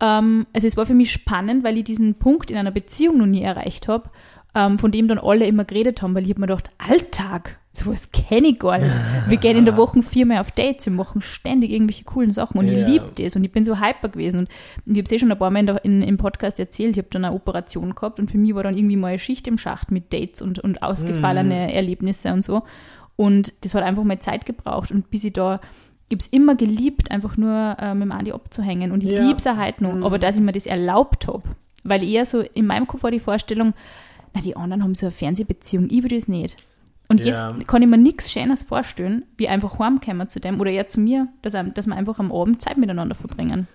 ähm, 0.00 0.46
also 0.52 0.66
es 0.66 0.76
war 0.76 0.86
für 0.86 0.94
mich 0.94 1.10
spannend, 1.10 1.64
weil 1.64 1.78
ich 1.78 1.84
diesen 1.84 2.14
Punkt 2.14 2.50
in 2.50 2.56
einer 2.56 2.70
Beziehung 2.70 3.18
noch 3.18 3.26
nie 3.26 3.42
erreicht 3.42 3.88
habe, 3.88 4.10
ähm, 4.56 4.78
von 4.78 4.90
dem 4.90 5.06
dann 5.06 5.18
alle 5.18 5.46
immer 5.46 5.64
geredet 5.64 6.00
haben, 6.02 6.14
weil 6.14 6.24
ich 6.24 6.30
habe 6.30 6.40
mir 6.40 6.46
gedacht, 6.46 6.70
Alltag, 6.78 7.58
sowas 7.72 8.10
kenne 8.10 8.48
ich 8.48 8.58
gar 8.58 8.78
nicht. 8.78 8.94
Wir 9.28 9.36
gehen 9.36 9.56
in 9.56 9.66
der 9.66 9.76
Woche 9.76 10.00
viermal 10.02 10.38
auf 10.38 10.50
Dates, 10.50 10.86
wir 10.86 10.92
machen 10.94 11.20
ständig 11.20 11.70
irgendwelche 11.72 12.04
coolen 12.04 12.32
Sachen 12.32 12.58
und 12.58 12.66
Ja. 12.66 12.72
ich 12.80 12.86
liebe 12.86 13.12
das 13.16 13.36
und 13.36 13.44
ich 13.44 13.52
bin 13.52 13.64
so 13.66 13.78
hyper 13.80 14.08
gewesen 14.08 14.40
und 14.40 14.48
ich 14.86 14.92
habe 14.96 15.02
es 15.04 15.12
eh 15.12 15.18
schon 15.18 15.30
ein 15.30 15.38
paar 15.38 15.50
Mal 15.50 15.68
in 15.68 15.76
in, 15.82 16.02
im 16.02 16.16
Podcast 16.16 16.58
erzählt, 16.58 16.92
ich 16.92 16.98
habe 16.98 17.08
dann 17.10 17.26
eine 17.26 17.34
Operation 17.36 17.94
gehabt 17.94 18.18
und 18.18 18.30
für 18.30 18.38
mich 18.38 18.54
war 18.54 18.62
dann 18.62 18.76
irgendwie 18.78 18.96
mal 18.96 19.08
eine 19.08 19.18
Schicht 19.18 19.46
im 19.46 19.58
Schacht 19.58 19.90
mit 19.90 20.12
Dates 20.12 20.40
und, 20.40 20.58
und 20.58 20.82
ausgefallene 20.82 21.72
Erlebnisse 21.74 22.32
und 22.32 22.42
so 22.42 22.62
und 23.16 23.52
das 23.60 23.74
hat 23.74 23.82
einfach 23.84 24.04
mal 24.04 24.18
Zeit 24.20 24.46
gebraucht 24.46 24.90
und 24.90 25.10
bis 25.10 25.24
ich 25.24 25.34
da 25.34 25.60
ich 26.08 26.14
habe 26.14 26.20
es 26.20 26.26
immer 26.28 26.54
geliebt, 26.54 27.10
einfach 27.10 27.36
nur 27.36 27.76
äh, 27.80 27.92
mit 27.92 28.04
dem 28.04 28.12
Andi 28.12 28.30
abzuhängen. 28.30 28.92
Und 28.92 29.02
ich 29.02 29.10
Ja. 29.10 29.22
liebe 29.24 29.38
es 29.38 29.46
auch 29.48 29.56
heute 29.56 29.82
noch. 29.82 30.06
Aber 30.06 30.20
dass 30.20 30.36
ich 30.36 30.40
mir 30.42 30.52
das 30.52 30.64
erlaubt 30.64 31.26
habe, 31.26 31.42
weil 31.82 32.04
eher 32.04 32.24
so 32.24 32.42
in 32.54 32.64
meinem 32.68 32.86
Kopf 32.86 33.02
war 33.02 33.10
die 33.10 33.18
Vorstellung, 33.18 33.74
na, 34.36 34.42
die 34.42 34.56
anderen 34.56 34.82
haben 34.82 34.94
so 34.94 35.06
eine 35.06 35.12
Fernsehbeziehung, 35.12 35.86
ich 35.90 36.02
will 36.02 36.10
das 36.10 36.28
nicht. 36.28 36.56
Und 37.08 37.20
Ja. 37.20 37.26
jetzt 37.26 37.66
kann 37.68 37.82
ich 37.82 37.88
mir 37.88 37.96
nichts 37.98 38.30
Schönes 38.32 38.62
vorstellen, 38.62 39.24
wie 39.36 39.48
einfach 39.48 39.78
heimkommen 39.78 40.28
zu 40.28 40.40
dem 40.40 40.60
oder 40.60 40.70
eher 40.70 40.88
zu 40.88 41.00
mir, 41.00 41.28
dass, 41.42 41.54
dass 41.74 41.86
wir 41.86 41.94
einfach 41.96 42.18
am 42.18 42.32
Abend 42.32 42.60
Zeit 42.60 42.76
miteinander 42.78 43.14
verbringen. 43.14 43.66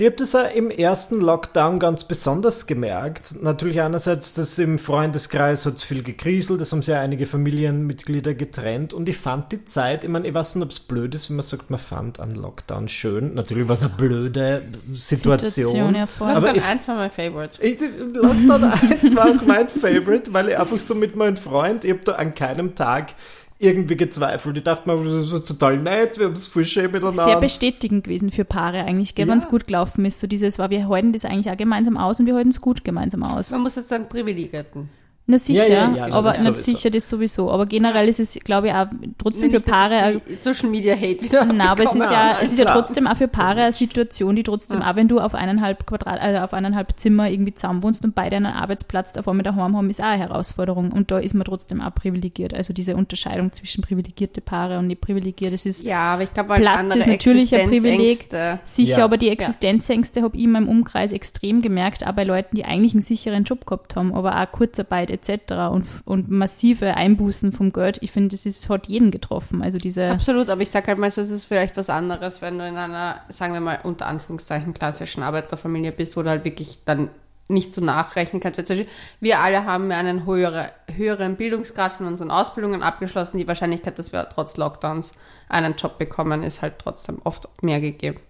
Ich 0.00 0.06
habe 0.06 0.14
das 0.14 0.32
auch 0.36 0.54
im 0.54 0.70
ersten 0.70 1.20
Lockdown 1.20 1.80
ganz 1.80 2.04
besonders 2.04 2.68
gemerkt. 2.68 3.42
Natürlich 3.42 3.80
einerseits, 3.80 4.32
dass 4.32 4.56
im 4.60 4.78
Freundeskreis 4.78 5.66
hat 5.66 5.74
es 5.74 5.82
viel 5.82 6.04
gekriselt, 6.04 6.60
es 6.60 6.70
haben 6.70 6.82
sich 6.82 6.94
ja 6.94 7.00
einige 7.00 7.26
Familienmitglieder 7.26 8.34
getrennt 8.34 8.94
und 8.94 9.08
ich 9.08 9.16
fand 9.18 9.50
die 9.50 9.64
Zeit, 9.64 10.04
ich 10.04 10.10
meine, 10.10 10.28
ich 10.28 10.34
weiß 10.34 10.54
nicht, 10.54 10.64
ob 10.64 10.70
es 10.70 10.78
blöd 10.78 11.16
ist, 11.16 11.30
wenn 11.30 11.36
man 11.36 11.42
sagt, 11.42 11.70
man 11.70 11.80
fand 11.80 12.20
einen 12.20 12.36
Lockdown 12.36 12.86
schön. 12.86 13.34
Natürlich 13.34 13.66
war 13.66 13.74
es 13.74 13.82
eine 13.82 13.90
blöde 13.90 14.62
Situation. 14.92 15.38
Situation, 15.50 15.94
ja. 15.96 16.06
Aber 16.20 16.32
Lockdown 16.34 16.54
ich- 16.58 16.64
1 16.64 16.86
war 16.86 16.94
mein 16.94 17.10
Favorite. 17.10 17.60
Ich, 17.60 17.80
Lockdown 17.80 18.64
1 19.02 19.16
war 19.16 19.30
auch 19.30 19.46
mein 19.46 19.68
Favorite, 19.68 20.32
weil 20.32 20.50
ich 20.50 20.56
einfach 20.56 20.78
so 20.78 20.94
mit 20.94 21.16
meinem 21.16 21.36
Freund, 21.36 21.84
ich 21.84 21.90
habe 21.90 22.04
da 22.04 22.12
an 22.12 22.36
keinem 22.36 22.76
Tag 22.76 23.14
irgendwie 23.58 23.96
gezweifelt. 23.96 24.56
Ich 24.56 24.62
dachte 24.64 24.88
mir, 24.88 25.04
das 25.04 25.32
ist 25.32 25.46
total 25.48 25.78
nett, 25.78 26.18
wir 26.18 26.26
haben 26.26 26.34
es 26.34 26.46
voll 26.46 26.64
schön 26.64 26.90
miteinander. 26.92 27.24
Sehr 27.24 27.40
bestätigend 27.40 28.04
gewesen 28.04 28.30
für 28.30 28.44
Paare 28.44 28.84
eigentlich, 28.84 29.14
gell, 29.14 29.26
Ja. 29.26 29.32
wenn 29.32 29.38
es 29.38 29.48
gut 29.48 29.66
gelaufen 29.66 30.04
ist. 30.04 30.20
So 30.20 30.26
dieses 30.26 30.58
war, 30.58 30.70
wir 30.70 30.88
halten 30.88 31.12
das 31.12 31.24
eigentlich 31.24 31.50
auch 31.50 31.56
gemeinsam 31.56 31.96
aus 31.96 32.20
und 32.20 32.26
wir 32.26 32.34
halten 32.36 32.50
es 32.50 32.60
gut 32.60 32.84
gemeinsam 32.84 33.22
aus. 33.24 33.50
Man 33.50 33.62
muss 33.62 33.74
jetzt 33.76 33.88
sagen, 33.88 34.08
Privilegierten. 34.08 34.88
Na 35.30 35.36
sicher, 35.36 35.68
Ja, 35.68 35.90
ja, 35.94 36.06
ja, 36.08 36.14
aber 36.14 36.28
das 36.30 36.38
nicht 36.42 36.56
sowieso. 36.56 36.70
sicher 36.78 36.90
das 36.90 37.06
sowieso. 37.06 37.50
Aber 37.50 37.66
generell 37.66 38.08
ist 38.08 38.18
es, 38.18 38.32
glaube 38.42 38.68
ich, 38.68 38.72
auch 38.72 38.86
trotzdem 39.18 39.50
für 39.50 39.56
Nicht, 39.56 39.68
dass 39.68 39.74
Paare. 39.74 40.12
ich 40.26 40.36
die 40.36 40.42
Social 40.42 40.70
Media 40.70 40.94
Hate 40.96 41.20
wieder 41.20 41.44
Nein, 41.44 41.60
aber 41.60 41.84
es 41.84 41.94
ist 41.94 42.10
ja, 42.10 42.38
es 42.40 42.52
ist 42.52 42.58
ja 42.58 42.64
trotzdem 42.64 43.06
auch 43.06 43.16
für 43.18 43.28
Paare 43.28 43.60
eine 43.64 43.72
Situation, 43.72 44.36
die 44.36 44.42
trotzdem, 44.42 44.80
auch 44.80 44.96
wenn 44.96 45.06
du 45.06 45.20
auf 45.20 45.34
eineinhalb 45.34 45.86
Quadrat, 45.86 46.18
also 46.18 46.42
auf 46.42 46.54
eineinhalb 46.54 46.98
Zimmer 46.98 47.28
irgendwie 47.28 47.52
zusammen 47.54 47.82
wohnst 47.82 48.04
und 48.06 48.14
beide 48.14 48.36
einen 48.36 48.46
Arbeitsplatz 48.46 49.12
davor 49.12 49.34
mit 49.34 49.44
daheim 49.44 49.76
haben, 49.76 49.90
ist 49.90 50.00
auch 50.02 50.06
eine 50.06 50.22
Herausforderung. 50.22 50.92
Und 50.92 51.10
da 51.10 51.18
ist 51.18 51.34
man 51.34 51.44
trotzdem 51.44 51.82
auch 51.82 51.94
privilegiert. 51.94 52.54
Also 52.54 52.72
diese 52.72 52.96
Unterscheidung 52.96 53.52
zwischen 53.52 53.82
privilegierte 53.82 54.40
Paare 54.40 54.78
und 54.78 54.86
nicht 54.86 55.02
privilegiert, 55.02 55.52
das 55.52 55.66
ist 55.66 55.82
Ja, 55.82 56.14
aber 56.14 56.22
ich 56.22 56.32
glaube, 56.32 56.54
halt 56.54 56.62
Platz 56.62 56.94
ist 56.96 57.06
natürlich 57.06 57.54
ein 57.54 57.68
Privileg. 57.68 58.26
Sicher, 58.64 58.98
Ja. 58.98 59.04
aber 59.04 59.18
die 59.18 59.28
Existenzängste 59.28 60.22
habe 60.22 60.38
ich 60.38 60.44
in 60.44 60.52
meinem 60.52 60.68
Umkreis 60.70 61.12
extrem 61.12 61.60
gemerkt, 61.60 62.06
auch 62.06 62.12
bei 62.12 62.24
Leuten, 62.24 62.56
die 62.56 62.64
eigentlich 62.64 62.94
einen 62.94 63.02
sicheren 63.02 63.44
Job 63.44 63.66
gehabt 63.66 63.94
haben, 63.94 64.14
aber 64.14 64.40
auch 64.40 64.50
Kurzarbeit 64.50 65.17
etc. 65.26 65.70
und, 65.70 65.86
und 66.04 66.30
massive 66.30 66.94
Einbußen 66.94 67.52
vom 67.52 67.72
Geld. 67.72 67.98
Ich 68.00 68.12
finde, 68.12 68.28
das 68.28 68.46
ist, 68.46 68.68
hat 68.68 68.88
jeden 68.88 69.10
getroffen. 69.10 69.62
Also 69.62 69.78
diese 69.78 70.10
Absolut, 70.10 70.48
aber 70.48 70.62
ich 70.62 70.70
sage 70.70 70.88
halt 70.88 70.98
mal 70.98 71.10
so, 71.10 71.20
es 71.20 71.30
ist 71.30 71.44
vielleicht 71.44 71.76
was 71.76 71.90
anderes, 71.90 72.42
wenn 72.42 72.58
du 72.58 72.66
in 72.66 72.76
einer, 72.76 73.20
sagen 73.28 73.54
wir 73.54 73.60
mal, 73.60 73.80
unter 73.82 74.06
Anführungszeichen 74.06 74.74
klassischen 74.74 75.22
Arbeiterfamilie 75.22 75.92
bist, 75.92 76.16
wo 76.16 76.22
du 76.22 76.30
halt 76.30 76.44
wirklich 76.44 76.78
dann 76.84 77.10
nicht 77.48 77.72
so 77.72 77.82
nachrechnen 77.82 78.40
kannst. 78.40 78.58
Beispiel, 78.58 78.86
wir 79.20 79.40
alle 79.40 79.64
haben 79.64 79.90
einen 79.90 80.26
höhere, 80.26 80.70
höheren 80.94 81.36
Bildungsgrad 81.36 81.92
von 81.92 82.06
unseren 82.06 82.30
Ausbildungen 82.30 82.82
abgeschlossen. 82.82 83.38
Die 83.38 83.48
Wahrscheinlichkeit, 83.48 83.98
dass 83.98 84.12
wir 84.12 84.28
trotz 84.28 84.56
Lockdowns 84.56 85.12
einen 85.48 85.74
Job 85.76 85.98
bekommen, 85.98 86.42
ist 86.42 86.62
halt 86.62 86.78
trotzdem 86.78 87.20
oft 87.24 87.48
mehr 87.62 87.80
gegeben. 87.80 88.20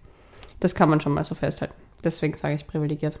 Das 0.61 0.73
kann 0.73 0.89
man 0.89 1.01
schon 1.01 1.13
mal 1.13 1.25
so 1.25 1.35
festhalten. 1.35 1.75
Deswegen 2.03 2.37
sage 2.37 2.55
ich 2.55 2.65
privilegiert. 2.65 3.19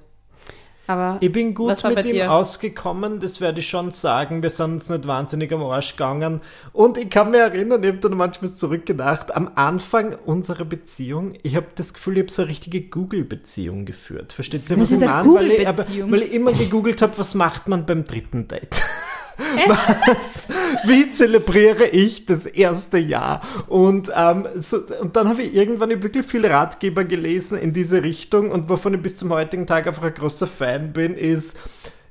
Aber 0.89 1.17
Ich 1.19 1.31
bin 1.31 1.53
gut 1.53 1.83
mit 1.83 2.03
ihm 2.03 2.13
dir? 2.13 2.31
ausgekommen, 2.31 3.19
das 3.19 3.39
werde 3.41 3.59
ich 3.59 3.67
schon 3.67 3.91
sagen. 3.91 4.41
Wir 4.41 4.49
sind 4.49 4.71
uns 4.73 4.89
nicht 4.89 5.05
wahnsinnig 5.05 5.53
am 5.53 5.61
Arsch 5.61 5.91
gegangen. 5.91 6.41
Und 6.73 6.97
ich 6.97 7.11
kann 7.11 7.29
mich 7.29 7.39
erinnern, 7.39 7.83
ich 7.83 7.89
habe 7.89 7.99
dann 7.99 8.17
manchmal 8.17 8.51
zurückgedacht, 8.51 9.35
am 9.35 9.51
Anfang 9.53 10.15
unserer 10.25 10.65
Beziehung, 10.65 11.35
ich 11.43 11.55
habe 11.55 11.67
das 11.75 11.93
Gefühl, 11.93 12.17
ich 12.17 12.23
habe 12.23 12.31
so 12.31 12.41
eine 12.41 12.49
richtige 12.49 12.81
Google-Beziehung 12.81 13.85
geführt. 13.85 14.33
Versteht 14.33 14.67
ihr, 14.67 14.79
was 14.79 14.91
ich 14.91 15.07
eine 15.07 15.23
meine? 15.27 15.35
Weil 15.35 15.51
ich, 15.51 15.67
aber, 15.67 15.85
weil 16.11 16.23
ich 16.23 16.33
immer 16.33 16.51
gegoogelt 16.53 17.03
habe, 17.03 17.15
was 17.19 17.35
macht 17.35 17.67
man 17.67 17.85
beim 17.85 18.03
dritten 18.03 18.47
Date? 18.47 18.81
Was, 19.67 20.47
wie 20.85 21.09
zelebriere 21.09 21.87
ich 21.87 22.25
das 22.25 22.45
erste 22.45 22.97
Jahr? 22.97 23.41
Und, 23.67 24.11
ähm, 24.15 24.47
so, 24.55 24.77
und 25.01 25.15
dann 25.15 25.29
habe 25.29 25.43
ich 25.43 25.53
irgendwann 25.53 25.89
wirklich 25.89 26.25
viele 26.25 26.49
Ratgeber 26.49 27.03
gelesen 27.03 27.57
in 27.57 27.73
diese 27.73 28.03
Richtung. 28.03 28.51
Und 28.51 28.69
wovon 28.69 28.93
ich 28.93 29.01
bis 29.01 29.17
zum 29.17 29.31
heutigen 29.31 29.65
Tag 29.65 29.87
einfach 29.87 30.03
ein 30.03 30.13
großer 30.13 30.47
Fan 30.47 30.93
bin, 30.93 31.15
ist, 31.15 31.57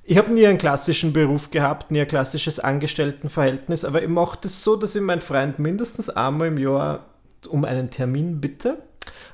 ich 0.04 0.16
habe 0.16 0.32
nie 0.32 0.46
einen 0.46 0.58
klassischen 0.58 1.12
Beruf 1.12 1.50
gehabt, 1.50 1.90
nie 1.90 2.00
ein 2.00 2.08
klassisches 2.08 2.60
Angestelltenverhältnis, 2.60 3.84
aber 3.84 4.02
ich 4.02 4.08
mache 4.08 4.38
das 4.40 4.64
so, 4.64 4.74
dass 4.74 4.96
ich 4.96 5.02
meinen 5.02 5.20
Freund 5.20 5.58
mindestens 5.58 6.08
einmal 6.08 6.48
im 6.48 6.56
Jahr 6.56 7.04
um 7.50 7.66
einen 7.66 7.90
Termin 7.90 8.40
bitte, 8.40 8.78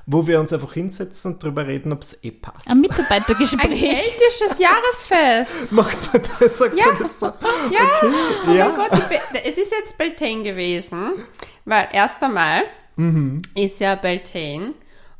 wo 0.07 0.27
wir 0.27 0.39
uns 0.39 0.53
einfach 0.53 0.73
hinsetzen 0.73 1.33
und 1.33 1.43
drüber 1.43 1.65
reden, 1.65 1.91
ob 1.91 2.01
es 2.03 2.17
eh 2.23 2.31
passt. 2.31 2.67
ein 2.67 2.73
ein 2.73 2.81
Mitarbeitergespräch. 2.81 3.79
keltisches 3.79 4.59
Jahresfest. 4.59 5.71
Macht 5.71 5.97
man 6.13 6.21
das, 6.39 6.57
sagt 6.57 6.77
Ja. 6.77 6.85
man 6.87 6.97
das 6.99 7.19
so? 7.19 7.25
Ja, 7.25 7.31
Okay, 8.01 8.13
oh 8.47 8.51
ja. 8.51 8.67
mein 8.69 8.75
Gott, 8.75 8.99
es 9.43 9.57
ist 9.57 9.71
jetzt 9.71 9.97
Beltane 9.97 10.43
gewesen, 10.43 11.11
weil 11.65 11.87
1. 11.93 12.19
Mai 12.33 12.63
Mhm. 12.97 13.41
ist 13.55 13.79
ja 13.81 13.95
Beltane. 13.95 14.73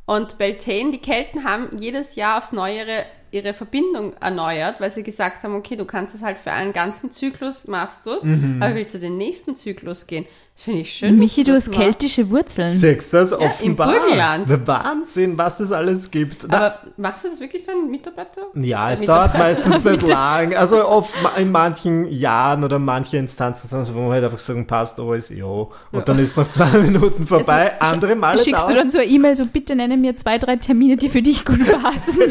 Und 0.06 0.38
Beltane, 0.38 0.92
die 0.92 1.00
Kelten 1.00 1.42
haben 1.44 1.76
jedes 1.78 2.14
Jahr 2.14 2.38
aufs 2.38 2.52
Neue 2.52 2.76
ihre, 2.76 3.04
ihre 3.32 3.54
Verbindung 3.54 4.14
erneuert, 4.20 4.80
weil 4.80 4.90
sie 4.90 5.02
gesagt 5.02 5.42
haben, 5.42 5.56
okay, 5.56 5.74
du 5.76 5.84
kannst 5.84 6.14
es 6.14 6.22
halt 6.22 6.38
für 6.38 6.52
einen 6.52 6.72
ganzen 6.72 7.12
Zyklus 7.12 7.66
machst 7.66 8.06
du 8.06 8.12
es, 8.12 8.22
Mhm. 8.22 8.62
aber 8.62 8.76
willst 8.76 8.94
du 8.94 8.98
den 8.98 9.16
nächsten 9.18 9.54
Zyklus 9.56 10.06
gehen? 10.06 10.26
Das 10.56 10.64
finde 10.64 10.80
ich 10.80 10.92
schön. 10.94 11.18
Michi, 11.18 11.44
du 11.44 11.52
hast 11.52 11.70
keltische 11.70 12.30
Wurzeln. 12.30 12.70
Sechs, 12.70 13.10
das 13.10 13.32
im 13.32 13.40
offenbar. 13.40 13.92
Burgenland. 13.92 14.48
Der 14.48 14.66
Wahnsinn, 14.66 15.36
was 15.36 15.60
es 15.60 15.70
alles 15.70 16.10
gibt. 16.10 16.46
Na, 16.48 16.56
Aber 16.56 16.78
machst 16.96 17.24
du 17.24 17.28
das 17.28 17.40
wirklich 17.40 17.62
so 17.62 17.72
ein 17.72 17.90
Mitarbeiter? 17.90 18.40
ja, 18.54 18.90
es 18.90 19.02
Äh, 19.02 19.06
dauert 19.06 19.34
Mitarbeiter- 19.34 19.68
meistens 19.68 19.84
nicht 19.92 20.08
lang. 20.08 20.54
Also 20.54 20.88
oft 20.88 21.14
in 21.36 21.52
manchen 21.52 22.08
Jahren 22.10 22.64
oder 22.64 22.78
manche 22.78 23.18
Instanzen 23.18 23.68
sind 23.68 23.80
es, 23.80 23.94
wo 23.94 23.98
man 24.00 24.12
halt 24.12 24.24
einfach 24.24 24.38
sagen, 24.38 24.66
passt 24.66 24.98
alles, 24.98 25.28
ja. 25.28 25.44
Und 25.44 25.68
dann 26.06 26.18
ist 26.18 26.38
noch 26.38 26.50
zwei 26.50 26.70
Minuten 26.78 27.26
vorbei. 27.26 27.78
Also, 27.78 27.92
Andere 27.92 28.16
Male 28.16 28.38
Schickst 28.38 28.66
du 28.66 28.72
dauert 28.72 28.84
dann 28.86 28.90
so 28.90 28.98
eine 28.98 29.08
E-Mail, 29.10 29.36
so 29.36 29.44
bitte 29.44 29.76
nenne 29.76 29.98
mir 29.98 30.16
zwei, 30.16 30.38
drei 30.38 30.56
Termine, 30.56 30.96
die 30.96 31.10
für 31.10 31.20
dich 31.20 31.44
gut 31.44 31.60
passen. 31.82 32.22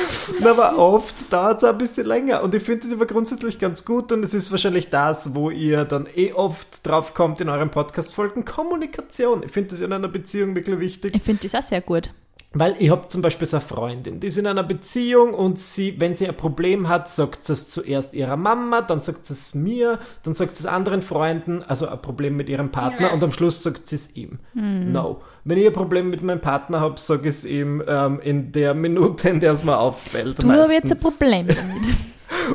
aber 0.44 0.78
oft 0.78 1.32
dauert 1.32 1.62
es 1.62 1.68
ein 1.68 1.78
bisschen 1.78 2.06
länger. 2.06 2.42
Und 2.42 2.54
ich 2.54 2.62
finde 2.62 2.82
das 2.82 2.92
aber 2.92 3.06
grundsätzlich 3.06 3.58
ganz 3.58 3.84
gut 3.84 4.12
und 4.12 4.22
es 4.22 4.34
ist 4.34 4.50
wahrscheinlich 4.50 4.90
das, 4.90 5.34
wo 5.34 5.50
ihr 5.50 5.84
dann 5.84 6.06
eh 6.14 6.32
oft 6.32 6.86
drauf 6.86 7.14
kommt 7.14 7.40
in 7.40 7.48
euren 7.48 7.70
Podcast-Folgen. 7.70 8.44
Kommunikation. 8.44 9.42
Ich 9.42 9.52
finde 9.52 9.70
das 9.70 9.80
in 9.80 9.92
einer 9.92 10.08
Beziehung 10.08 10.54
wirklich 10.54 10.78
wichtig. 10.78 11.14
Ich 11.14 11.22
finde 11.22 11.42
das 11.42 11.54
auch 11.54 11.62
sehr 11.62 11.80
gut. 11.80 12.10
Weil 12.54 12.76
ich 12.78 12.88
habe 12.88 13.06
zum 13.08 13.20
Beispiel 13.20 13.46
so 13.46 13.58
eine 13.58 13.66
Freundin, 13.66 14.20
die 14.20 14.28
ist 14.28 14.38
in 14.38 14.46
einer 14.46 14.62
Beziehung 14.62 15.34
und 15.34 15.58
sie, 15.58 16.00
wenn 16.00 16.16
sie 16.16 16.26
ein 16.26 16.36
Problem 16.36 16.88
hat, 16.88 17.06
sagt 17.10 17.44
sie 17.44 17.52
es 17.52 17.68
zuerst 17.68 18.14
ihrer 18.14 18.38
Mama, 18.38 18.80
dann 18.80 19.02
sagt 19.02 19.26
sie 19.26 19.34
es 19.34 19.54
mir, 19.54 19.98
dann 20.22 20.32
sagt 20.32 20.56
sie 20.56 20.62
es 20.62 20.66
anderen 20.66 21.02
Freunden, 21.02 21.62
also 21.62 21.86
ein 21.86 22.00
Problem 22.00 22.38
mit 22.38 22.48
ihrem 22.48 22.70
Partner 22.70 23.12
und 23.12 23.22
am 23.22 23.32
Schluss 23.32 23.62
sagt 23.62 23.86
sie 23.86 23.96
es 23.96 24.16
ihm. 24.16 24.38
No. 24.54 25.20
Wenn 25.48 25.56
ich 25.56 25.66
ein 25.66 25.72
Problem 25.72 26.10
mit 26.10 26.22
meinem 26.22 26.42
Partner 26.42 26.80
habe, 26.80 27.00
sage 27.00 27.22
ich 27.22 27.28
es 27.28 27.44
ihm 27.46 27.82
ähm, 27.88 28.20
in 28.22 28.52
der 28.52 28.74
Minute, 28.74 29.30
in 29.30 29.40
der 29.40 29.52
es 29.52 29.64
mir 29.64 29.78
auffällt. 29.78 30.42
Du 30.42 30.52
hast 30.52 30.70
jetzt 30.70 30.92
ein. 30.92 30.98
Problem 30.98 31.46
damit. 31.48 31.94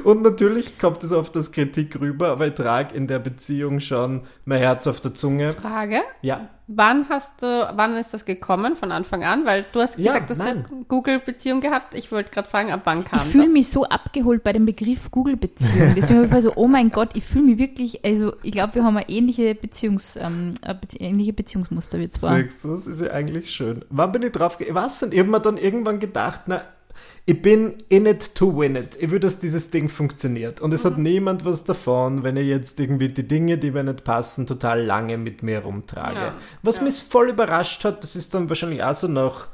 Und 0.03 0.21
natürlich 0.21 0.77
kommt 0.79 1.03
es 1.03 1.11
oft 1.11 1.35
als 1.35 1.51
Kritik 1.51 1.99
rüber, 1.99 2.29
aber 2.29 2.47
ich 2.47 2.53
trage 2.55 2.95
in 2.95 3.07
der 3.07 3.19
Beziehung 3.19 3.79
schon 3.79 4.21
mein 4.45 4.59
Herz 4.59 4.87
auf 4.87 4.99
der 5.01 5.13
Zunge. 5.13 5.53
Frage. 5.53 5.97
Ja. 6.21 6.49
Wann 6.67 7.07
hast 7.09 7.41
du, 7.41 7.45
wann 7.75 7.95
ist 7.97 8.13
das 8.13 8.23
gekommen 8.23 8.75
von 8.77 8.91
Anfang 8.93 9.23
an? 9.25 9.45
Weil 9.45 9.65
du 9.73 9.81
hast 9.81 9.97
Ja, 9.99 10.13
gesagt, 10.13 10.29
du 10.29 10.31
hast 10.31 10.37
nein. 10.39 10.65
eine 10.71 10.85
Google-Beziehung 10.87 11.59
gehabt. 11.59 11.93
Ich 11.93 12.09
wollte 12.11 12.31
gerade 12.31 12.47
fragen, 12.47 12.71
ab 12.71 12.81
wann 12.85 13.03
kam 13.03 13.19
Ich 13.19 13.25
fühle 13.25 13.43
das? 13.45 13.53
mich 13.53 13.67
so 13.69 13.83
abgeholt 13.83 14.43
bei 14.43 14.53
dem 14.53 14.65
Begriff 14.65 15.11
Google-Beziehung. 15.11 15.93
Deswegen 15.97 16.23
habe 16.23 16.37
ich 16.37 16.43
so, 16.43 16.53
oh 16.55 16.67
mein 16.67 16.89
Gott, 16.89 17.09
ich 17.15 17.25
fühle 17.25 17.43
mich 17.45 17.57
wirklich, 17.57 18.03
also 18.05 18.33
ich 18.43 18.53
glaube, 18.53 18.75
wir 18.75 18.83
haben 18.85 18.95
eine 18.95 19.09
ähnliche, 19.09 19.55
Beziehungs, 19.55 20.15
ähm, 20.15 20.51
ähnliche 20.99 21.33
Beziehungsmuster 21.33 21.99
wie 21.99 22.09
zwar. 22.09 22.37
Siehst 22.37 22.63
du, 22.63 22.69
das 22.75 22.87
ist 22.87 23.01
ja 23.01 23.11
eigentlich 23.11 23.51
schön. 23.53 23.83
Wann 23.89 24.11
bin 24.13 24.21
ich 24.23 24.31
drauf 24.31 24.57
Ich 24.59 24.73
weiß 24.73 25.01
nicht, 25.03 25.13
ich 25.13 25.19
habe 25.19 25.29
mir 25.29 25.41
dann 25.41 25.57
irgendwann 25.57 25.99
gedacht, 25.99 26.41
na, 26.47 26.61
ich 27.25 27.41
bin 27.41 27.75
in 27.89 28.05
it 28.05 28.35
to 28.35 28.57
win 28.57 28.75
it. 28.75 28.97
Ich 28.99 29.09
will, 29.09 29.19
dass 29.19 29.39
dieses 29.39 29.69
Ding 29.71 29.87
funktioniert. 29.89 30.59
Und 30.61 30.73
es 30.73 30.83
hat 30.85 30.97
Mhm. 30.97 31.03
niemand 31.03 31.45
was 31.45 31.63
davon, 31.63 32.23
wenn 32.23 32.35
ich 32.37 32.47
jetzt 32.47 32.79
irgendwie 32.79 33.09
die 33.09 33.27
Dinge, 33.27 33.57
die 33.57 33.71
mir 33.71 33.83
nicht 33.83 34.03
passen, 34.03 34.45
total 34.47 34.81
lange 34.83 35.17
mit 35.17 35.41
mir 35.43 35.59
rumtrage. 35.59 36.15
Ja, 36.19 36.33
Was 36.61 36.77
ja. 36.77 36.83
mich 36.83 36.95
voll 36.95 37.29
überrascht 37.29 37.85
hat, 37.85 38.03
das 38.03 38.15
ist 38.15 38.33
dann 38.35 38.49
wahrscheinlich 38.49 38.83
auch 38.83 38.93
so 38.93 39.07
noch. 39.07 39.47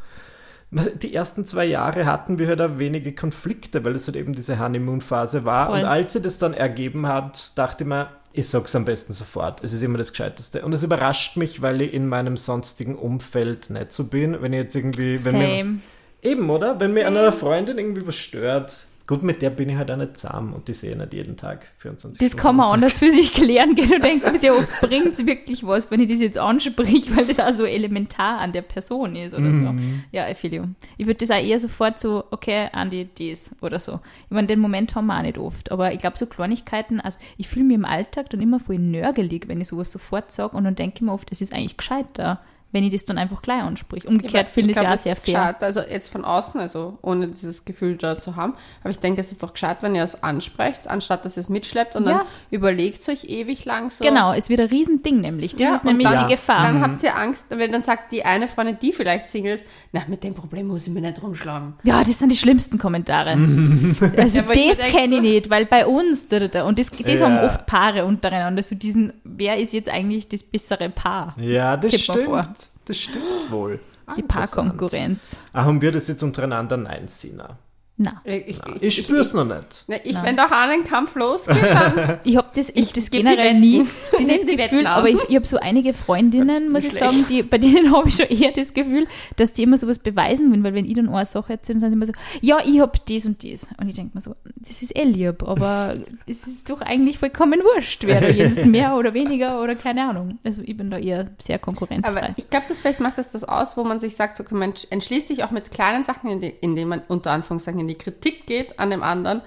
Die 0.71 1.15
ersten 1.15 1.47
zwei 1.47 1.65
Jahre 1.65 2.05
hatten 2.05 2.37
wir 2.37 2.47
halt 2.47 2.61
auch 2.61 2.77
wenige 2.77 3.13
Konflikte, 3.15 3.83
weil 3.83 3.95
es 3.95 4.05
halt 4.07 4.15
eben 4.15 4.33
diese 4.33 4.59
Honeymoon-Phase 4.59 5.43
war. 5.43 5.67
Voll. 5.67 5.79
Und 5.79 5.85
als 5.85 6.13
sie 6.13 6.21
das 6.21 6.37
dann 6.37 6.53
ergeben 6.53 7.07
hat, 7.07 7.57
dachte 7.57 7.83
ich 7.85 7.87
mir, 7.87 8.09
ich 8.33 8.47
sag's 8.47 8.75
am 8.75 8.85
besten 8.85 9.13
sofort. 9.13 9.63
Es 9.63 9.73
ist 9.73 9.81
immer 9.81 9.97
das 9.97 10.11
Gescheiteste. 10.11 10.63
Und 10.63 10.73
es 10.73 10.83
überrascht 10.83 11.37
mich, 11.37 11.63
weil 11.63 11.81
ich 11.81 11.91
in 11.93 12.07
meinem 12.07 12.37
sonstigen 12.37 12.95
Umfeld 12.95 13.71
nicht 13.71 13.91
so 13.93 14.03
bin. 14.03 14.39
Wenn 14.43 14.53
ich 14.53 14.59
jetzt 14.59 14.75
irgendwie, 14.75 15.23
wenn 15.25 15.37
mir, 15.39 15.47
Same. 15.57 15.79
Eben, 16.21 16.49
oder? 16.49 16.79
Wenn 16.79 16.93
mir 16.93 17.07
an 17.07 17.17
einer 17.17 17.31
Freundin 17.31 17.77
irgendwie 17.77 18.05
was 18.07 18.17
stört. 18.17 18.85
Gut, 19.07 19.23
mit 19.23 19.41
der 19.41 19.49
bin 19.49 19.69
ich 19.69 19.75
halt 19.75 19.89
auch 19.89 19.95
nicht 19.97 20.19
zahm 20.19 20.53
und 20.53 20.67
die 20.67 20.73
sehe 20.75 20.91
ich 20.91 20.95
nicht 20.95 21.13
jeden 21.13 21.35
Tag 21.35 21.65
24 21.79 22.19
Das 22.19 22.27
Stunden. 22.27 22.41
kann 22.43 22.55
man 22.57 22.71
anders 22.73 22.99
für 22.99 23.09
sich 23.09 23.33
klären, 23.33 23.73
gell? 23.73 23.87
Du 23.87 23.99
denkst 23.99 24.31
mir 24.31 24.37
sehr 24.37 24.55
oft, 24.55 24.69
bringt 24.81 25.13
es 25.13 25.25
wirklich 25.25 25.65
was, 25.65 25.89
wenn 25.89 25.99
ich 25.99 26.11
das 26.11 26.19
jetzt 26.19 26.37
ansprich, 26.37 27.15
weil 27.17 27.25
das 27.25 27.39
auch 27.39 27.51
so 27.51 27.65
elementar 27.65 28.37
an 28.37 28.51
der 28.51 28.61
Person 28.61 29.15
ist 29.15 29.33
oder 29.33 29.51
so. 29.55 29.73
Ja, 30.11 30.29
ich 30.29 30.37
feel 30.37 30.53
you. 30.53 30.63
Ich 30.97 31.07
würde 31.07 31.17
das 31.17 31.31
auch 31.31 31.43
eher 31.43 31.59
sofort 31.59 31.99
so, 31.99 32.23
okay, 32.29 32.67
Andi, 32.71 33.09
das 33.17 33.49
oder 33.61 33.79
so. 33.79 33.99
Ich 34.25 34.31
meine, 34.31 34.45
den 34.45 34.59
Moment 34.59 34.93
haben 34.93 35.07
wir 35.07 35.17
auch 35.17 35.23
nicht 35.23 35.39
oft, 35.39 35.71
aber 35.71 35.91
ich 35.91 35.97
glaube, 35.97 36.15
so 36.15 36.27
Kleinigkeiten, 36.27 37.01
also 37.01 37.17
ich 37.37 37.47
fühle 37.47 37.65
mich 37.65 37.75
im 37.77 37.85
Alltag 37.85 38.29
dann 38.29 38.41
immer 38.41 38.59
voll 38.59 38.77
nörgelig, 38.77 39.47
wenn 39.47 39.59
ich 39.59 39.69
sowas 39.69 39.91
sofort 39.91 40.31
sage 40.31 40.55
und 40.55 40.65
dann 40.65 40.75
denke 40.75 40.97
ich 40.97 41.01
mir 41.01 41.13
oft, 41.13 41.29
es 41.31 41.41
ist 41.41 41.51
eigentlich 41.51 41.77
gescheiter, 41.77 42.41
wenn 42.71 42.83
ich 42.83 42.91
das 42.91 43.05
dann 43.05 43.17
einfach 43.17 43.41
gleich 43.41 43.63
ansprich. 43.63 44.07
Umgekehrt 44.07 44.49
finde 44.49 44.71
ich 44.71 44.77
es 44.77 44.83
ja 44.83 44.89
auch 44.89 44.93
es 44.95 45.03
sehr 45.03 45.11
ist 45.13 45.25
fair. 45.25 45.33
gescheit, 45.39 45.63
Also 45.63 45.79
jetzt 45.81 46.09
von 46.09 46.23
außen, 46.23 46.59
also 46.61 46.97
ohne 47.01 47.27
dieses 47.27 47.65
Gefühl 47.65 47.97
da 47.97 48.19
zu 48.19 48.35
haben. 48.35 48.53
Aber 48.81 48.91
ich 48.91 48.99
denke, 48.99 49.21
es 49.21 49.31
ist 49.31 49.41
doch 49.41 49.53
gescheit, 49.53 49.77
wenn 49.81 49.95
ihr 49.95 50.03
es 50.03 50.21
ansprecht, 50.21 50.87
anstatt 50.87 51.25
dass 51.25 51.35
ihr 51.37 51.41
es 51.41 51.49
mitschleppt 51.49 51.95
und 51.95 52.05
Ja. 52.05 52.19
dann 52.19 52.21
überlegt 52.51 53.07
euch 53.09 53.23
ewig 53.25 53.65
lang 53.65 53.89
so. 53.89 54.03
Genau, 54.03 54.33
es 54.33 54.49
wird 54.49 54.59
ein 54.59 54.67
Riesending 54.67 55.21
nämlich. 55.21 55.53
Das 55.55 55.61
Ja, 55.69 55.73
ist 55.75 55.85
nämlich 55.85 56.07
dann- 56.07 56.27
die 56.27 56.33
Gefahr. 56.35 56.63
Dann 56.63 56.81
habt 56.81 57.01
ihr 57.03 57.15
Angst, 57.17 57.47
weil 57.49 57.69
dann 57.71 57.81
sagt 57.81 58.11
die 58.11 58.23
eine 58.25 58.47
Freundin, 58.47 58.77
die 58.81 58.93
vielleicht 58.93 59.27
Single 59.27 59.53
ist, 59.55 59.65
na, 59.91 60.01
mit 60.07 60.23
dem 60.23 60.33
Problem 60.35 60.67
muss 60.67 60.85
ich 60.87 60.93
mir 60.93 61.01
nicht 61.01 61.21
rumschlagen. 61.23 61.73
Ja, 61.83 62.03
das 62.03 62.19
sind 62.19 62.31
die 62.31 62.37
schlimmsten 62.37 62.77
Kommentare. 62.77 63.31
Also 63.31 63.39
Ja, 64.41 64.51
ich 64.51 64.55
mir 64.55 64.69
das 64.69 64.79
kenne 64.83 65.15
ich 65.15 65.21
nicht, 65.21 65.49
weil 65.49 65.65
bei 65.65 65.85
uns, 65.87 66.27
da, 66.27 66.39
da, 66.39 66.47
da, 66.47 66.63
und 66.65 66.77
das, 66.77 66.91
das 66.91 67.19
Ja. 67.19 67.25
haben 67.25 67.39
oft 67.45 67.65
Paare 67.65 68.05
untereinander, 68.05 68.61
so 68.61 68.75
diesen, 68.75 69.13
wer 69.23 69.57
ist 69.57 69.73
jetzt 69.73 69.89
eigentlich 69.89 70.27
das 70.29 70.43
bessere 70.43 70.89
Paar? 70.89 71.35
Ja, 71.39 71.77
das 71.77 71.99
stimmt. 71.99 72.19
vor. 72.19 72.43
Das 72.89 72.97
stimmt 72.97 73.51
wohl. 73.51 73.79
Die 74.17 74.23
Paarkonkurrenz. 74.23 75.37
Haben 75.53 75.79
wir 75.79 75.91
das 75.91 76.07
jetzt 76.07 76.23
untereinander? 76.23 76.75
Nein, 76.75 77.07
Sina. 77.07 77.59
Na, 78.01 78.21
Ich, 78.23 78.45
ich, 78.47 78.81
Ich 78.81 78.97
spür's 78.97 79.33
noch 79.33 79.43
nicht. 79.43 79.83
Ne, 79.89 79.99
ich, 80.05 80.13
Nein. 80.13 80.25
wenn 80.25 80.35
der 80.37 80.49
Hahnenkampf 80.49 81.15
losgeht, 81.15 81.57
dann 81.61 82.19
ich 82.23 82.37
habe 82.37 82.47
das, 82.55 82.69
ich 82.73 82.87
hab 82.87 82.93
das 82.93 83.09
die 83.09 83.17
generell 83.17 83.49
Wetten. 83.49 83.59
nie, 83.59 83.83
dieses 84.19 84.45
die 84.45 84.55
Gefühl, 84.55 84.87
aber 84.87 85.09
ich, 85.09 85.19
ich 85.27 85.35
habe 85.35 85.45
so 85.45 85.57
einige 85.57 85.93
Freundinnen, 85.93 86.71
muss 86.71 86.85
ich 86.85 86.91
schlecht. 86.97 87.11
sagen, 87.11 87.25
die, 87.29 87.43
bei 87.43 87.57
denen 87.57 87.91
habe 87.95 88.07
ich 88.07 88.15
schon 88.15 88.27
eher 88.27 88.53
das 88.53 88.73
Gefühl, 88.73 89.05
dass 89.35 89.51
die 89.51 89.63
immer 89.63 89.77
sowas 89.77 89.99
beweisen 89.99 90.49
wollen, 90.49 90.63
weil 90.63 90.73
wenn 90.73 90.85
ich 90.85 90.93
dann 90.93 91.09
eine 91.09 91.25
Sache 91.25 91.53
erzähle, 91.53 91.79
dann 91.81 91.91
sind 91.91 91.91
sie 91.91 91.93
immer 91.95 92.05
so, 92.05 92.13
ja, 92.41 92.59
ich 92.65 92.79
habe 92.79 92.97
das 93.09 93.25
und 93.25 93.43
das. 93.43 93.67
Und 93.77 93.89
ich 93.89 93.95
denke 93.95 94.11
mir 94.15 94.21
so, 94.21 94.33
das 94.55 94.81
ist 94.81 94.95
eh 94.97 95.03
lieb, 95.03 95.43
aber 95.43 95.93
es 96.25 96.47
ist 96.47 96.69
doch 96.69 96.79
eigentlich 96.79 97.17
vollkommen 97.17 97.59
wurscht, 97.75 98.03
wer 98.05 98.21
da 98.21 98.29
jetzt 98.29 98.65
mehr 98.65 98.95
oder 98.95 99.13
weniger 99.13 99.61
oder 99.61 99.75
keine 99.75 100.07
Ahnung. 100.07 100.39
Also 100.45 100.61
ich 100.63 100.77
bin 100.77 100.89
da 100.89 100.97
eher 100.97 101.31
sehr 101.37 101.59
konkurrenzfrei. 101.59 102.17
Aber 102.21 102.33
ich 102.37 102.49
glaube, 102.49 102.65
das 102.69 102.79
vielleicht 102.79 103.01
macht 103.01 103.17
das 103.17 103.33
das 103.33 103.43
aus, 103.43 103.75
wo 103.75 103.83
man 103.83 103.99
sich 103.99 104.15
sagt, 104.15 104.37
so, 104.37 104.43
okay, 104.45 104.55
man 104.55 104.73
entschließt 104.89 105.27
sich 105.27 105.43
auch 105.43 105.51
mit 105.51 105.69
kleinen 105.71 106.05
Sachen, 106.05 106.29
in, 106.29 106.39
die, 106.39 106.47
in 106.47 106.75
denen 106.77 106.87
man 106.89 107.01
unter 107.09 107.31
Anführungszeichen 107.31 107.81
in 107.81 107.88
die 107.89 107.97
Kritik 107.97 108.45
geht 108.47 108.79
an 108.79 108.89
dem 108.89 109.03
anderen, 109.03 109.41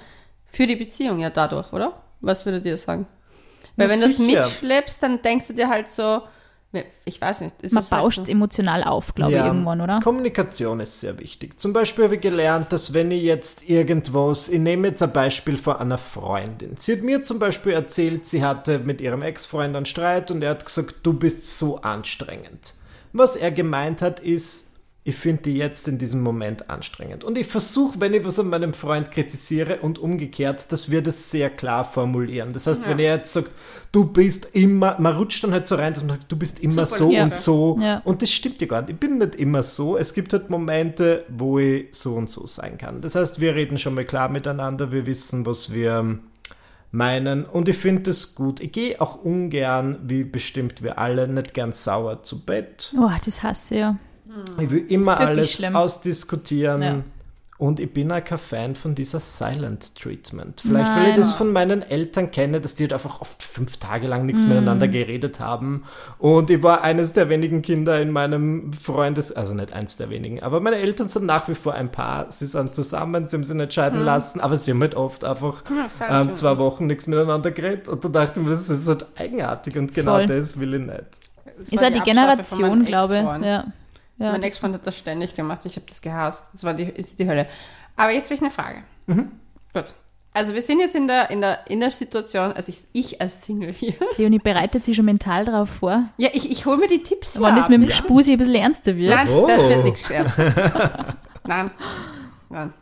für 0.46 0.66
die 0.66 0.76
Beziehung 0.76 1.18
ja 1.20 1.30
dadurch, 1.30 1.72
oder? 1.72 2.02
Was 2.20 2.44
würdet 2.44 2.66
ihr 2.66 2.76
sagen? 2.76 3.06
Weil 3.76 3.86
Na, 3.86 3.92
wenn 3.94 4.00
du 4.00 4.06
es 4.06 4.18
sicher. 4.18 4.40
mitschleppst, 4.40 5.02
dann 5.02 5.22
denkst 5.22 5.46
du 5.48 5.54
dir 5.54 5.68
halt 5.70 5.88
so, 5.88 6.20
ich 7.04 7.20
weiß 7.20 7.42
nicht. 7.42 7.60
ist 7.62 7.72
Man 7.74 7.82
es 7.82 7.90
halt 7.90 8.02
bauscht 8.02 8.16
so- 8.16 8.22
es 8.22 8.28
emotional 8.30 8.82
auf, 8.84 9.14
glaube 9.14 9.32
ich, 9.32 9.38
irgendwann, 9.38 9.80
oder? 9.80 10.00
Kommunikation 10.02 10.80
ist 10.80 11.00
sehr 11.00 11.18
wichtig. 11.18 11.60
Zum 11.60 11.72
Beispiel 11.74 12.04
habe 12.04 12.14
ich 12.14 12.20
gelernt, 12.22 12.72
dass 12.72 12.94
wenn 12.94 13.10
ich 13.10 13.22
jetzt 13.22 13.68
irgendwas, 13.68 14.48
ich 14.48 14.58
nehme 14.58 14.88
jetzt 14.88 15.02
ein 15.02 15.12
Beispiel 15.12 15.58
von 15.58 15.76
einer 15.76 15.98
Freundin. 15.98 16.76
Sie 16.78 16.92
hat 16.92 17.02
mir 17.02 17.22
zum 17.22 17.38
Beispiel 17.38 17.72
erzählt, 17.72 18.24
sie 18.24 18.42
hatte 18.44 18.78
mit 18.78 19.00
ihrem 19.02 19.20
Ex-Freund 19.22 19.76
einen 19.76 19.84
Streit 19.86 20.30
und 20.30 20.42
er 20.42 20.50
hat 20.50 20.64
gesagt, 20.64 20.96
du 21.02 21.12
bist 21.12 21.58
so 21.58 21.82
anstrengend. 21.82 22.74
Was 23.12 23.36
er 23.36 23.50
gemeint 23.50 24.00
hat, 24.00 24.20
ist, 24.20 24.68
ich 25.04 25.16
finde 25.16 25.42
die 25.42 25.56
jetzt 25.56 25.88
in 25.88 25.98
diesem 25.98 26.20
Moment 26.22 26.70
anstrengend. 26.70 27.24
Und 27.24 27.36
ich 27.36 27.48
versuche, 27.48 28.00
wenn 28.00 28.14
ich 28.14 28.24
was 28.24 28.38
an 28.38 28.48
meinem 28.48 28.72
Freund 28.72 29.10
kritisiere 29.10 29.80
und 29.80 29.98
umgekehrt, 29.98 30.70
dass 30.70 30.92
wir 30.92 31.02
das 31.02 31.32
sehr 31.32 31.50
klar 31.50 31.84
formulieren. 31.84 32.52
Das 32.52 32.68
heißt, 32.68 32.88
wenn 32.88 33.00
er 33.00 33.16
jetzt 33.16 33.32
sagt, 33.32 33.50
du 33.90 34.04
bist 34.04 34.50
immer, 34.52 34.96
man 35.00 35.16
rutscht 35.16 35.42
dann 35.42 35.50
halt 35.50 35.66
so 35.66 35.74
rein, 35.74 35.92
dass 35.92 36.04
man 36.04 36.18
sagt, 36.18 36.30
du 36.30 36.36
bist 36.36 36.60
immer 36.60 36.86
Super 36.86 36.98
so 36.98 37.10
lieb, 37.10 37.22
und 37.22 37.30
ja. 37.30 37.34
so. 37.34 37.78
Ja. 37.80 38.02
Und 38.04 38.22
das 38.22 38.30
stimmt 38.30 38.60
ja 38.60 38.68
gar 38.68 38.82
nicht. 38.82 38.90
Ich 38.90 38.98
bin 39.00 39.18
nicht 39.18 39.34
immer 39.34 39.64
so. 39.64 39.96
Es 39.96 40.14
gibt 40.14 40.32
halt 40.32 40.50
Momente, 40.50 41.24
wo 41.28 41.58
ich 41.58 41.88
so 41.90 42.14
und 42.14 42.30
so 42.30 42.46
sein 42.46 42.78
kann. 42.78 43.00
Das 43.00 43.16
heißt, 43.16 43.40
wir 43.40 43.56
reden 43.56 43.78
schon 43.78 43.94
mal 43.94 44.04
klar 44.04 44.28
miteinander, 44.28 44.92
wir 44.92 45.06
wissen, 45.06 45.46
was 45.46 45.72
wir 45.72 46.20
meinen. 46.92 47.44
Und 47.44 47.68
ich 47.68 47.76
finde 47.76 48.10
es 48.10 48.36
gut. 48.36 48.60
Ich 48.60 48.70
gehe 48.70 49.00
auch 49.00 49.16
ungern, 49.16 49.98
wie 50.04 50.22
bestimmt 50.22 50.80
wir 50.82 50.98
alle, 50.98 51.26
nicht 51.26 51.54
gern 51.54 51.72
sauer 51.72 52.22
zu 52.22 52.44
Bett. 52.44 52.94
Oh, 52.96 53.10
das 53.24 53.42
hasse 53.42 53.74
ich 53.74 53.80
ja. 53.80 53.96
Ich 54.58 54.70
will 54.70 54.86
immer 54.88 55.18
alles 55.18 55.52
schlimm. 55.52 55.76
ausdiskutieren. 55.76 56.82
Ja. 56.82 57.02
Und 57.62 57.78
ich 57.78 57.92
bin 57.94 58.10
auch 58.10 58.24
kein 58.24 58.38
Fan 58.38 58.74
von 58.74 58.96
dieser 58.96 59.20
Silent 59.20 59.94
Treatment. 59.94 60.62
Vielleicht, 60.62 60.96
weil 60.96 61.02
ich 61.02 61.08
Nein. 61.10 61.16
das 61.16 61.32
von 61.32 61.52
meinen 61.52 61.82
Eltern 61.82 62.32
kenne, 62.32 62.60
dass 62.60 62.74
die 62.74 62.82
halt 62.84 62.92
einfach 62.92 63.20
oft 63.20 63.40
fünf 63.40 63.76
Tage 63.76 64.08
lang 64.08 64.26
nichts 64.26 64.44
miteinander 64.44 64.88
geredet 64.88 65.38
haben. 65.38 65.84
Und 66.18 66.50
ich 66.50 66.60
war 66.64 66.82
eines 66.82 67.12
der 67.12 67.28
wenigen 67.28 67.62
Kinder 67.62 68.00
in 68.00 68.10
meinem 68.10 68.72
Freundes, 68.72 69.30
also 69.30 69.54
nicht 69.54 69.72
eins 69.74 69.96
der 69.96 70.10
wenigen, 70.10 70.42
aber 70.42 70.58
meine 70.58 70.74
Eltern 70.74 71.06
sind 71.06 71.24
nach 71.24 71.46
wie 71.46 71.54
vor 71.54 71.74
ein 71.74 71.92
Paar. 71.92 72.32
Sie 72.32 72.46
sind 72.46 72.74
zusammen, 72.74 73.28
sie 73.28 73.36
haben 73.36 73.44
sich 73.44 73.54
nicht 73.54 73.74
scheiden 73.74 74.00
lassen, 74.00 74.40
aber 74.40 74.56
sie 74.56 74.72
haben 74.72 74.80
halt 74.80 74.96
oft 74.96 75.22
einfach. 75.22 75.62
Ja, 75.70 75.88
Silent 75.88 76.30
ähm, 76.30 76.34
zwei 76.34 76.58
Wochen 76.58 76.88
nichts 76.88 77.06
miteinander 77.06 77.52
geredet. 77.52 77.88
Und 77.88 78.04
da 78.04 78.08
dachte 78.08 78.40
ich 78.40 78.44
mir, 78.44 78.50
das 78.50 78.68
ist 78.68 78.88
halt 78.88 79.06
eigenartig 79.14 79.76
und 79.76 79.94
genau 79.94 80.16
Voll. 80.16 80.26
das 80.26 80.58
will 80.58 80.74
ich 80.74 80.80
nicht. 80.80 81.04
Das 81.58 81.68
Ist 81.68 81.80
ja 81.80 81.90
die 81.90 82.00
Abstrafe 82.00 82.44
von 82.44 82.84
Generation, 82.84 82.84
glaube 82.84 83.16
ich. 83.18 83.46
Ja. 83.46 83.66
Ja, 84.22 84.32
mein 84.32 84.42
Ex-Freund 84.42 84.74
hat 84.74 84.86
das 84.86 84.96
ständig 84.98 85.34
gemacht. 85.34 85.60
Ich 85.64 85.76
habe 85.76 85.86
das 85.86 86.00
gehasst. 86.00 86.44
Das 86.52 86.64
war 86.64 86.74
die, 86.74 86.84
ist 86.84 87.18
die 87.18 87.26
Hölle. 87.26 87.46
Aber 87.96 88.10
jetzt 88.12 88.26
habe 88.26 88.34
ich 88.34 88.40
eine 88.42 88.50
Frage. 88.50 88.82
Mhm. 89.06 89.32
Gut. 89.74 89.92
Also 90.34 90.54
wir 90.54 90.62
sind 90.62 90.80
jetzt 90.80 90.94
in 90.94 91.08
der, 91.08 91.30
in 91.30 91.42
der, 91.42 91.58
in 91.68 91.80
der 91.80 91.90
Situation, 91.90 92.52
also 92.52 92.70
ich, 92.70 92.84
ich 92.92 93.20
als 93.20 93.44
Single 93.44 93.72
hier. 93.72 93.92
Leonie 94.16 94.38
bereitet 94.38 94.82
sich 94.82 94.96
schon 94.96 95.04
mental 95.04 95.44
darauf 95.44 95.68
vor. 95.68 96.04
Ja, 96.16 96.30
ich, 96.32 96.50
ich 96.50 96.64
hole 96.64 96.78
mir 96.78 96.88
die 96.88 97.02
Tipps 97.02 97.38
Wann 97.38 97.54
das 97.54 97.68
mit 97.68 97.82
dem 97.82 97.88
ja? 97.88 97.94
Spusi 97.94 98.32
ein 98.32 98.38
bisschen 98.38 98.54
ernster 98.54 98.96
wird. 98.96 99.14
Nein, 99.14 99.28
Oh. 99.30 99.46
das 99.46 99.68
wird 99.68 99.84
nichts 99.84 100.08
ernst. 100.08 100.38
Nein, 101.44 101.70
nein, 102.48 102.72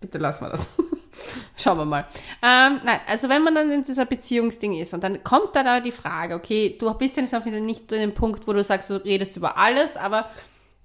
bitte 0.00 0.18
lassen 0.18 0.44
wir 0.44 0.50
das. 0.50 0.68
Schauen 1.56 1.78
wir 1.78 1.84
mal. 1.86 2.06
Ähm, 2.42 2.80
nein, 2.84 3.00
also 3.08 3.28
wenn 3.28 3.42
man 3.42 3.54
dann 3.54 3.70
in 3.70 3.84
dieser 3.84 4.04
Beziehungsding 4.04 4.74
ist 4.74 4.92
und 4.92 5.02
dann 5.02 5.24
kommt 5.24 5.54
da, 5.54 5.62
da 5.62 5.80
die 5.80 5.92
Frage, 5.92 6.34
okay, 6.34 6.76
du 6.78 6.92
bist 6.94 7.16
jetzt 7.16 7.34
auch 7.34 7.46
wieder 7.46 7.60
nicht 7.60 7.90
an 7.92 8.00
dem 8.00 8.14
Punkt, 8.14 8.46
wo 8.46 8.52
du 8.52 8.62
sagst, 8.62 8.90
du 8.90 9.02
redest 9.02 9.36
über 9.38 9.56
alles, 9.56 9.96
aber 9.96 10.30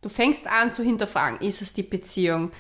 du 0.02 0.10
fängst 0.10 0.48
an 0.48 0.72
zu 0.72 0.84
hinterfragen, 0.84 1.40
ist 1.40 1.62
es 1.62 1.74
die 1.74 1.84
Beziehung? 1.84 2.52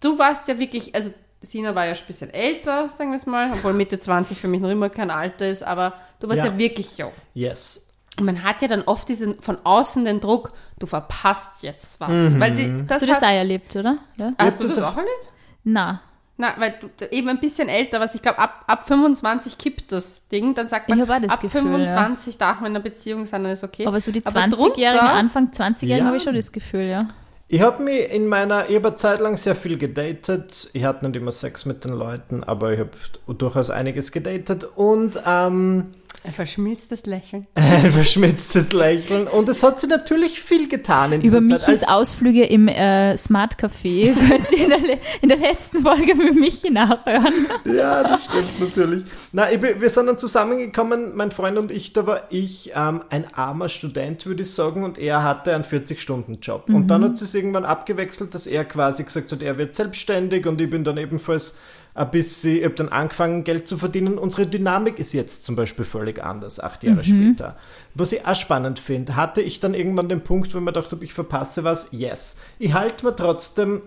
Du 0.00 0.18
warst 0.18 0.48
ja 0.48 0.58
wirklich, 0.58 0.94
also 0.94 1.10
Sina 1.42 1.74
war 1.74 1.86
ja 1.86 1.94
schon 1.94 2.04
ein 2.04 2.08
bisschen 2.08 2.30
älter, 2.34 2.88
sagen 2.88 3.10
wir 3.10 3.16
es 3.16 3.26
mal, 3.26 3.50
obwohl 3.52 3.72
Mitte 3.72 3.98
20 3.98 4.38
für 4.38 4.48
mich 4.48 4.60
noch 4.60 4.70
immer 4.70 4.90
kein 4.90 5.10
Alter 5.10 5.48
ist, 5.48 5.62
aber 5.62 5.94
du 6.20 6.28
warst 6.28 6.38
ja, 6.38 6.46
Ja. 6.46 6.58
wirklich 6.58 6.98
jung. 6.98 7.12
Yes. 7.34 7.88
Und 8.18 8.24
man 8.24 8.42
hat 8.42 8.60
ja 8.62 8.68
dann 8.68 8.82
oft 8.82 9.08
diesen 9.08 9.40
von 9.40 9.58
außen 9.62 10.04
den 10.04 10.20
Druck, 10.20 10.52
du 10.80 10.86
verpasst 10.86 11.62
jetzt 11.62 12.00
was. 12.00 12.38
Weil 12.40 12.54
die, 12.56 12.84
das 12.86 12.96
Hast 12.96 13.02
du 13.02 13.06
das 13.06 13.22
hat, 13.22 13.28
auch 13.28 13.34
erlebt, 13.34 13.76
oder? 13.76 13.98
Ja? 14.16 14.32
hast 14.38 14.62
du 14.62 14.66
das 14.66 14.82
auch 14.82 14.96
erlebt? 14.96 15.32
Na, 15.62 16.00
Na, 16.40 16.54
weil 16.58 16.72
du 16.96 17.04
eben 17.10 17.28
ein 17.28 17.40
bisschen 17.40 17.68
älter 17.68 17.98
warst. 17.98 18.14
Ich 18.14 18.22
glaube, 18.22 18.38
ab, 18.38 18.62
ab 18.68 18.86
25 18.86 19.58
kippt 19.58 19.90
das 19.90 20.28
Ding. 20.28 20.54
Dann 20.54 20.68
sagt 20.68 20.88
man, 20.88 21.00
ab 21.00 21.40
Gefühl, 21.40 21.62
25 21.62 22.38
darf 22.38 22.60
man 22.60 22.70
in 22.70 22.76
einer 22.76 22.82
Beziehung 22.84 23.26
sein, 23.26 23.42
dann 23.42 23.52
ist 23.52 23.64
okay. 23.64 23.86
aber 23.86 23.98
so 23.98 24.12
die 24.12 24.24
Aber 24.24 24.38
20-Jährigen, 24.40 24.98
drunter- 24.98 25.12
Anfang 25.12 25.50
20-Jährigen 25.50 25.98
Ja. 25.98 26.04
habe 26.06 26.16
ich 26.16 26.22
schon 26.22 26.36
das 26.36 26.52
Gefühl, 26.52 26.82
ja. 26.82 27.00
Ich 27.48 27.60
habe 27.60 27.82
mich 27.82 28.12
in 28.12 28.26
meiner, 28.28 28.68
ich 28.68 28.76
habe 28.76 28.94
Zeit 28.94 29.18
lang 29.20 29.36
sehr 29.36 29.56
viel 29.56 29.78
gedatet. 29.78 30.70
Ich 30.74 30.84
hatte 30.84 31.06
nicht 31.06 31.16
immer 31.16 31.32
Sex 31.32 31.64
mit 31.66 31.84
den 31.84 31.94
Leuten, 31.94 32.44
aber 32.44 32.72
ich 32.72 32.78
habe 32.78 32.90
durchaus 33.34 33.70
einiges 33.70 34.12
gedatet 34.12 34.64
und 34.76 35.20
ähm, 35.26 35.94
Ein 36.24 36.32
verschmilztes 36.32 37.06
Lächeln. 37.06 37.46
ein 37.54 37.92
verschmitztes 37.92 38.72
Lächeln. 38.72 39.28
Und 39.28 39.48
es 39.48 39.62
hat 39.62 39.80
sich 39.80 39.88
natürlich 39.88 40.40
viel 40.40 40.68
getan 40.68 41.12
in 41.12 41.20
Über 41.22 41.40
dieser 41.40 41.58
Michis 41.58 41.80
Zeit. 41.80 41.88
Ausflüge 41.88 42.44
im 42.44 42.68
äh, 42.68 43.16
Smart 43.16 43.56
Café 43.56 44.14
könnt 44.28 44.50
ihr 44.52 44.64
in 44.64 44.70
der, 44.70 44.98
in 45.22 45.28
der 45.28 45.38
letzten 45.38 45.82
Folge 45.82 46.14
mit 46.14 46.34
Michi 46.34 46.70
nachhören. 46.70 47.32
Ja, 47.64 48.02
das 48.02 48.24
stimmt 48.24 48.60
natürlich. 48.60 49.04
Na, 49.32 49.50
ich, 49.52 49.60
wir 49.60 49.90
sind 49.90 50.06
dann 50.06 50.18
zusammengekommen, 50.18 51.14
mein 51.14 51.30
Freund 51.30 51.58
und 51.58 51.70
ich, 51.70 51.92
da 51.92 52.06
war 52.06 52.22
ich 52.30 52.72
ähm, 52.74 53.02
ein 53.10 53.32
armer 53.34 53.68
Student, 53.68 54.26
würde 54.26 54.42
ich 54.42 54.50
sagen, 54.50 54.84
und 54.84 54.98
er 54.98 55.22
hatte 55.22 55.54
einen 55.54 55.64
40-Stunden-Job. 55.64 56.68
Und 56.68 56.88
dann 56.88 57.04
hat 57.04 57.12
es 57.12 57.20
sich 57.20 57.34
irgendwann 57.34 57.64
abgewechselt, 57.64 58.34
dass 58.34 58.46
er 58.46 58.64
quasi 58.64 59.04
gesagt 59.04 59.32
hat, 59.32 59.42
er 59.42 59.58
wird 59.58 59.74
selbstständig 59.74 60.46
und 60.46 60.60
ich 60.60 60.70
bin 60.70 60.82
dann 60.82 60.96
ebenfalls 60.96 61.56
ein 61.98 62.10
bisschen, 62.10 62.58
ich 62.58 62.64
habe 62.64 62.74
dann 62.74 62.88
angefangen, 62.88 63.42
Geld 63.42 63.66
zu 63.66 63.76
verdienen. 63.76 64.18
Unsere 64.18 64.46
Dynamik 64.46 64.98
ist 64.98 65.12
jetzt 65.12 65.44
zum 65.44 65.56
Beispiel 65.56 65.84
völlig 65.84 66.22
anders, 66.22 66.60
acht 66.60 66.84
Jahre 66.84 67.02
später. 67.02 67.56
Was 67.94 68.12
ich 68.12 68.24
auch 68.24 68.36
spannend 68.36 68.78
finde, 68.78 69.16
hatte 69.16 69.42
ich 69.42 69.58
dann 69.58 69.74
irgendwann 69.74 70.08
den 70.08 70.22
Punkt, 70.22 70.54
wo 70.54 70.58
ich 70.58 70.64
mir 70.64 70.72
gedacht 70.72 70.92
habe, 70.92 71.04
ich 71.04 71.12
verpasse 71.12 71.64
was? 71.64 71.88
Yes. 71.90 72.36
Ich 72.58 72.72
halte 72.72 73.04
mir 73.04 73.16
trotzdem 73.16 73.82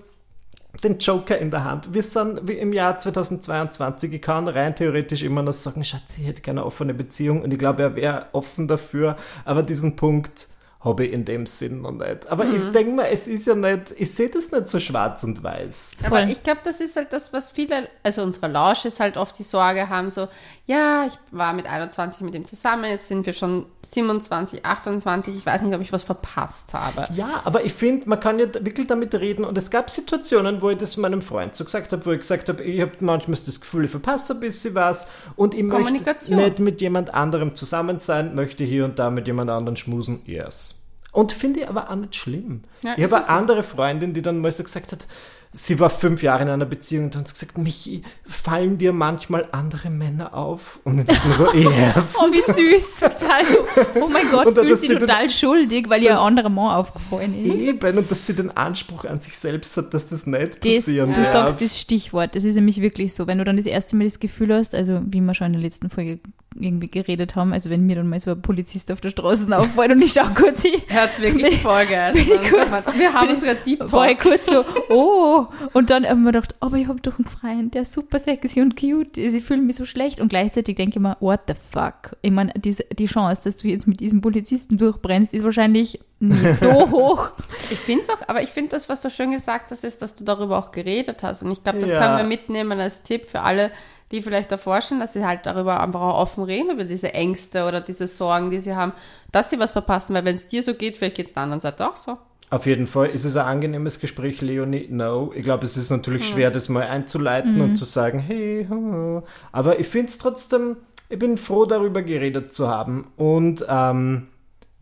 den 0.83 0.99
Joker 0.99 1.37
in 1.37 1.51
der 1.51 1.63
Hand. 1.63 1.93
Wir 1.93 2.03
sind 2.03 2.47
wie 2.47 2.53
im 2.53 2.73
Jahr 2.73 2.97
2022. 2.97 4.11
Ich 4.11 4.21
kann 4.21 4.47
rein 4.47 4.75
theoretisch 4.75 5.23
immer 5.23 5.41
noch 5.41 5.53
sagen, 5.53 5.83
Schatz, 5.83 6.17
ich 6.17 6.27
hätte 6.27 6.41
keine 6.41 6.65
offene 6.65 6.93
Beziehung 6.93 7.41
und 7.41 7.53
ich 7.53 7.59
glaube, 7.59 7.83
er 7.83 7.95
wäre 7.95 8.25
offen 8.33 8.67
dafür, 8.67 9.15
aber 9.45 9.63
diesen 9.63 9.95
Punkt 9.95 10.47
habe 10.83 11.05
ich 11.05 11.13
in 11.13 11.25
dem 11.25 11.45
Sinn 11.45 11.81
noch 11.81 11.91
nicht. 11.91 12.27
Aber 12.27 12.45
ich 12.45 12.65
denke 12.71 12.91
mal, 12.93 13.07
es 13.11 13.27
ist 13.27 13.45
ja 13.45 13.53
nicht, 13.53 13.93
ich 13.97 14.11
sehe 14.13 14.29
das 14.29 14.51
nicht 14.51 14.67
so 14.67 14.79
schwarz 14.79 15.23
und 15.23 15.43
weiß. 15.43 15.91
Aber 16.03 16.17
Voll. 16.17 16.29
ich 16.29 16.41
glaube, 16.41 16.61
das 16.63 16.79
ist 16.79 16.95
halt 16.95 17.13
das, 17.13 17.31
was 17.33 17.51
viele, 17.51 17.87
also 18.01 18.23
unsere 18.23 18.47
Lausches 18.47 18.99
halt 18.99 19.15
oft 19.15 19.37
die 19.37 19.43
Sorge 19.43 19.89
haben, 19.89 20.09
so, 20.09 20.27
ja, 20.65 21.05
ich 21.05 21.13
war 21.31 21.53
mit 21.53 21.67
21 21.67 22.21
mit 22.21 22.33
ihm 22.33 22.45
zusammen, 22.45 22.85
jetzt 22.85 23.07
sind 23.07 23.27
wir 23.27 23.33
schon 23.33 23.67
27, 23.83 24.65
28, 24.65 25.35
ich 25.35 25.45
weiß 25.45 25.61
nicht, 25.61 25.75
ob 25.75 25.81
ich 25.81 25.93
was 25.93 26.01
verpasst 26.01 26.73
habe. 26.73 27.05
Ja, 27.13 27.41
aber 27.43 27.63
ich 27.63 27.73
finde, 27.73 28.09
man 28.09 28.19
kann 28.19 28.39
ja 28.39 28.51
wirklich 28.51 28.87
damit 28.87 29.13
reden 29.13 29.45
und 29.45 29.57
es 29.59 29.69
gab 29.69 29.91
Situationen, 29.91 30.63
wo 30.63 30.71
ich 30.71 30.77
das 30.77 30.97
meinem 30.97 31.21
Freund 31.21 31.55
so 31.55 31.63
gesagt 31.63 31.91
habe, 31.91 32.03
wo 32.07 32.11
ich 32.11 32.21
gesagt 32.21 32.49
habe, 32.49 32.63
ich 32.63 32.81
habe 32.81 32.93
manchmal 33.01 33.37
das 33.37 33.61
Gefühl, 33.61 33.85
ich 33.85 33.91
verpasse 33.91 34.33
ein 34.33 34.39
bisschen 34.39 34.73
was 34.73 35.07
und 35.35 35.53
ich 35.53 35.63
möchte 35.63 36.35
nicht 36.35 36.59
mit 36.59 36.81
jemand 36.81 37.13
anderem 37.13 37.55
zusammen 37.55 37.99
sein, 37.99 38.33
möchte 38.33 38.63
hier 38.63 38.85
und 38.85 38.97
da 38.97 39.11
mit 39.11 39.27
jemand 39.27 39.51
anderem 39.51 39.75
schmusen, 39.75 40.21
yes. 40.25 40.70
Und 41.11 41.31
finde 41.33 41.61
ich 41.61 41.67
aber 41.69 41.89
auch 41.89 41.95
nicht 41.95 42.15
schlimm. 42.15 42.61
Ja, 42.83 42.93
ich 42.97 43.03
habe 43.03 43.17
eine 43.17 43.29
andere 43.29 43.63
Freundin, 43.63 44.13
die 44.13 44.21
dann 44.21 44.39
mal 44.39 44.51
so 44.51 44.63
gesagt 44.63 44.93
hat, 44.93 45.07
sie 45.53 45.77
war 45.81 45.89
fünf 45.89 46.23
Jahre 46.23 46.43
in 46.43 46.49
einer 46.49 46.63
Beziehung 46.65 47.05
und 47.05 47.15
dann 47.15 47.21
hat 47.23 47.27
sie 47.27 47.33
gesagt, 47.33 47.57
Michi, 47.57 48.01
fallen 48.25 48.77
dir 48.77 48.93
manchmal 48.93 49.49
andere 49.51 49.89
Männer 49.89 50.33
auf? 50.33 50.79
Und 50.85 50.99
ich 50.99 51.05
dachte 51.07 51.27
mir 51.27 51.33
so, 51.33 51.53
yes. 51.53 52.15
Oh, 52.17 52.31
wie 52.31 52.41
süß. 52.41 53.01
Total 53.01 53.45
so, 53.45 53.57
oh 53.99 54.07
mein 54.13 54.31
Gott, 54.31 54.45
dann, 54.57 54.65
fühlt 54.65 54.79
sie 54.79 54.87
dann- 54.87 54.99
total 54.99 55.29
schuldig, 55.29 55.89
weil 55.89 56.01
ihr 56.01 56.11
ein 56.11 56.25
anderer 56.25 56.47
Mann 56.47 56.75
aufgefallen 56.75 57.37
ist. 57.43 57.59
Eben, 57.59 57.97
und 57.97 58.09
dass 58.09 58.25
sie 58.25 58.33
den 58.33 58.55
Anspruch 58.55 59.03
an 59.03 59.19
sich 59.19 59.37
selbst 59.37 59.75
hat, 59.75 59.93
dass 59.93 60.07
das 60.07 60.25
nicht 60.25 60.63
Das, 60.63 60.75
passieren 60.85 61.09
du 61.13 61.19
darf. 61.21 61.29
sagst 61.33 61.59
das 61.61 61.77
Stichwort, 61.77 62.37
das 62.37 62.45
ist 62.45 62.55
nämlich 62.55 62.79
wirklich 62.81 63.13
so, 63.13 63.27
wenn 63.27 63.37
du 63.37 63.43
dann 63.43 63.57
das 63.57 63.65
erste 63.65 63.97
Mal 63.97 64.05
das 64.05 64.21
Gefühl 64.21 64.53
hast, 64.55 64.73
also 64.73 65.01
wie 65.05 65.19
wir 65.19 65.33
schon 65.35 65.47
in 65.47 65.53
der 65.53 65.61
letzten 65.63 65.89
Folge 65.89 66.21
irgendwie 66.59 66.89
geredet 66.91 67.35
haben, 67.35 67.53
also 67.53 67.69
wenn 67.69 67.85
mir 67.85 67.95
dann 67.95 68.09
mal 68.09 68.19
so 68.19 68.31
ein 68.31 68.41
Polizist 68.41 68.91
auf 68.91 68.99
der 68.99 69.09
Straße 69.09 69.47
auffällt 69.57 69.91
und 69.91 70.01
ich 70.01 70.11
schau 70.13 70.25
kurz 70.35 70.63
hin, 70.63 70.81
Hört's 70.87 71.21
wirklich 71.21 71.61
Folge. 71.61 71.97
Also 71.99 72.23
bin 72.23 72.33
ich 72.43 72.49
kurz- 72.51 72.87
wir 72.93 73.13
haben 73.13 73.37
sogar 73.37 73.55
Deep 73.55 73.91
war 73.91 74.11
ich 74.11 74.17
Talk. 74.17 74.31
kurz 74.43 74.49
so, 74.49 74.65
oh, 74.89 75.47
und 75.73 75.89
dann 75.89 76.05
haben 76.05 76.23
wir 76.23 76.33
gedacht, 76.33 76.53
aber 76.59 76.77
ich 76.77 76.87
habe 76.87 76.99
doch 76.99 77.17
einen 77.17 77.25
Freund, 77.27 77.73
der 77.73 77.83
ist 77.83 77.93
super 77.93 78.19
sexy 78.19 78.61
und 78.61 78.75
cute, 78.75 79.15
sie 79.15 79.39
fühlen 79.41 79.65
mich 79.65 79.77
so 79.77 79.85
schlecht 79.85 80.19
und 80.19 80.27
gleichzeitig 80.27 80.75
denke 80.75 80.97
ich 80.97 81.01
mir, 81.01 81.15
what 81.21 81.39
the 81.47 81.53
fuck? 81.53 82.17
Ich 82.21 82.31
meine, 82.31 82.51
die, 82.57 82.75
die 82.97 83.05
Chance, 83.05 83.41
dass 83.45 83.57
du 83.57 83.69
jetzt 83.69 83.87
mit 83.87 83.99
diesem 84.01 84.19
Polizisten 84.21 84.77
durchbrennst, 84.77 85.33
ist 85.33 85.43
wahrscheinlich 85.45 85.99
nicht 86.19 86.53
so 86.55 86.69
hoch. 86.91 87.31
Ich 87.69 87.79
finde 87.79 88.01
es 88.01 88.09
auch, 88.09 88.27
aber 88.27 88.41
ich 88.43 88.49
finde 88.49 88.71
das, 88.71 88.89
was 88.89 89.01
du 89.01 89.09
schön 89.09 89.31
gesagt 89.31 89.71
hast, 89.71 89.83
ist, 89.85 90.01
dass 90.01 90.15
du 90.15 90.23
darüber 90.25 90.59
auch 90.59 90.71
geredet 90.71 91.23
hast. 91.23 91.43
Und 91.43 91.51
ich 91.51 91.63
glaube, 91.63 91.79
das 91.79 91.89
Ja. 91.91 91.99
können 91.99 92.17
wir 92.17 92.23
mitnehmen 92.25 92.79
als 92.79 93.01
Tipp 93.03 93.25
für 93.25 93.41
alle, 93.41 93.71
die 94.11 94.21
vielleicht 94.21 94.51
davor 94.51 94.81
stehen, 94.81 94.99
dass 94.99 95.13
sie 95.13 95.25
halt 95.25 95.45
darüber 95.45 95.79
einfach 95.79 96.01
auch 96.01 96.19
offen 96.19 96.43
reden, 96.43 96.71
über 96.71 96.83
diese 96.83 97.13
Ängste 97.13 97.65
oder 97.65 97.81
diese 97.81 98.07
Sorgen, 98.07 98.49
die 98.49 98.59
sie 98.59 98.75
haben, 98.75 98.93
dass 99.31 99.49
sie 99.49 99.59
was 99.59 99.71
verpassen. 99.71 100.13
Weil 100.13 100.25
wenn 100.25 100.35
es 100.35 100.47
dir 100.47 100.63
so 100.63 100.73
geht, 100.73 100.97
vielleicht 100.97 101.15
geht 101.15 101.27
es 101.27 101.33
der 101.33 101.43
anderen 101.43 101.59
Seite 101.59 101.89
auch 101.89 101.95
so. 101.95 102.17
Auf 102.49 102.65
jeden 102.65 102.85
Fall 102.85 103.07
ist 103.07 103.23
es 103.23 103.37
ein 103.37 103.45
angenehmes 103.45 104.01
Gespräch, 104.01 104.41
Leonie. 104.41 104.87
No. 104.89 105.31
Ich 105.33 105.43
glaube, 105.43 105.65
es 105.65 105.77
ist 105.77 105.89
natürlich 105.89 106.27
schwer, 106.27 106.51
das 106.51 106.67
mal 106.67 106.83
einzuleiten 106.83 107.61
und 107.61 107.77
zu 107.77 107.85
sagen, 107.85 108.19
hey, 108.19 108.67
hu. 108.69 109.21
aber 109.53 109.79
ich 109.79 109.87
finde 109.87 110.07
es 110.07 110.17
trotzdem, 110.17 110.75
ich 111.07 111.17
bin 111.17 111.37
froh, 111.37 111.65
darüber 111.65 112.01
geredet 112.01 112.53
zu 112.53 112.67
haben. 112.67 113.07
Und 113.15 113.65
ähm, 113.69 114.27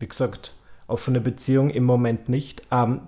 wie 0.00 0.08
gesagt, 0.08 0.54
offene 0.88 1.20
Beziehung 1.20 1.70
im 1.70 1.84
Moment 1.84 2.28
nicht. 2.28 2.64
Ähm, 2.72 3.02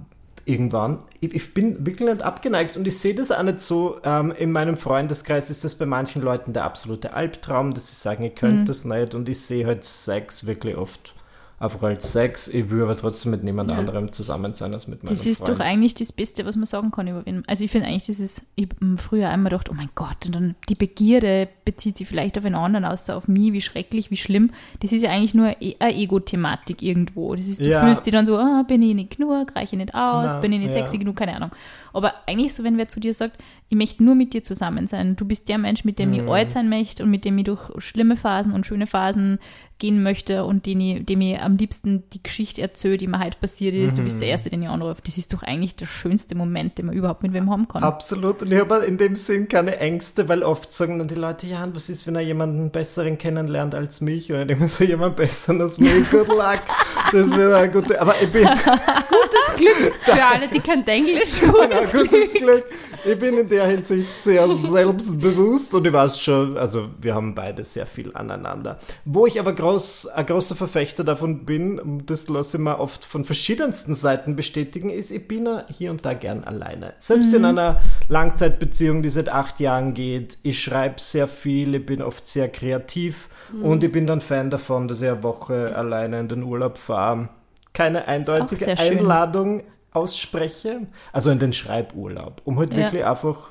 irgendwann. 0.44 0.98
Ich, 1.20 1.34
ich 1.34 1.54
bin 1.54 1.86
wirklich 1.86 2.08
nicht 2.08 2.22
abgeneigt 2.22 2.76
und 2.76 2.86
ich 2.86 2.98
sehe 2.98 3.14
das 3.14 3.30
auch 3.30 3.42
nicht 3.42 3.60
so. 3.60 3.98
Ähm, 4.04 4.32
in 4.38 4.52
meinem 4.52 4.76
Freundeskreis 4.76 5.50
ist 5.50 5.64
das 5.64 5.74
bei 5.74 5.86
manchen 5.86 6.22
Leuten 6.22 6.52
der 6.52 6.64
absolute 6.64 7.14
Albtraum, 7.14 7.74
dass 7.74 7.90
sie 7.90 8.00
sagen, 8.00 8.24
ich 8.24 8.34
könnte 8.34 8.64
das 8.64 8.84
nicht 8.84 9.14
und 9.14 9.28
ich 9.28 9.40
sehe 9.40 9.66
halt 9.66 9.84
Sex 9.84 10.46
wirklich 10.46 10.76
oft 10.76 11.14
einfach 11.62 11.82
als 11.82 12.12
Sex. 12.12 12.48
Ich 12.48 12.68
würde 12.70 12.84
aber 12.84 12.96
trotzdem 12.96 13.30
mit 13.30 13.44
niemand 13.44 13.70
anderem 13.72 14.12
zusammen 14.12 14.52
sein 14.54 14.74
als 14.74 14.88
mit 14.88 15.02
meinem 15.02 15.10
Das 15.14 15.24
ist 15.26 15.38
Freund. 15.44 15.60
doch 15.60 15.64
eigentlich 15.64 15.94
das 15.94 16.12
Beste, 16.12 16.44
was 16.44 16.56
man 16.56 16.66
sagen 16.66 16.90
kann 16.90 17.06
über 17.06 17.24
wen. 17.24 17.42
Also 17.46 17.64
ich 17.64 17.70
finde 17.70 17.86
eigentlich, 17.88 18.06
das 18.06 18.20
ist, 18.20 18.46
ich 18.56 18.68
habe 18.80 18.96
früher 18.98 19.28
einmal 19.30 19.50
gedacht, 19.50 19.70
oh 19.70 19.74
mein 19.74 19.88
Gott, 19.94 20.26
und 20.26 20.34
dann 20.34 20.54
die 20.68 20.74
Begierde 20.74 21.48
bezieht 21.64 21.96
sich 21.98 22.08
vielleicht 22.08 22.36
auf 22.36 22.44
einen 22.44 22.56
anderen, 22.56 22.84
außer 22.84 23.16
auf 23.16 23.28
mich, 23.28 23.52
wie 23.52 23.60
schrecklich, 23.60 24.10
wie 24.10 24.16
schlimm. 24.16 24.50
Das 24.80 24.92
ist 24.92 25.02
ja 25.02 25.10
eigentlich 25.10 25.34
nur 25.34 25.54
e- 25.62 25.76
eine 25.78 25.94
Ego-Thematik 25.94 26.82
irgendwo. 26.82 27.34
Das 27.34 27.46
ist, 27.46 27.60
du 27.60 27.68
Ja. 27.68 27.84
fühlst 27.84 28.04
dich 28.06 28.12
dann 28.12 28.26
so, 28.26 28.36
ah, 28.36 28.64
bin 28.66 28.82
ich 28.82 28.94
nicht 28.94 29.16
genug, 29.16 29.54
reiche 29.54 29.76
nicht 29.76 29.94
aus, 29.94 30.26
Na, 30.32 30.40
bin 30.40 30.52
ich 30.52 30.58
nicht 30.60 30.74
ja. 30.74 30.80
sexy 30.80 30.98
genug, 30.98 31.16
keine 31.16 31.36
Ahnung. 31.36 31.50
Aber 31.92 32.14
eigentlich 32.26 32.54
so, 32.54 32.64
wenn 32.64 32.78
wer 32.78 32.88
zu 32.88 33.00
dir 33.00 33.14
sagt, 33.14 33.38
ich 33.68 33.76
möchte 33.76 34.02
nur 34.02 34.14
mit 34.14 34.34
dir 34.34 34.42
zusammen 34.42 34.86
sein, 34.88 35.14
du 35.16 35.24
bist 35.24 35.48
der 35.48 35.58
Mensch, 35.58 35.84
mit 35.84 35.98
dem 35.98 36.08
Mhm. 36.10 36.14
ich 36.14 36.22
alt 36.28 36.50
sein 36.50 36.68
möchte 36.68 37.02
und 37.04 37.10
mit 37.10 37.24
dem 37.24 37.38
ich 37.38 37.44
durch 37.44 37.70
schlimme 37.78 38.16
Phasen 38.16 38.52
und 38.52 38.66
schöne 38.66 38.86
Phasen 38.86 39.38
gehen 39.82 40.00
möchte 40.04 40.44
und 40.44 40.64
den 40.66 40.80
ich, 40.80 41.04
dem 41.04 41.20
ich 41.20 41.40
am 41.40 41.56
liebsten 41.56 42.04
die 42.12 42.22
Geschichte 42.22 42.62
erzähle, 42.62 42.98
die 42.98 43.08
mir 43.08 43.18
heute 43.18 43.36
passiert 43.36 43.74
ist. 43.74 43.98
Du 43.98 44.02
bist 44.02 44.16
Mhm. 44.16 44.20
der 44.20 44.28
Erste, 44.28 44.48
den 44.48 44.62
ich 44.62 44.68
anrufe. 44.68 45.02
Das 45.04 45.18
ist 45.18 45.32
doch 45.32 45.42
eigentlich 45.42 45.74
der 45.74 45.86
schönste 45.86 46.36
Moment, 46.36 46.78
den 46.78 46.86
man 46.86 46.94
überhaupt 46.94 47.24
mit 47.24 47.32
wem 47.32 47.50
haben 47.50 47.66
kann. 47.66 47.82
Absolut. 47.82 48.42
Und 48.42 48.52
ich 48.52 48.60
habe 48.60 48.76
in 48.86 48.96
dem 48.96 49.16
Sinn 49.16 49.48
keine 49.48 49.78
Ängste, 49.78 50.28
weil 50.28 50.44
oft 50.44 50.72
sagen 50.72 51.00
dann 51.00 51.08
die 51.08 51.16
Leute, 51.16 51.48
ja, 51.48 51.68
was 51.74 51.90
ist, 51.90 52.06
wenn 52.06 52.14
er 52.14 52.20
jemanden 52.22 52.70
besseren 52.70 53.18
kennenlernt 53.18 53.74
als 53.74 54.00
mich? 54.00 54.30
Ich 54.30 54.36
denke 54.36 54.54
mir 54.56 54.68
so, 54.68 54.84
jemand 54.84 55.16
besseren 55.16 55.60
als 55.60 55.80
mich, 55.80 56.08
good 56.10 56.28
luck. 56.28 56.60
Das 57.10 57.36
wäre 57.36 57.56
eine 57.56 57.72
gute, 57.72 58.00
aber 58.00 58.14
ich 58.22 58.30
bin, 58.30 58.44
Gutes 59.12 59.56
Glück 59.56 59.94
für 60.04 60.12
alle, 60.24 60.46
die 60.46 60.60
kein 60.60 60.86
Englisch 60.86 61.40
gutes 61.40 61.92
gutes 61.92 62.34
Glück. 62.34 62.64
Ich 63.04 63.18
bin 63.18 63.36
in 63.36 63.48
der 63.48 63.66
Hinsicht 63.66 64.14
sehr 64.14 64.46
selbstbewusst 64.48 65.74
und 65.74 65.86
ich 65.86 65.92
weiß 65.92 66.20
schon, 66.20 66.56
also 66.56 66.88
wir 67.00 67.14
haben 67.14 67.34
beide 67.34 67.64
sehr 67.64 67.86
viel 67.86 68.14
aneinander. 68.14 68.78
Wo 69.04 69.26
ich 69.26 69.40
aber 69.40 69.52
groß, 69.72 70.06
ein 70.08 70.26
großer 70.26 70.54
Verfechter 70.56 71.04
davon 71.04 71.44
bin, 71.44 71.78
und 71.78 72.08
das 72.10 72.28
lasse 72.28 72.56
ich 72.56 72.62
mir 72.62 72.78
oft 72.78 73.04
von 73.04 73.24
verschiedensten 73.24 73.94
Seiten 73.94 74.36
bestätigen, 74.36 74.90
ist, 74.90 75.10
ich 75.10 75.26
bin 75.26 75.46
ja 75.46 75.64
hier 75.68 75.90
und 75.90 76.04
da 76.04 76.14
gern 76.14 76.44
alleine. 76.44 76.94
Selbst 76.98 77.32
in 77.34 77.44
einer 77.44 77.80
Langzeitbeziehung, 78.08 79.02
die 79.02 79.10
seit 79.10 79.28
acht 79.28 79.60
Jahren 79.60 79.94
geht, 79.94 80.38
ich 80.42 80.62
schreibe 80.62 81.00
sehr 81.00 81.28
viel, 81.28 81.74
ich 81.74 81.86
bin 81.86 82.02
oft 82.02 82.26
sehr 82.26 82.48
kreativ 82.48 83.28
und 83.62 83.82
ich 83.84 83.92
bin 83.92 84.06
dann 84.06 84.20
Fan 84.20 84.50
davon, 84.50 84.88
dass 84.88 85.02
ich 85.02 85.08
eine 85.08 85.22
Woche 85.22 85.74
alleine 85.76 86.20
in 86.20 86.28
den 86.28 86.42
Urlaub 86.42 86.78
fahre. 86.78 87.28
Keine 87.72 88.06
eindeutige. 88.06 88.78
Einladung 88.78 89.62
ausspreche, 89.92 90.86
also 91.12 91.30
in 91.30 91.38
den 91.38 91.52
Schreiburlaub, 91.52 92.42
um 92.44 92.58
halt 92.58 92.72
Ja. 92.72 92.78
wirklich 92.78 93.04
einfach 93.04 93.50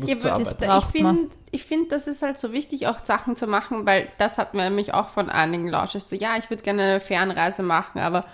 was 0.00 0.10
Ja, 0.10 0.16
zu 0.16 0.32
arbeiten. 0.32 0.78
ich 0.78 0.84
finde, 1.00 1.28
ich 1.50 1.64
find, 1.64 1.92
das 1.92 2.06
ist 2.06 2.22
halt 2.22 2.38
so 2.38 2.52
wichtig, 2.52 2.86
auch 2.86 3.04
Sachen 3.04 3.36
zu 3.36 3.46
machen, 3.46 3.86
weil 3.86 4.08
das 4.18 4.38
hat 4.38 4.54
man 4.54 4.64
nämlich 4.64 4.94
auch 4.94 5.08
von 5.08 5.30
einigen 5.30 5.68
Launches 5.68 6.08
so, 6.08 6.16
ja, 6.16 6.36
ich 6.38 6.50
würde 6.50 6.62
gerne 6.62 6.82
eine 6.82 7.00
Fernreise 7.00 7.62
machen, 7.62 8.00
aber 8.00 8.24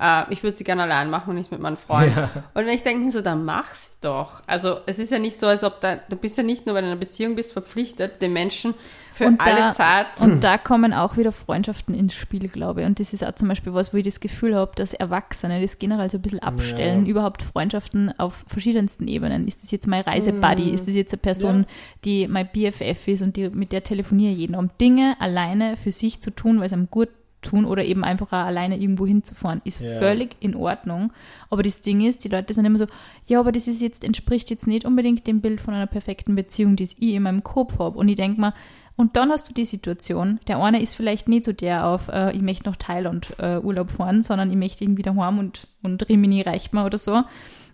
äh, 0.00 0.22
ich 0.30 0.42
würde 0.42 0.56
sie 0.56 0.64
gerne 0.64 0.82
allein 0.84 1.10
machen 1.10 1.30
und 1.30 1.36
nicht 1.36 1.50
mit 1.50 1.60
meinem 1.60 1.76
Freund. 1.76 2.12
Und 2.54 2.68
ich 2.68 2.82
denke 2.82 3.04
mir 3.04 3.12
so, 3.12 3.20
dann 3.20 3.44
mach 3.44 3.74
sie 3.74 3.88
doch. 4.00 4.42
Also 4.46 4.76
es 4.86 4.98
ist 4.98 5.10
ja 5.12 5.18
nicht 5.18 5.36
so, 5.38 5.46
als 5.46 5.64
ob 5.64 5.80
da, 5.80 5.96
du 6.08 6.16
bist 6.16 6.36
ja 6.38 6.44
nicht 6.44 6.66
nur, 6.66 6.74
wenn 6.74 6.82
du 6.84 6.88
in 6.88 6.92
einer 6.92 7.00
Beziehung 7.00 7.34
bist, 7.34 7.52
verpflichtet, 7.52 8.22
den 8.22 8.32
Menschen 8.32 8.74
für 9.12 9.26
Und 9.26 9.40
alle 9.40 9.56
da- 9.58 9.70
Zeit. 9.70 10.06
Und 10.20 10.44
da 10.44 10.58
kommen 10.58 10.92
auch 10.94 11.16
wieder 11.16 11.32
Freundschaften 11.32 11.92
ins 11.94 12.14
Spiel, 12.14 12.46
glaube 12.48 12.82
ich. 12.82 12.86
Und 12.86 13.00
das 13.00 13.12
ist 13.12 13.24
auch 13.26 13.34
zum 13.34 13.48
Beispiel 13.48 13.74
was, 13.74 13.92
wo 13.92 13.96
ich 13.96 14.04
das 14.04 14.20
Gefühl 14.20 14.54
habe, 14.54 14.70
dass 14.76 14.94
Erwachsene 14.94 15.60
das 15.60 15.78
generell 15.80 16.08
so 16.08 16.18
ein 16.18 16.22
bisschen 16.22 16.38
abstellen, 16.38 17.04
überhaupt 17.06 17.42
Freundschaften 17.42 18.12
auf 18.18 18.44
verschiedensten 18.46 19.08
Ebenen. 19.08 19.48
Ist 19.48 19.64
das 19.64 19.72
jetzt 19.72 19.88
mein 19.88 20.02
Reisebuddy? 20.02 20.70
Ist 20.70 20.86
das 20.86 20.94
jetzt 20.94 21.12
eine 21.12 21.20
Person, 21.20 21.66
die 22.04 22.28
mein 22.28 22.48
BFF 22.52 23.08
ist 23.08 23.22
und 23.22 23.34
die, 23.36 23.48
mit 23.50 23.72
der 23.72 23.82
telefoniere 23.82 24.32
ich 24.32 24.38
jeden, 24.38 24.54
um 24.54 24.70
Dinge 24.80 25.16
alleine 25.18 25.76
für 25.76 25.90
sich 25.90 26.20
zu 26.20 26.30
tun, 26.30 26.60
weil 26.60 26.66
es 26.66 26.72
einem 26.72 26.88
gut 26.88 27.08
tun 27.42 27.64
oder 27.64 27.84
eben 27.84 28.04
einfach 28.04 28.28
auch 28.28 28.46
alleine 28.46 28.76
irgendwo 28.78 29.06
hinzufahren, 29.06 29.60
ist 29.64 29.80
Ja. 29.80 29.98
völlig 29.98 30.36
in 30.40 30.54
Ordnung. 30.56 31.12
Aber 31.50 31.62
das 31.62 31.80
Ding 31.80 32.00
ist, 32.00 32.24
die 32.24 32.28
Leute 32.28 32.52
sind 32.54 32.64
immer 32.64 32.78
so, 32.78 32.86
ja, 33.26 33.38
aber 33.40 33.52
das 33.52 33.68
ist 33.68 33.80
jetzt, 33.82 34.04
entspricht 34.04 34.50
jetzt 34.50 34.66
nicht 34.66 34.84
unbedingt 34.84 35.26
dem 35.26 35.40
Bild 35.40 35.60
von 35.60 35.74
einer 35.74 35.86
perfekten 35.86 36.34
Beziehung, 36.34 36.76
die 36.76 36.84
ich 36.84 37.00
in 37.00 37.22
meinem 37.22 37.44
Kopf 37.44 37.78
habe. 37.78 37.98
Und 37.98 38.08
ich 38.08 38.16
denke 38.16 38.40
mal, 38.40 38.54
und 38.96 39.14
dann 39.16 39.30
hast 39.30 39.48
du 39.48 39.54
die 39.54 39.64
Situation, 39.64 40.40
der 40.48 40.58
eine 40.60 40.82
ist 40.82 40.94
vielleicht 40.94 41.28
nicht 41.28 41.44
so 41.44 41.52
der 41.52 41.86
auf, 41.86 42.08
äh, 42.08 42.32
ich 42.34 42.42
möchte 42.42 42.68
nach 42.68 42.74
Thailand 42.74 43.32
äh, 43.38 43.58
Urlaub 43.58 43.90
fahren, 43.90 44.24
sondern 44.24 44.50
ich 44.50 44.56
möchte 44.56 44.82
irgendwie 44.82 45.02
daheim 45.04 45.38
und, 45.38 45.68
und 45.84 46.08
Rimini 46.08 46.42
reicht 46.42 46.72
mir 46.72 46.84
oder 46.84 46.98
so. 46.98 47.22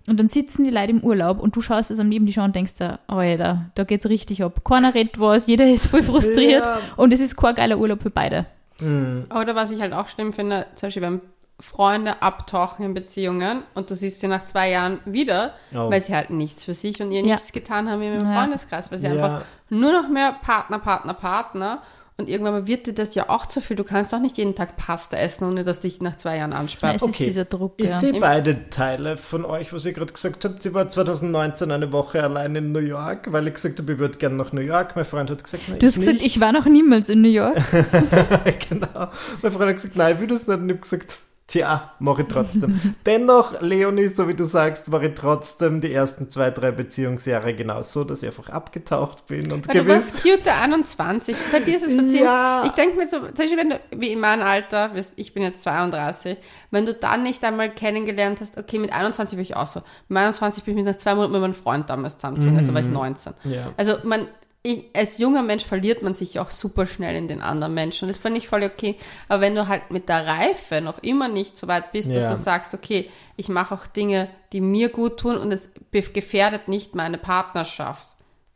Und 0.07 0.21
dann 0.21 0.29
sitzen 0.29 0.65
die 0.65 0.71
Leute 0.71 0.91
im 0.91 1.01
Urlaub 1.03 1.41
und 1.41 1.57
du 1.57 1.63
schaust 1.63 1.91
es 1.91 1.99
am 1.99 2.11
Neben 2.11 2.27
die 2.27 2.37
an 2.39 2.45
und 2.45 2.55
denkst 2.57 2.75
dir, 2.75 2.99
Alter, 3.07 3.71
da 3.75 3.85
geht's 3.85 4.07
richtig 4.11 4.43
ab. 4.45 4.63
Keiner 4.63 4.95
redet 4.95 5.19
was, 5.19 5.47
jeder 5.47 5.67
ist 5.67 5.87
voll 5.87 6.03
frustriert 6.03 6.67
Ja. 6.67 6.79
und 6.99 7.11
es 7.11 7.23
ist 7.23 7.37
kein 7.37 7.55
geiler 7.55 7.79
Urlaub 7.79 8.03
für 8.03 8.11
beide. 8.11 8.45
Oder 8.81 9.55
was 9.55 9.71
ich 9.71 9.81
halt 9.81 9.93
auch 9.93 10.09
schlimm 10.09 10.33
finde, 10.33 10.67
zum 10.75 10.89
Beispiel 10.89 11.03
beim 11.03 11.21
Freunde 11.61 12.21
abtauchen 12.21 12.85
in 12.85 12.95
Beziehungen 12.95 13.63
und 13.75 13.89
du 13.89 13.95
siehst 13.95 14.19
sie 14.19 14.27
nach 14.27 14.45
zwei 14.45 14.71
Jahren 14.71 14.99
wieder, 15.05 15.55
Oh. 15.73 15.89
weil 15.91 16.01
sie 16.01 16.15
halt 16.15 16.31
nichts 16.31 16.65
für 16.65 16.75
sich 16.75 17.01
und 17.01 17.13
ihr 17.13 17.21
Ja. 17.21 17.35
nichts 17.35 17.53
getan 17.53 17.89
haben 17.89 18.01
wie 18.01 18.09
im 18.09 18.25
Ja. 18.25 18.33
Freundeskreis, 18.33 18.91
weil 18.91 18.99
sie 18.99 19.07
Ja. 19.07 19.13
einfach 19.13 19.45
nur 19.71 19.93
noch 19.93 20.09
mehr 20.09 20.33
Partner, 20.43 20.81
Partner, 20.81 21.15
Partner 21.15 21.83
und 22.17 22.29
irgendwann 22.29 22.53
mal 22.55 22.67
wird 22.69 22.87
dir 22.87 22.93
das 22.93 23.15
ja 23.17 23.29
auch 23.29 23.47
zu 23.47 23.61
viel. 23.61 23.77
Du 23.77 23.83
kannst 23.83 24.13
doch 24.13 24.21
nicht 24.21 24.39
jeden 24.39 24.55
Tag 24.55 24.77
Pasta 24.77 25.17
essen, 25.17 25.45
ohne 25.49 25.65
dass 25.65 25.81
dich 25.81 26.01
nach 26.01 26.15
zwei 26.15 26.37
Jahren 26.37 26.53
Ja, 26.53 26.59
ansperrt. 26.59 26.97
es 26.97 27.03
ist 27.03 27.19
dieser 27.19 27.45
Druck. 27.45 27.75
Ich 27.79 27.91
ja. 27.91 27.99
sehe 27.99 28.21
beide 28.21 28.71
Teile 28.71 29.17
von 29.17 29.45
euch, 29.45 29.73
was 29.73 29.85
ihr 29.85 29.93
gerade 29.95 30.13
gesagt 30.13 30.45
habt. 30.45 30.63
Sie 30.63 30.73
war 30.75 30.89
2019 30.89 31.73
eine 31.73 31.91
Woche 31.91 32.23
allein 32.23 32.55
in 32.55 32.71
New 32.73 32.79
York, 32.79 33.33
weil 33.33 33.49
ich 33.49 33.55
gesagt 33.55 33.81
habe, 33.81 33.93
ich 33.95 33.99
würde 33.99 34.17
gerne 34.19 34.37
nach 34.37 34.53
New 34.53 34.61
York. 34.61 34.95
Mein 34.95 35.05
Freund 35.05 35.31
hat 35.31 35.43
gesagt, 35.43 35.65
nein, 35.69 35.79
Du 35.81 35.87
hast 35.87 35.95
ich 35.95 36.01
gesagt, 36.01 36.19
nicht. 36.23 36.37
ich 36.37 36.41
war 36.41 36.53
noch 36.53 36.67
niemals 36.67 37.09
in 37.09 37.21
New 37.21 37.29
York. 37.31 37.57
genau. 38.69 39.09
Mein 39.43 39.53
Freund 39.53 39.69
hat 39.71 39.77
gesagt, 39.77 39.97
nein, 39.97 40.15
ich 40.15 40.21
will 40.21 40.29
das 40.29 40.47
nicht. 40.47 40.57
Und 40.59 40.67
ich 40.69 40.73
habe 40.77 40.81
gesagt, 40.83 41.19
tja, 41.55 41.93
mache 42.01 42.23
ich 42.23 42.29
trotzdem. 42.29 42.81
Dennoch, 43.07 43.61
Leonie, 43.61 44.09
so 44.09 44.29
wie 44.29 44.35
du 44.35 44.45
sagst, 44.45 44.91
war 44.91 45.03
ich 45.03 45.15
trotzdem 45.15 45.81
die 45.81 45.93
ersten 45.93 46.29
zwei, 46.29 46.51
drei 46.51 46.73
Beziehungsjahre 46.73 47.55
genauso, 47.55 48.05
dass 48.05 48.23
ich 48.23 48.29
einfach 48.29 48.49
abgetaucht 48.49 49.27
bin 49.29 49.53
und 49.53 49.67
du 49.67 49.73
gewiss. 49.73 50.15
warst 50.15 50.23
cute 50.23 50.49
21. 50.49 51.37
Bei 51.53 51.61
dir 51.61 51.77
ist 51.77 51.85
es 51.85 51.95
verziehen. 51.95 52.25
Ja. 52.25 52.65
Ich 52.67 52.73
denke 52.73 52.97
mir 52.97 53.09
so, 53.09 53.19
zum 53.19 53.35
Beispiel, 53.35 53.57
wenn 53.57 53.71
du, 53.71 53.81
wie 53.97 54.13
in 54.13 54.21
meinem 54.21 54.43
Alter, 54.43 54.91
ich 55.17 55.33
bin 55.33 55.43
jetzt 55.43 55.63
32, 55.63 56.37
wenn 56.71 56.87
du 56.87 56.95
dann 56.95 57.23
nicht 57.23 57.45
einmal 57.45 57.71
kennengelernt 57.71 58.41
hast, 58.41 58.59
okay, 58.59 58.79
mit 58.79 58.93
21 58.93 59.37
bin 59.37 59.45
ich 59.45 59.57
auch 59.57 59.69
so. 59.69 59.81
Mit 60.09 60.19
21 60.19 60.65
bin 60.65 60.77
ich 60.77 60.85
mit 60.85 60.99
zwei 60.99 61.15
Monaten 61.15 61.33
mit 61.33 61.41
meinem 61.41 61.55
Freund 61.55 61.89
damals 61.89 62.17
zusammengezogen, 62.17 62.59
also 62.59 62.75
war 62.75 62.81
ich 62.81 62.89
19. 62.89 63.33
Ja. 63.45 63.73
Also 63.77 63.97
man, 64.03 64.27
ich, 64.67 64.87
als 64.95 65.19
junger 65.19 65.43
Mensch 65.43 65.65
verliert 65.65 66.03
man 66.03 66.15
sich 66.15 66.41
auch 66.41 66.51
super 66.51 66.87
schnell 66.87 67.15
in 67.17 67.29
den 67.29 67.43
anderen 67.43 67.75
Menschen. 67.75 68.05
Und 68.05 68.09
das 68.09 68.19
fand 68.19 68.37
ich 68.39 68.49
voll 68.49 68.63
okay. 68.65 68.97
Aber 69.29 69.43
wenn 69.43 69.55
du 69.55 69.69
halt 69.69 69.91
mit 69.91 70.09
der 70.09 70.27
Reife 70.27 70.81
noch 70.81 70.99
immer 71.01 71.29
nicht 71.29 71.55
so 71.55 71.69
weit 71.69 71.93
bist, 71.93 72.09
Ja. 72.09 72.15
dass 72.21 72.31
du 72.31 72.37
sagst, 72.37 72.73
okay, 72.73 73.11
ich 73.37 73.51
mache 73.51 73.75
auch 73.75 73.87
Dinge, 73.87 74.29
die 74.53 74.63
mir 74.63 74.89
gut 74.89 75.21
tun 75.21 75.37
und 75.37 75.53
es 75.53 75.71
gefährdet 75.93 76.67
nicht 76.69 76.95
meine 76.95 77.19
Partnerschaft. 77.19 78.09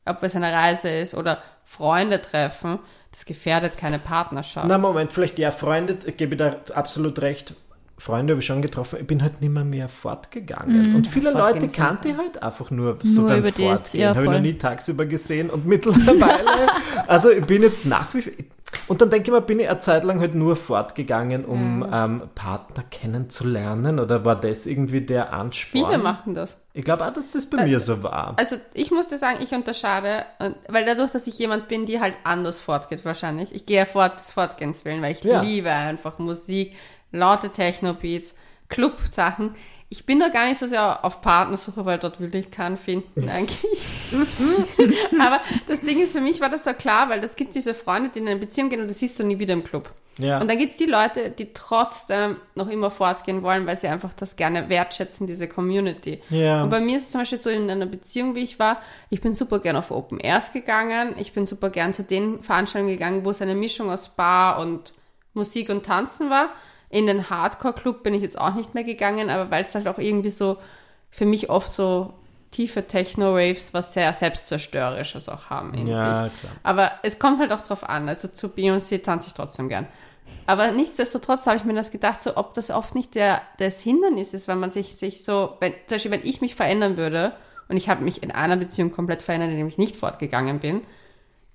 Ob 0.07 0.23
es 0.23 0.35
eine 0.35 0.51
Reise 0.51 0.89
ist 0.89 1.13
oder 1.13 1.43
Freunde 1.63 2.23
treffen, 2.23 2.79
das 3.13 3.27
gefährdet 3.27 3.77
keine 3.77 3.99
Partnerschaft. 3.99 4.67
Na 4.67 4.79
Moment, 4.79 5.13
vielleicht 5.13 5.39
ja, 5.39 5.51
Freunde, 5.51 5.99
ich 6.07 6.17
gebe 6.17 6.37
da 6.37 6.57
absolut 6.73 7.21
recht. 7.21 7.53
Freunde 7.99 8.33
habe 8.33 8.41
ich 8.41 8.47
schon 8.47 8.63
getroffen, 8.63 8.99
ich 9.01 9.07
bin 9.07 9.23
halt 9.23 9.41
nimmer 9.41 9.65
mehr 9.65 9.89
fortgegangen. 9.89 10.95
Und 10.95 11.07
viele 11.09 11.33
Leute 11.33 11.61
sind 11.61 11.75
kannte 11.75 12.09
ich 12.11 12.17
halt 12.17 12.43
einfach 12.43 12.71
nur 12.71 12.97
so 13.03 13.23
Nur 13.23 13.31
beim 13.31 13.39
über 13.41 13.51
das, 13.51 13.83
Fortgehen. 13.83 14.01
ja, 14.03 14.09
habe 14.15 14.25
ich 14.25 14.31
noch 14.31 14.41
nie 14.41 14.55
tagsüber 14.55 15.05
gesehen 15.07 15.51
und 15.51 15.67
mittlerweile, 16.13 16.69
also 17.07 17.31
ich 17.31 17.45
bin 17.45 17.63
jetzt 17.63 17.87
nach 17.87 18.15
wie 18.15 18.23
vor, 18.23 18.33
und 18.87 19.01
dann 19.01 19.09
denke 19.11 19.29
ich 19.31 19.33
mir, 19.35 19.41
bin 19.41 19.61
ich 19.61 19.69
eine 19.69 19.81
Zeit 19.81 20.05
lang 20.05 20.21
halt 20.21 20.35
nur 20.35 20.55
fortgegangen, 20.55 21.45
um 21.47 21.87
ähm, 21.91 22.23
Partner 22.35 22.85
kennenzulernen 22.91 23.99
oder 23.99 24.25
war 24.25 24.37
das 24.41 24.67
irgendwie 24.67 25.01
der 25.01 25.33
Ansporn? 25.33 25.87
Viele 25.91 25.99
machen 26.03 26.35
das. 26.35 26.57
Ich 26.75 26.85
glaube 26.85 27.05
auch, 27.07 27.13
dass 27.13 27.33
das 27.33 27.49
bei 27.51 27.65
mir 27.65 27.81
so 27.81 28.03
war. 28.03 28.35
Also 28.39 28.57
ich 28.75 28.91
musste 28.91 29.19
sagen, 29.19 29.39
ich 29.43 29.53
unterscheide, 29.53 30.25
und- 30.39 30.55
weil 30.69 30.85
dadurch, 30.85 31.11
dass 31.11 31.27
ich 31.27 31.39
jemand 31.39 31.69
bin, 31.69 31.87
die 31.87 32.01
halt 32.01 32.15
anders 32.25 32.61
fortgeht 32.61 33.05
wahrscheinlich. 33.05 33.55
Ich 33.55 33.67
gehe 33.67 33.79
ja 33.79 33.85
fort 33.85 34.19
des 34.19 34.33
Fortgehens 34.33 34.85
willen, 34.85 35.03
weil 35.03 35.13
ich 35.13 35.25
Ja. 35.25 35.41
liebe 35.43 35.71
einfach 35.71 36.19
Musik, 36.19 36.75
laute 37.13 37.51
Techno-Beats, 37.51 38.35
Club-Sachen. 38.69 39.55
Ich 39.91 40.05
bin 40.05 40.21
da 40.21 40.29
gar 40.29 40.47
nicht 40.47 40.59
so 40.59 40.67
sehr 40.67 41.05
auf 41.05 41.23
Partnersuche, 41.23 41.87
weil 41.87 41.99
dort 41.99 42.21
will 42.21 42.35
ich 42.35 42.51
keinen 42.51 42.77
finden 42.77 43.29
eigentlich. 43.35 43.65
Aber 45.19 45.41
das 45.67 45.81
Ding 45.81 46.03
ist, 46.03 46.13
für 46.13 46.21
mich 46.21 46.41
war 46.41 46.51
das 46.51 46.65
so 46.65 46.73
klar, 46.75 47.09
weil 47.09 47.21
das 47.21 47.37
gibt 47.37 47.55
diese 47.55 47.75
Freunde, 47.75 48.11
die 48.11 48.19
in 48.19 48.29
eine 48.29 48.41
Beziehung 48.41 48.69
gehen 48.69 48.83
und 48.83 48.89
das 48.89 48.99
siehst 48.99 49.19
du 49.19 49.25
nie 49.25 49.39
wieder 49.39 49.55
im 49.55 49.65
Club. 49.65 49.91
Ja. 50.19 50.41
Und 50.41 50.51
dann 50.51 50.59
gibt 50.59 50.73
es 50.73 50.79
die 50.79 50.87
Leute, 50.87 51.31
die 51.31 51.53
trotzdem 51.55 52.37
noch 52.55 52.69
immer 52.69 52.91
fortgehen 52.91 53.43
wollen, 53.43 53.67
weil 53.67 53.77
sie 53.77 53.87
einfach 53.87 54.13
das 54.13 54.37
gerne 54.37 54.69
wertschätzen, 54.69 55.27
diese 55.27 55.49
Community. 55.49 56.21
Ja. 56.29 56.65
Und 56.65 56.71
bei 56.71 56.81
mir 56.81 56.99
ist 56.99 57.05
es 57.05 57.11
zum 57.13 57.21
Beispiel 57.21 57.39
so 57.39 57.51
in 57.51 57.71
einer 57.71 57.87
Beziehung, 57.87 58.35
wie 58.35 58.43
ich 58.43 58.59
war, 58.59 58.83
ich 59.11 59.21
bin 59.21 59.35
super 59.35 59.61
gern 59.61 59.77
auf 59.77 59.91
Open 59.91 60.19
Airs 60.19 60.53
gegangen, 60.53 61.15
ich 61.19 61.33
bin 61.33 61.47
super 61.47 61.71
gern 61.71 61.95
zu 61.95 62.03
den 62.03 62.43
Veranstaltungen 62.43 62.93
gegangen, 62.93 63.25
wo 63.25 63.31
es 63.31 63.41
eine 63.41 63.55
Mischung 63.55 63.91
aus 63.91 64.09
Bar 64.09 64.59
und 64.59 64.95
Musik 65.35 65.69
und 65.71 65.87
Tanzen 65.87 66.31
war. 66.31 66.49
In 66.91 67.07
den 67.07 67.29
Hardcore-Club 67.29 68.03
bin 68.03 68.15
ich 68.15 68.23
jetzt 68.23 68.39
auch 68.41 68.55
nicht 68.55 68.75
mehr 68.75 68.85
gegangen, 68.85 69.31
aber 69.31 69.51
weil 69.51 69.63
es 69.65 69.75
halt 69.75 69.87
auch 69.89 69.99
irgendwie 69.99 70.31
so 70.31 70.57
für 71.11 71.27
mich 71.27 71.51
oft 71.51 71.73
so 71.73 72.15
tiefe 72.51 72.87
Techno-Waves, 72.87 73.75
was 73.75 73.93
sehr 73.93 74.13
selbstzerstörerisches 74.15 75.29
auch 75.29 75.51
haben 75.51 75.75
in 75.75 75.87
Ja, 75.89 76.25
sich. 76.31 76.41
klar. 76.41 76.53
Aber 76.63 76.93
es 77.03 77.19
kommt 77.19 77.41
halt 77.41 77.53
auch 77.53 77.61
drauf 77.61 77.87
an. 77.89 78.09
Also 78.09 78.29
zu 78.29 78.49
Beyoncé 78.49 79.03
tanze 79.03 79.29
ich 79.29 79.35
trotzdem 79.35 79.69
gern. 79.69 79.87
Aber 80.47 80.71
nichtsdestotrotz 80.73 81.47
habe 81.47 81.57
ich 81.57 81.65
mir 81.65 81.75
das 81.75 81.91
gedacht, 81.91 82.23
so 82.23 82.37
ob 82.37 82.55
das 82.55 82.71
oft 82.71 82.95
nicht 82.95 83.15
der, 83.15 83.43
das 83.59 83.81
Hindernis 83.81 84.33
ist, 84.35 84.49
wenn 84.49 84.59
man 84.59 84.71
sich, 84.71 84.97
sich 84.97 85.25
so, 85.25 85.57
wenn, 85.61 85.73
zum 85.87 85.97
Beispiel, 85.97 86.11
wenn 86.11 86.25
ich 86.25 86.41
mich 86.41 86.55
verändern 86.55 86.97
würde 86.97 87.33
und 87.69 87.77
ich 87.77 87.89
habe 87.89 88.03
mich 88.03 88.23
in 88.23 88.31
einer 88.31 88.57
Beziehung 88.57 88.93
komplett 88.93 89.23
verändert, 89.23 89.51
indem 89.51 89.69
ich 89.69 89.79
nicht 89.79 89.97
fortgegangen 89.97 90.59
bin, 90.59 90.83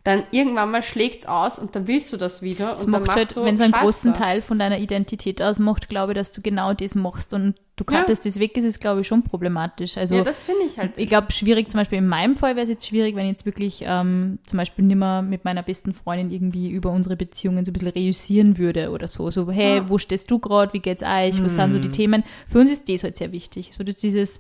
dann 0.04 0.24
irgendwann 0.32 0.72
mal 0.72 0.84
schlägt's 0.84 1.26
aus 1.26 1.58
und 1.58 1.76
dann 1.76 1.88
willst 1.88 2.12
du 2.12 2.18
das 2.18 2.42
wieder 2.42 2.74
Es 2.74 2.86
und 2.86 2.92
dann 2.92 3.02
macht 3.04 3.16
machst 3.16 3.36
halt, 3.36 3.46
wenn 3.46 3.56
es 3.56 3.62
einen 3.62 3.72
großen 3.72 4.14
Teil 4.14 4.42
von 4.42 4.60
deiner 4.60 4.80
Identität 4.80 5.42
ausmacht, 5.42 5.88
glaube 5.88 6.12
ich, 6.12 6.18
dass 6.18 6.34
du 6.34 6.42
genau 6.42 6.74
das 6.74 6.96
machst 6.96 7.34
und 7.34 7.56
du 7.76 7.84
kannst, 7.84 8.10
dass 8.10 8.22
das 8.22 8.40
weg 8.40 8.56
ist, 8.56 8.66
ist, 8.66 8.80
glaube 8.80 9.02
ich, 9.02 9.08
schon 9.08 9.24
problematisch. 9.24 9.98
Also 9.98 10.16
Ja, 10.16 10.24
das 10.24 10.44
finde 10.44 10.64
ich 10.66 10.78
halt. 10.78 10.92
ich 10.96 11.08
glaube, 11.08 11.32
schwierig, 11.32 11.72
zum 11.72 11.80
Beispiel 11.80 11.98
in 11.98 12.08
meinem 12.08 12.36
Fall 12.36 12.56
wäre 12.56 12.64
es 12.64 12.70
jetzt 12.70 12.88
schwierig, 12.88 13.16
wenn 13.16 13.26
ich 13.26 13.32
jetzt 13.32 13.46
wirklich 13.46 13.84
ähm, 13.86 14.38
zum 14.46 14.58
Beispiel 14.58 14.86
nimmer 14.86 15.22
mit 15.22 15.44
meiner 15.44 15.64
besten 15.64 15.94
Freundin 15.94 16.30
irgendwie 16.30 16.70
über 16.70 16.92
unsere 16.92 17.16
Beziehungen 17.16 17.66
so 17.66 17.72
ein 17.72 17.74
bisschen 17.74 17.90
reüssieren 17.90 18.58
würde 18.58 18.92
oder 18.92 19.08
so. 19.08 19.32
So, 19.32 19.50
hey, 19.50 19.82
wo 19.88 19.98
stehst 19.98 20.30
du 20.30 20.38
gerade, 20.40 20.74
wie 20.74 20.80
geht's 20.80 21.04
euch, 21.04 21.44
was 21.44 21.56
sind 21.56 21.72
so 21.72 21.80
die 21.80 21.90
Themen? 21.90 22.24
Für 22.48 22.60
uns 22.60 22.70
ist 22.72 22.90
das 22.90 23.04
halt 23.04 23.18
sehr 23.18 23.32
wichtig. 23.32 23.72
So 23.74 23.84
dass 23.84 23.96
dieses, 23.96 24.40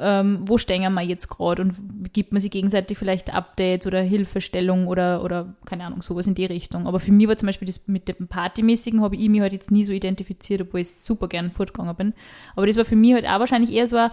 ähm, 0.00 0.40
wo 0.42 0.58
stehen 0.58 0.92
wir 0.92 1.02
jetzt 1.02 1.28
gerade 1.28 1.62
und 1.62 1.74
gibt 2.12 2.32
man 2.32 2.40
sich 2.40 2.50
gegenseitig 2.50 2.98
vielleicht 2.98 3.32
Updates 3.32 3.86
oder 3.86 4.00
Hilfestellung 4.00 4.88
oder, 4.88 5.22
oder 5.22 5.54
keine 5.64 5.84
Ahnung, 5.84 6.02
sowas 6.02 6.26
in 6.26 6.34
die 6.34 6.44
Richtung. 6.44 6.86
Aber 6.86 6.98
für 6.98 7.12
mich 7.12 7.28
war 7.28 7.36
zum 7.36 7.46
Beispiel 7.46 7.66
das 7.66 7.86
mit 7.86 8.08
dem 8.08 8.26
Partymäßigen, 8.26 9.00
habe 9.00 9.16
ich 9.16 9.28
mich 9.28 9.40
halt 9.40 9.52
jetzt 9.52 9.70
nie 9.70 9.84
so 9.84 9.92
identifiziert, 9.92 10.62
obwohl 10.62 10.80
ich 10.80 10.92
super 10.92 11.28
gern 11.28 11.50
fortgegangen 11.50 11.94
bin. 11.94 12.14
Aber 12.56 12.63
das 12.66 12.76
war 12.76 12.84
für 12.84 12.96
mich 12.96 13.14
halt 13.14 13.26
auch 13.26 13.40
wahrscheinlich 13.40 13.72
eher 13.72 13.86
so 13.86 13.96
ein, 13.96 14.10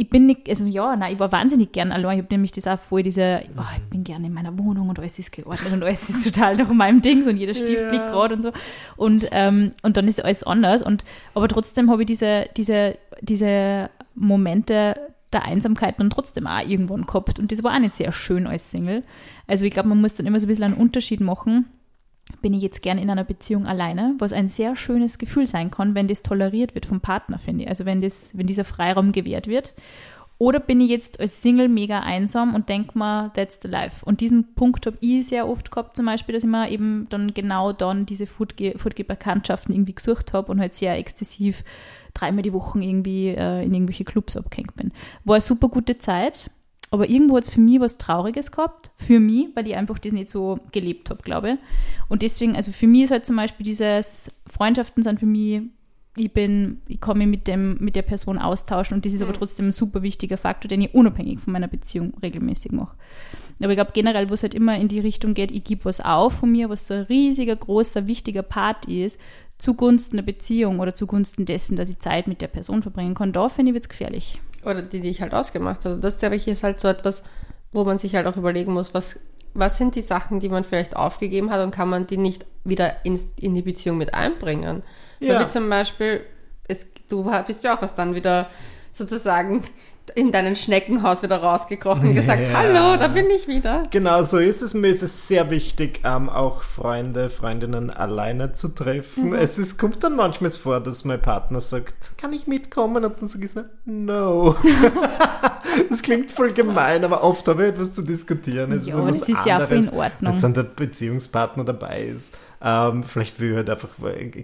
ich 0.00 0.08
bin 0.08 0.26
nicht, 0.26 0.48
also 0.48 0.64
ja, 0.64 0.94
nein, 0.94 1.14
ich 1.14 1.18
war 1.18 1.32
wahnsinnig 1.32 1.72
gern 1.72 1.90
allein. 1.90 2.18
Ich 2.18 2.24
habe 2.24 2.32
nämlich 2.32 2.52
das 2.52 2.68
auch 2.68 2.78
voll 2.78 3.02
diese, 3.02 3.40
oh, 3.56 3.62
ich 3.76 3.82
bin 3.90 4.04
gerne 4.04 4.28
in 4.28 4.32
meiner 4.32 4.56
Wohnung 4.56 4.88
und 4.88 4.98
alles 5.00 5.18
ist 5.18 5.32
geordnet 5.32 5.72
und 5.72 5.82
alles 5.82 6.08
ist 6.08 6.22
total 6.24 6.56
nach 6.56 6.68
meinem 6.72 7.02
Ding 7.02 7.26
und 7.26 7.36
jeder 7.36 7.54
Stift 7.54 7.82
Ja. 7.82 7.90
liegt 7.90 8.06
gerade 8.06 8.34
und 8.36 8.42
so. 8.42 8.52
Und, 8.96 9.26
ähm, 9.32 9.72
und 9.82 9.96
dann 9.96 10.06
ist 10.06 10.24
alles 10.24 10.44
anders. 10.44 10.82
Und, 10.82 11.04
aber 11.34 11.48
trotzdem 11.48 11.90
habe 11.90 12.02
ich 12.02 12.06
diese, 12.06 12.46
diese, 12.56 12.96
diese 13.22 13.90
Momente 14.14 14.94
der 15.32 15.44
Einsamkeit 15.44 15.96
dann 15.98 16.10
trotzdem 16.10 16.46
auch 16.46 16.60
irgendwann 16.64 17.04
gehabt. 17.04 17.40
Und 17.40 17.50
das 17.50 17.64
war 17.64 17.74
auch 17.74 17.80
nicht 17.80 17.94
sehr 17.94 18.12
schön 18.12 18.46
als 18.46 18.70
Single. 18.70 19.02
Also 19.48 19.64
ich 19.64 19.72
glaube, 19.72 19.88
man 19.88 20.00
muss 20.00 20.14
dann 20.14 20.26
immer 20.26 20.38
so 20.38 20.46
ein 20.46 20.48
bisschen 20.48 20.64
einen 20.64 20.74
Unterschied 20.74 21.20
machen. 21.20 21.66
Bin 22.42 22.54
ich 22.54 22.62
jetzt 22.62 22.82
gern 22.82 22.98
in 22.98 23.10
einer 23.10 23.24
Beziehung 23.24 23.66
alleine, 23.66 24.14
was 24.18 24.32
ein 24.32 24.48
sehr 24.48 24.76
schönes 24.76 25.18
Gefühl 25.18 25.46
sein 25.46 25.70
kann, 25.70 25.94
wenn 25.94 26.08
das 26.08 26.22
toleriert 26.22 26.74
wird 26.74 26.86
vom 26.86 27.00
Partner, 27.00 27.38
finde 27.38 27.64
ich. 27.64 27.68
Also 27.68 27.84
wenn, 27.84 28.00
das, 28.00 28.36
wenn 28.36 28.46
dieser 28.46 28.64
Freiraum 28.64 29.12
gewährt 29.12 29.46
wird. 29.46 29.74
Oder 30.40 30.60
bin 30.60 30.80
ich 30.80 30.88
jetzt 30.88 31.18
als 31.18 31.42
Single 31.42 31.68
mega 31.68 31.98
einsam 32.00 32.54
und 32.54 32.68
denke 32.68 32.96
mir, 32.96 33.32
that's 33.34 33.60
the 33.60 33.66
life. 33.66 34.04
Und 34.06 34.20
diesen 34.20 34.54
Punkt 34.54 34.86
habe 34.86 34.96
ich 35.00 35.26
sehr 35.26 35.48
oft 35.48 35.72
gehabt, 35.72 35.96
zum 35.96 36.06
Beispiel, 36.06 36.32
dass 36.32 36.44
ich 36.44 36.48
mir 36.48 36.70
eben 36.70 37.08
dann 37.10 37.34
genau 37.34 37.72
dann 37.72 38.06
diese 38.06 38.26
Foodgeber-Bekanntschaften 38.26 39.74
irgendwie 39.74 39.94
gesucht 39.94 40.32
habe 40.32 40.52
und 40.52 40.60
halt 40.60 40.74
sehr 40.74 40.96
exzessiv 40.96 41.64
dreimal 42.14 42.42
die 42.42 42.52
Woche 42.52 42.78
irgendwie 42.78 43.28
äh, 43.28 43.64
in 43.64 43.74
irgendwelche 43.74 44.04
Clubs 44.04 44.36
abgehängt 44.36 44.76
bin. 44.76 44.92
War 45.24 45.34
eine 45.34 45.42
super 45.42 45.68
gute 45.68 45.98
Zeit, 45.98 46.50
aber 46.90 47.08
irgendwo 47.08 47.36
hat 47.36 47.44
es 47.44 47.50
für 47.50 47.60
mich 47.60 47.80
was 47.80 47.98
Trauriges 47.98 48.50
gehabt, 48.50 48.90
für 48.96 49.20
mich, 49.20 49.48
weil 49.54 49.66
ich 49.66 49.76
einfach 49.76 49.98
das 49.98 50.12
nicht 50.12 50.28
so 50.28 50.58
gelebt 50.72 51.10
habe, 51.10 51.22
glaube 51.22 51.50
ich. 51.52 51.58
Und 52.08 52.22
deswegen, 52.22 52.56
also 52.56 52.72
für 52.72 52.86
mich 52.86 53.04
ist 53.04 53.10
halt 53.10 53.26
zum 53.26 53.36
Beispiel 53.36 53.64
dieses, 53.64 54.30
Freundschaften 54.46 55.02
sind 55.02 55.20
für 55.20 55.26
mich 55.26 55.62
ich 56.20 56.32
bin, 56.32 56.80
ich 56.88 57.00
komme 57.00 57.26
mit 57.26 57.46
dem, 57.46 57.76
mit 57.80 57.96
der 57.96 58.02
Person 58.02 58.38
austauschen 58.38 58.94
und 58.94 59.06
das 59.06 59.14
ist 59.14 59.22
aber 59.22 59.32
trotzdem 59.32 59.68
ein 59.68 59.72
super 59.72 60.02
wichtiger 60.02 60.36
Faktor, 60.36 60.68
den 60.68 60.82
ich 60.82 60.94
unabhängig 60.94 61.40
von 61.40 61.52
meiner 61.52 61.68
Beziehung 61.68 62.12
regelmäßig 62.22 62.72
mache. 62.72 62.96
Aber 63.60 63.70
ich 63.70 63.76
glaube 63.76 63.92
generell, 63.92 64.30
wo 64.30 64.34
es 64.34 64.42
halt 64.42 64.54
immer 64.54 64.76
in 64.76 64.88
die 64.88 65.00
Richtung 65.00 65.34
geht, 65.34 65.50
ich 65.50 65.64
gebe 65.64 65.84
was 65.84 66.00
auf 66.00 66.34
von 66.34 66.50
mir, 66.50 66.68
was 66.68 66.86
so 66.86 66.94
ein 66.94 67.02
riesiger, 67.02 67.56
großer, 67.56 68.06
wichtiger 68.06 68.42
Part 68.42 68.86
ist, 68.86 69.20
zugunsten 69.58 70.16
der 70.16 70.24
Beziehung 70.24 70.78
oder 70.78 70.94
zugunsten 70.94 71.44
dessen, 71.44 71.76
dass 71.76 71.90
ich 71.90 71.98
Zeit 71.98 72.28
mit 72.28 72.40
der 72.40 72.48
Person 72.48 72.82
verbringen 72.82 73.14
kann, 73.14 73.32
da 73.32 73.48
finde 73.48 73.72
ich 73.72 73.78
es 73.78 73.88
gefährlich. 73.88 74.40
Oder 74.64 74.82
die, 74.82 75.00
die 75.00 75.10
ich 75.10 75.22
halt 75.22 75.34
ausgemacht 75.34 75.84
habe. 75.84 75.98
Das, 75.98 76.18
glaube 76.18 76.36
ich, 76.36 76.48
ist 76.48 76.62
halt 76.62 76.80
so 76.80 76.88
etwas, 76.88 77.22
wo 77.72 77.84
man 77.84 77.98
sich 77.98 78.14
halt 78.16 78.26
auch 78.26 78.36
überlegen 78.36 78.72
muss, 78.72 78.94
was, 78.94 79.18
was 79.54 79.76
sind 79.76 79.94
die 79.94 80.02
Sachen, 80.02 80.40
die 80.40 80.48
man 80.48 80.64
vielleicht 80.64 80.96
aufgegeben 80.96 81.50
hat 81.50 81.64
und 81.64 81.70
kann 81.70 81.88
man 81.88 82.06
die 82.06 82.16
nicht 82.16 82.46
wieder 82.64 83.04
ins, 83.04 83.32
in 83.36 83.54
die 83.54 83.62
Beziehung 83.62 83.98
mit 83.98 84.14
einbringen? 84.14 84.82
Ja. 85.20 85.34
Weil 85.34 85.46
wie 85.46 85.48
zum 85.48 85.68
Beispiel, 85.68 86.20
es, 86.66 86.86
du 87.08 87.30
bist 87.46 87.64
ja 87.64 87.76
auch 87.76 87.82
was 87.82 87.94
dann 87.94 88.14
wieder 88.14 88.48
sozusagen 88.92 89.62
in 90.10 90.32
deinem 90.32 90.54
Schneckenhaus 90.54 91.22
wieder 91.22 91.36
rausgekrochen 91.36 92.08
und 92.08 92.14
gesagt, 92.14 92.42
Ja. 92.50 92.58
hallo, 92.58 92.96
da 92.98 93.08
bin 93.08 93.26
ich 93.30 93.48
wieder. 93.48 93.84
Genau 93.90 94.22
so 94.22 94.38
ist 94.38 94.62
es. 94.62 94.74
Mir 94.74 94.88
ist 94.88 95.02
es 95.02 95.28
sehr 95.28 95.50
wichtig, 95.50 96.00
ähm, 96.04 96.28
auch 96.28 96.62
Freunde, 96.62 97.30
Freundinnen 97.30 97.90
alleine 97.90 98.52
zu 98.52 98.68
treffen. 98.68 99.34
Es 99.34 99.58
ist, 99.58 99.78
kommt 99.78 100.02
dann 100.04 100.16
manchmal 100.16 100.50
vor, 100.50 100.80
dass 100.80 101.04
mein 101.04 101.20
Partner 101.20 101.60
sagt, 101.60 102.12
kann 102.18 102.32
ich 102.32 102.46
mitkommen? 102.46 103.04
Und 103.04 103.20
dann 103.20 103.28
sage 103.28 103.44
ich 103.44 103.50
so, 103.52 103.62
no. 103.84 104.54
das 105.90 106.02
klingt 106.02 106.30
voll 106.30 106.52
gemein, 106.52 107.04
aber 107.04 107.22
oft 107.22 107.46
habe 107.48 107.64
ich 107.64 107.68
etwas 107.70 107.92
zu 107.92 108.02
diskutieren. 108.02 108.72
Es 108.72 108.86
Ja, 108.86 109.02
was 109.02 109.20
das 109.20 109.28
ist 109.28 109.46
ja 109.46 109.62
auch 109.62 109.70
in 109.70 109.88
Ordnung. 109.90 110.32
Als 110.32 110.40
dann 110.40 110.54
der 110.54 110.64
Beziehungspartner 110.64 111.64
dabei 111.64 112.02
ist. 112.02 112.34
Ähm, 112.60 113.04
vielleicht 113.04 113.38
will 113.38 113.50
ich 113.50 113.56
halt 113.56 113.70
einfach 113.70 113.90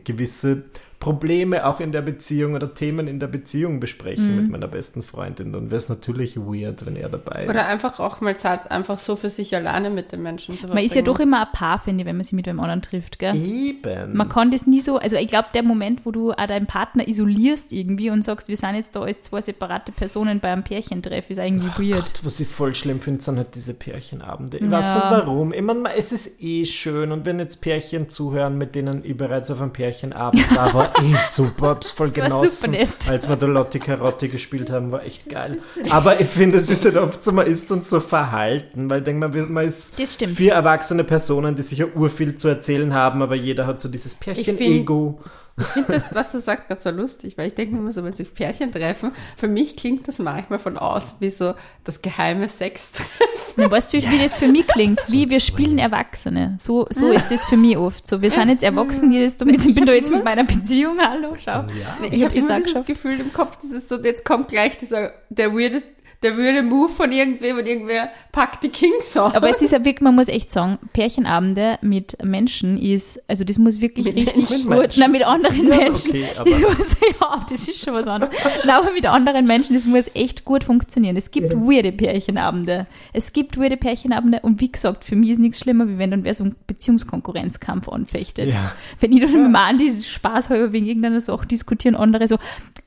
gewisse 0.04 0.62
Probleme 1.04 1.66
auch 1.66 1.80
in 1.80 1.92
der 1.92 2.00
Beziehung 2.00 2.54
oder 2.54 2.72
Themen 2.72 3.06
in 3.08 3.20
der 3.20 3.26
Beziehung 3.26 3.78
besprechen 3.78 4.30
Mhm. 4.30 4.36
mit 4.44 4.50
meiner 4.52 4.68
besten 4.68 5.02
Freundin. 5.02 5.52
Dann 5.52 5.66
wäre 5.70 5.76
es 5.76 5.90
natürlich 5.90 6.38
weird, 6.38 6.86
wenn 6.86 6.96
er 6.96 7.10
dabei 7.10 7.42
ist. 7.44 7.50
Oder 7.50 7.68
einfach 7.68 8.00
auch 8.00 8.22
mal 8.22 8.38
Zeit 8.38 8.70
einfach 8.70 8.98
so 8.98 9.14
für 9.14 9.28
sich 9.28 9.54
alleine 9.54 9.90
mit 9.90 10.12
den 10.12 10.22
Menschen 10.22 10.56
zu 10.58 10.66
Man 10.66 10.78
ist 10.78 10.94
ja 10.94 11.02
verbringen. 11.02 11.04
doch 11.04 11.20
immer 11.20 11.40
ein 11.46 11.52
Paar, 11.52 11.78
finde 11.78 12.00
ich, 12.02 12.06
wenn 12.08 12.16
man 12.16 12.24
sich 12.24 12.32
mit 12.32 12.48
einem 12.48 12.58
anderen 12.60 12.80
trifft, 12.80 13.18
gell? 13.18 13.36
Eben. 13.36 14.16
Man 14.16 14.30
kann 14.30 14.50
das 14.50 14.66
nie 14.66 14.80
so, 14.80 14.96
also 14.96 15.16
ich 15.16 15.28
glaube, 15.28 15.48
der 15.52 15.62
Moment, 15.62 16.06
wo 16.06 16.10
du 16.10 16.32
auch 16.32 16.46
deinen 16.46 16.64
Partner 16.66 17.06
isolierst 17.06 17.70
irgendwie 17.72 18.08
und 18.08 18.24
sagst, 18.24 18.48
wir 18.48 18.56
sind 18.56 18.74
jetzt 18.74 18.96
da 18.96 19.02
als 19.02 19.20
zwei 19.20 19.42
separate 19.42 19.92
Personen 19.92 20.40
bei 20.40 20.50
einem 20.52 20.62
Pärchentreff, 20.64 21.28
ist 21.28 21.38
eigentlich 21.38 21.78
weird. 21.78 22.14
Gott, 22.14 22.20
was 22.22 22.40
ich 22.40 22.48
voll 22.48 22.74
schlimm 22.74 23.02
finde, 23.02 23.22
sind 23.22 23.36
halt 23.36 23.54
diese 23.54 23.74
Pärchenabende. 23.74 24.56
Ich 24.56 24.64
Ja. 24.64 24.70
weiß 24.70 24.94
nicht 24.94 25.04
warum. 25.10 25.52
Ich 25.52 25.60
meine, 25.60 25.94
es 25.98 26.12
ist 26.12 26.40
eh 26.42 26.64
schön 26.64 27.12
und 27.12 27.26
wenn 27.26 27.38
jetzt 27.38 27.60
Pärchen 27.60 28.08
zuhören, 28.08 28.56
mit 28.56 28.74
denen 28.74 29.04
ich 29.04 29.14
bereits 29.18 29.50
auf 29.50 29.60
einem 29.60 29.72
Pärchenabend 29.74 30.42
war 30.56 30.72
eh 31.02 31.14
super. 31.28 31.68
Hab's 31.68 31.90
voll 31.90 32.08
Das 32.08 32.16
war 32.18 32.24
genossen. 32.28 32.48
super 32.56 32.68
nett. 32.68 33.10
Als 33.10 33.28
wir 33.28 33.36
da 33.36 33.46
Lotti 33.46 33.78
Carotti 33.78 34.28
gespielt 34.28 34.70
haben, 34.70 34.90
war 34.92 35.02
echt 35.04 35.28
geil. 35.28 35.58
Aber 35.90 36.20
ich 36.20 36.26
finde, 36.28 36.58
es 36.58 36.68
ist 36.70 36.84
halt 36.84 36.96
oft 36.96 37.22
so, 37.22 37.32
man 37.32 37.46
ist 37.46 37.70
dann 37.70 37.82
so 37.82 38.00
verhalten, 38.00 38.88
weil 38.90 38.98
ich 38.98 39.04
denke, 39.04 39.28
man, 39.28 39.52
man 39.52 39.64
ist 39.66 39.94
vier 40.36 40.52
erwachsene 40.54 41.04
Personen, 41.04 41.54
die 41.56 41.62
sich 41.62 41.78
ja 41.78 41.86
urviel 41.94 42.36
zu 42.36 42.48
erzählen 42.48 42.94
haben, 42.94 43.22
aber 43.22 43.34
jeder 43.34 43.66
hat 43.66 43.80
so 43.80 43.88
dieses 43.88 44.14
Pärchen-Ego. 44.14 45.18
Ich 45.56 45.66
finde 45.66 45.92
das, 45.92 46.12
was 46.14 46.32
du 46.32 46.40
sagst, 46.40 46.66
gerade 46.66 46.80
so 46.80 46.90
lustig, 46.90 47.38
weil 47.38 47.46
ich 47.48 47.54
denke 47.54 47.76
immer 47.76 47.92
so, 47.92 48.02
wenn 48.02 48.12
sich 48.12 48.32
Pärchen 48.34 48.72
treffen, 48.72 49.12
für 49.36 49.46
mich 49.46 49.76
klingt 49.76 50.08
das 50.08 50.18
manchmal 50.18 50.58
von 50.58 50.76
aus 50.76 51.14
wie 51.20 51.30
so 51.30 51.54
das 51.84 52.02
geheime 52.02 52.48
Sextreffen. 52.48 53.10
Ja, 53.56 53.70
weißt 53.70 53.92
du, 53.92 53.98
wie, 53.98 54.10
wie 54.10 54.18
das 54.18 54.38
für 54.38 54.48
mich 54.48 54.66
klingt? 54.66 55.04
Wie 55.12 55.30
wir 55.30 55.38
spielen 55.38 55.78
Erwachsene. 55.78 56.56
So, 56.58 56.86
so 56.90 57.12
ist 57.12 57.30
das 57.30 57.46
für 57.46 57.56
mich 57.56 57.76
oft. 57.76 58.04
So, 58.04 58.20
wir 58.20 58.32
sind 58.32 58.48
jetzt 58.48 58.64
erwachsen, 58.64 59.12
jedes 59.12 59.36
damit, 59.36 59.64
ich 59.64 59.76
bin 59.76 59.86
da 59.86 59.92
jetzt 59.92 60.10
mit 60.10 60.24
meiner 60.24 60.42
Beziehung, 60.42 60.98
hallo, 61.00 61.36
schau. 61.38 61.52
Ja. 61.52 61.98
Ich, 62.02 62.14
Ich 62.14 62.14
habe 62.14 62.24
hab's 62.24 62.34
jetzt 62.34 62.36
immer 62.36 62.50
auch 62.50 62.56
dieses 62.56 62.64
geschafft. 62.72 62.86
Gefühl 62.86 63.20
im 63.20 63.32
Kopf, 63.32 63.56
dieses 63.62 63.88
so, 63.88 64.02
jetzt 64.02 64.24
kommt 64.24 64.48
gleich 64.48 64.76
dieser, 64.76 65.12
der 65.28 65.52
weirde, 65.52 65.82
der 66.24 66.36
weirde 66.36 66.62
Move 66.62 66.88
von 66.88 67.12
irgendwem 67.12 67.58
und 67.58 67.66
irgendwer 67.68 68.08
packt 68.32 68.64
die 68.64 68.68
Kings 68.70 69.16
auf. 69.16 69.34
Aber 69.36 69.48
es 69.48 69.62
ist 69.62 69.70
ja 69.72 69.84
wirklich, 69.84 70.00
man 70.00 70.14
muss 70.16 70.26
echt 70.28 70.50
sagen, 70.50 70.78
Pärchenabende 70.92 71.78
mit 71.82 72.16
Menschen 72.24 72.76
ist, 72.78 73.20
also 73.28 73.44
das 73.44 73.58
muss 73.58 73.80
wirklich 73.80 74.06
Mit 74.06 74.16
richtig 74.16 74.50
Menschen. 74.50 74.70
gut, 74.70 74.96
nein, 74.96 75.12
mit 75.12 75.24
anderen 75.24 75.68
Menschen. 75.68 76.10
okay, 76.10 76.26
aber- 76.36 76.50
das 76.50 76.60
muss, 76.60 76.96
ja, 77.20 77.46
das 77.48 77.68
ist 77.68 77.84
schon 77.84 77.94
was 77.94 78.06
anderes. 78.08 78.34
Nein, 78.64 78.76
aber 78.76 78.92
mit 78.92 79.06
anderen 79.06 79.46
Menschen, 79.46 79.74
das 79.74 79.86
muss 79.86 80.10
echt 80.14 80.44
gut 80.44 80.64
funktionieren. 80.64 81.16
Es 81.16 81.30
gibt 81.30 81.52
weirde 81.54 81.92
Pärchenabende. 81.92 82.86
Es 83.12 83.32
gibt 83.32 83.58
weirde 83.58 83.76
Pärchenabende 83.76 84.40
und 84.40 84.60
wie 84.60 84.72
gesagt, 84.72 85.04
für 85.04 85.14
mich 85.16 85.30
ist 85.30 85.38
nichts 85.38 85.60
schlimmer, 85.60 85.86
wie 85.88 85.98
wenn 85.98 86.10
dann 86.10 86.24
wer 86.24 86.34
so 86.34 86.44
einen 86.44 86.56
Beziehungskonkurrenzkampf 86.66 87.88
anfechtet. 87.88 88.48
Ja. 88.52 88.72
Wenn 89.00 89.12
ich 89.12 89.20
dann 89.20 89.32
mit 89.32 89.40
dem 89.44 89.56
Andi 89.56 90.02
Spaß 90.02 90.48
halber 90.50 90.72
wegen 90.72 90.86
irgendeiner 90.86 91.20
Sache 91.20 91.46
diskutieren, 91.46 91.94
andere 91.94 92.26
so, 92.28 92.38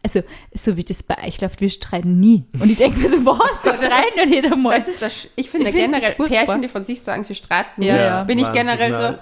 also, 0.04 0.22
so 0.54 0.78
wie 0.78 0.84
das 0.84 1.04
bei 1.04 1.16
euch 1.26 1.40
läuft, 1.42 1.62
wir 1.62 1.70
streiten 1.70 2.20
nie. 2.20 2.44
Und 2.60 2.70
ich 2.70 2.78
denke 2.78 3.00
mir 3.00 3.10
so, 3.10 3.26
was, 3.28 3.62
das 3.62 3.78
streiten 3.78 4.18
ja 4.18 4.26
nicht 4.26 4.46
einmal. 4.52 4.78
Das 4.78 4.88
ist 4.88 5.02
das, 5.02 5.28
ich 5.36 5.50
finde 5.50 5.70
Ich 5.70 5.76
find 5.76 5.96
das 5.96 6.02
generell 6.02 6.16
furchtbar. 6.16 6.46
Pärchen, 6.46 6.62
die 6.62 6.68
von 6.68 6.84
sich 6.84 7.02
sagen, 7.02 7.24
sie 7.24 7.36
streiten, 7.36 7.82
Ja, 7.82 7.96
ja. 7.96 8.24
bin 8.24 8.40
ich 8.40 8.52
generell 8.52 8.94
so, 8.94 9.16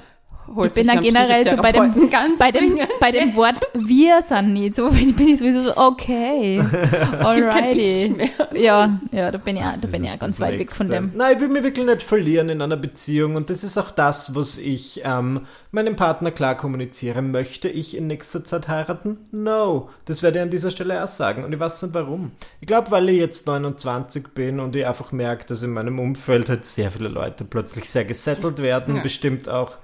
holt 0.54 0.70
Ich 0.72 0.76
bin 0.76 0.84
sich 0.84 0.88
dann 0.88 0.98
einen 0.98 1.04
generell 1.04 1.48
so 1.48 1.56
bei 1.58 1.72
dem, 1.72 2.10
bei 2.38 2.52
dem, 2.52 2.80
bei 3.00 3.12
dem 3.12 3.28
jetzt. 3.30 3.38
Wort 3.38 3.56
wir 3.74 4.22
sind 4.22 4.54
nicht 4.54 4.76
so, 4.76 4.94
wenn 4.94 5.14
bin 5.16 5.30
ich 5.30 5.40
sowieso 5.40 5.64
so, 5.64 5.78
okay, 5.78 6.60
alrighty. 7.20 8.16
Ja, 8.54 9.00
ja, 9.12 9.32
da 9.32 9.38
bin 9.38 9.58
ich, 9.58 9.64
auch- 9.64 9.78
da 9.80 9.88
bin 9.88 10.04
ich 10.04 10.12
auch 10.12 10.20
ganz 10.20 10.40
weit 10.40 10.58
weg 10.60 10.72
von 10.72 10.88
dem. 10.88 11.12
Nein, 11.16 11.36
ich 11.36 11.42
will 11.42 11.50
mich 11.50 11.64
wirklich 11.64 11.86
nicht 11.86 12.02
verlieren 12.02 12.50
in 12.50 12.62
einer 12.62 12.78
Beziehung 12.78 13.36
und 13.36 13.50
das 13.50 13.64
ist 13.64 13.78
auch 13.78 13.92
das, 13.92 14.36
was 14.36 14.58
ich 14.58 15.02
ähm, 15.04 15.42
meinem 15.72 15.96
Partner 15.96 16.32
klar 16.32 16.56
kommuniziere. 16.56 17.22
Möchte 17.22 17.68
ich 17.68 17.96
in 17.98 18.08
nächster 18.08 18.44
Zeit 18.44 18.68
heiraten? 18.68 19.18
No. 19.32 19.90
Das 20.06 20.24
werde 20.24 20.40
ich 20.40 20.44
an 20.44 20.50
dieser 20.50 20.72
Stelle 20.72 21.04
auch 21.04 21.08
sagen 21.08 21.44
und 21.44 21.54
ich 21.54 21.60
weiß 21.60 21.82
nicht 21.84 21.94
warum. 21.94 22.32
Ich 22.62 22.68
glaube, 22.68 22.92
weil 22.92 23.10
ich 23.10 23.18
jetzt 23.20 23.48
29 23.48 24.30
bin 24.30 24.60
und 24.60 24.76
ich 24.76 24.86
einfach 24.86 25.12
merke, 25.12 25.46
dass 25.46 25.64
in 25.64 25.72
meinem 25.72 26.00
Umfeld 26.00 26.50
halt 26.50 26.66
sehr 26.66 26.92
viele 26.92 27.10
Leute 27.10 27.44
plötzlich 27.46 27.90
sehr 27.90 28.06
gesettelt 28.06 28.60
werden, 28.60 28.98
Ja. 28.98 29.02
bestimmt 29.04 29.50
auch 29.50 29.78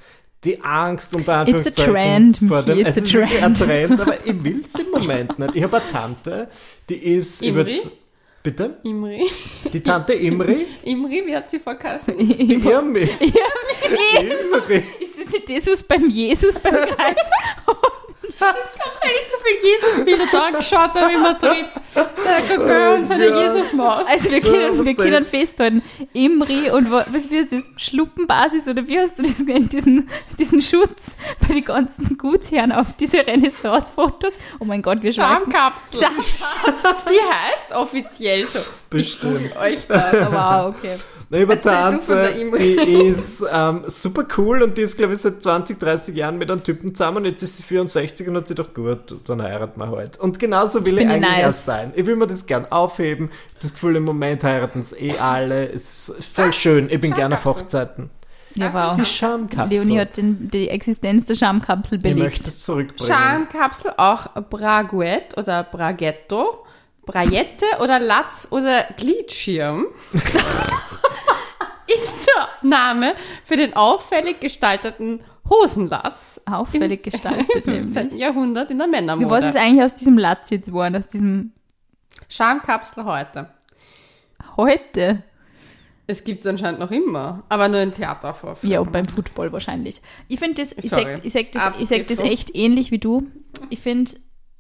die 0.43 0.61
Angst 0.63 1.15
unter 1.15 1.47
It's 1.47 1.67
a 1.67 1.69
trend, 1.69 2.39
vor 2.47 2.63
dem, 2.63 2.79
it's 2.79 2.97
es 2.97 2.97
a 2.97 3.05
ist 3.05 3.11
trend. 3.11 3.43
ein 3.43 3.53
Trend, 3.53 3.99
aber 4.01 4.25
ich 4.25 4.43
will 4.43 4.63
es 4.67 4.79
im 4.79 4.89
Moment 4.91 5.37
nicht. 5.39 5.55
Ich 5.55 5.63
habe 5.63 5.77
eine 5.77 5.91
Tante, 5.91 6.47
die 6.89 6.95
ist, 6.95 7.43
Imri? 7.43 7.55
würd's- 7.65 7.91
bitte? 8.41 8.77
Imri. 8.83 9.27
Die 9.71 9.81
Tante 9.81 10.13
Imri? 10.13 10.65
Imri, 10.83 11.23
wie 11.27 11.35
hat 11.35 11.47
sie 11.49 11.59
verkassen? 11.59 12.17
Die 12.17 12.55
Irmi. 12.55 13.07
Imri. 14.19 14.83
Ist 14.99 15.19
das 15.19 15.31
nicht 15.31 15.47
das, 15.49 15.67
was 15.67 15.83
beim 15.83 16.09
Jesus 16.09 16.59
beim 16.59 16.73
Kreuz? 16.73 17.29
Weil 18.39 19.11
ich 19.23 19.29
so 19.29 19.38
viel 19.43 19.69
Jesus-Bilder 19.69 20.23
da 20.32 20.45
angeschaut 20.47 20.93
habe 20.95 21.13
in 21.13 21.21
Madrid. 21.21 21.65
Der 21.95 22.57
Gagö 22.57 22.93
und 22.95 23.03
seine 23.05 23.27
Ja. 23.27 23.41
Jesus-Maus. 23.41 24.05
Also 24.07 24.32
wir 24.32 24.41
können, 24.41 24.77
was 24.77 24.86
wir 24.86 24.95
können 24.95 25.25
festhalten, 25.25 25.82
Imri 26.13 26.69
und 26.71 26.89
wa- 26.91 27.05
was 27.11 27.29
wie 27.29 27.39
heißt 27.39 27.51
das, 27.51 27.63
Schluppenbasis 27.77 28.67
oder 28.67 28.88
wie 28.88 28.99
hast 28.99 29.19
du 29.19 29.23
das 29.23 29.45
genannt, 29.45 29.73
diesen, 29.73 30.09
diesen 30.38 30.61
Schutz 30.61 31.15
bei 31.45 31.53
den 31.55 31.65
ganzen 31.65 32.17
Gutsherren 32.17 32.71
auf 32.71 32.88
diese 32.99 33.25
Renaissance-Fotos. 33.27 34.34
Oh 34.59 34.65
mein 34.65 34.82
Gott, 34.82 35.01
wir 35.01 35.11
schreiben. 35.11 35.51
Schamkapsel. 35.51 35.99
Scham 35.99 36.15
Wie 36.15 37.19
heißt 37.19 37.73
offiziell 37.75 38.47
so? 38.47 38.59
Bestimmt. 38.89 39.55
Euch 39.57 39.86
das. 39.88 40.32
wow, 40.32 40.73
okay. 40.75 40.95
Ich 41.34 41.39
von 41.39 41.47
der 41.47 41.61
Tante, 41.61 42.34
die 42.57 42.91
ist 43.07 43.45
ähm, 43.49 43.84
super 43.88 44.25
cool 44.38 44.63
und 44.63 44.77
die 44.77 44.82
ist, 44.82 44.97
glaube 44.97 45.13
ich, 45.13 45.19
seit 45.19 45.41
20, 45.41 45.79
30 45.79 46.15
Jahren 46.15 46.38
mit 46.38 46.51
einem 46.51 46.61
Typen 46.61 46.93
zusammen 46.93 47.17
und 47.17 47.25
jetzt 47.25 47.41
ist 47.41 47.57
sie 47.57 47.63
64 47.63 48.27
und 48.27 48.36
hat 48.36 48.47
sie 48.49 48.55
doch 48.55 48.73
gut, 48.73 49.15
dann 49.25 49.41
heiraten 49.41 49.79
wir 49.79 49.89
halt. 49.89 50.19
Und 50.19 50.39
genauso 50.39 50.86
will 50.86 50.95
ich 50.95 51.05
ich 51.05 51.09
eigentlich 51.09 51.29
nice. 51.29 51.39
erst 51.39 51.65
sein. 51.67 51.93
Ich 51.95 52.05
will 52.05 52.17
mir 52.17 52.27
das 52.27 52.45
gern 52.45 52.69
aufheben. 52.69 53.29
Das 53.61 53.73
Gefühl, 53.73 53.95
im 53.95 54.03
Moment 54.03 54.43
heiraten 54.43 54.82
es 54.82 54.91
eh 54.91 55.17
alle. 55.19 55.71
Es 55.71 56.09
ist 56.09 56.25
voll 56.25 56.51
schön. 56.51 56.89
Ich 56.89 56.99
bin 56.99 57.13
gerne 57.13 57.36
auf. 57.36 57.45
Hochzeiten. 57.45 58.09
Ja, 58.55 58.73
wow. 58.73 58.97
Die 58.97 59.05
Schamkapsel. 59.05 59.77
Leonie 59.77 59.99
hat 59.99 60.17
den, 60.17 60.49
die 60.49 60.67
Existenz 60.67 61.25
der 61.25 61.36
Schamkapsel 61.36 61.97
ich 61.97 62.03
belegt. 62.03 62.19
möchte 62.19 62.49
es 62.49 62.65
zurückbringen. 62.65 63.13
Schamkapsel, 63.13 63.93
auch 63.95 64.27
Braguette 64.49 65.38
oder 65.38 65.63
Braghetto, 65.63 66.65
Brayette 67.05 67.65
oder 67.82 67.99
Latz 67.99 68.47
oder 68.51 68.61
der 68.61 68.95
Name 72.64 73.14
für 73.43 73.57
den 73.57 73.76
auffällig 73.76 74.39
gestalteten 74.39 75.22
Hosenlatz 75.49 76.41
Auffällig 76.45 77.05
im 77.05 77.12
gestaltet. 77.12 77.64
15. 77.64 77.93
nämlich. 77.93 78.20
Jahrhundert 78.20 78.72
in 78.72 78.78
der 78.78 78.88
Männermode. 78.88 79.30
Was 79.30 79.45
ist 79.45 79.57
eigentlich 79.57 79.84
aus 79.84 79.95
diesem 79.95 80.18
Latz 80.18 80.49
jetzt 80.49 80.68
geworden, 80.68 80.95
aus 80.95 81.07
diesem 81.07 81.51
Schamkapsel 82.30 83.05
heute? 83.05 83.49
heute? 84.57 85.24
Es 86.07 86.24
gibt 86.24 86.41
es 86.41 86.47
anscheinend 86.47 86.80
noch 86.80 86.91
immer, 86.91 87.43
aber 87.47 87.70
nur 87.70 87.80
in 87.80 87.93
Theateraufführungen. 87.93 88.72
Ja, 88.72 88.80
und 88.82 88.91
beim 88.91 89.05
Football 89.05 89.51
wahrscheinlich. 89.53 90.01
Ich 90.28 90.39
finde 90.39 90.62
das, 90.62 90.74
ich 90.74 90.89
Sorry. 90.89 91.16
sag, 91.16 91.26
ich 91.26 91.34
sag 91.34 91.51
das, 91.51 91.74
ich 91.80 91.88
sag 91.88 92.07
das 92.07 92.20
echt 92.20 92.53
ähnlich 92.55 92.91
wie 92.91 92.99
du. 92.99 93.28
Ich 93.70 93.80
finde, 93.80 94.12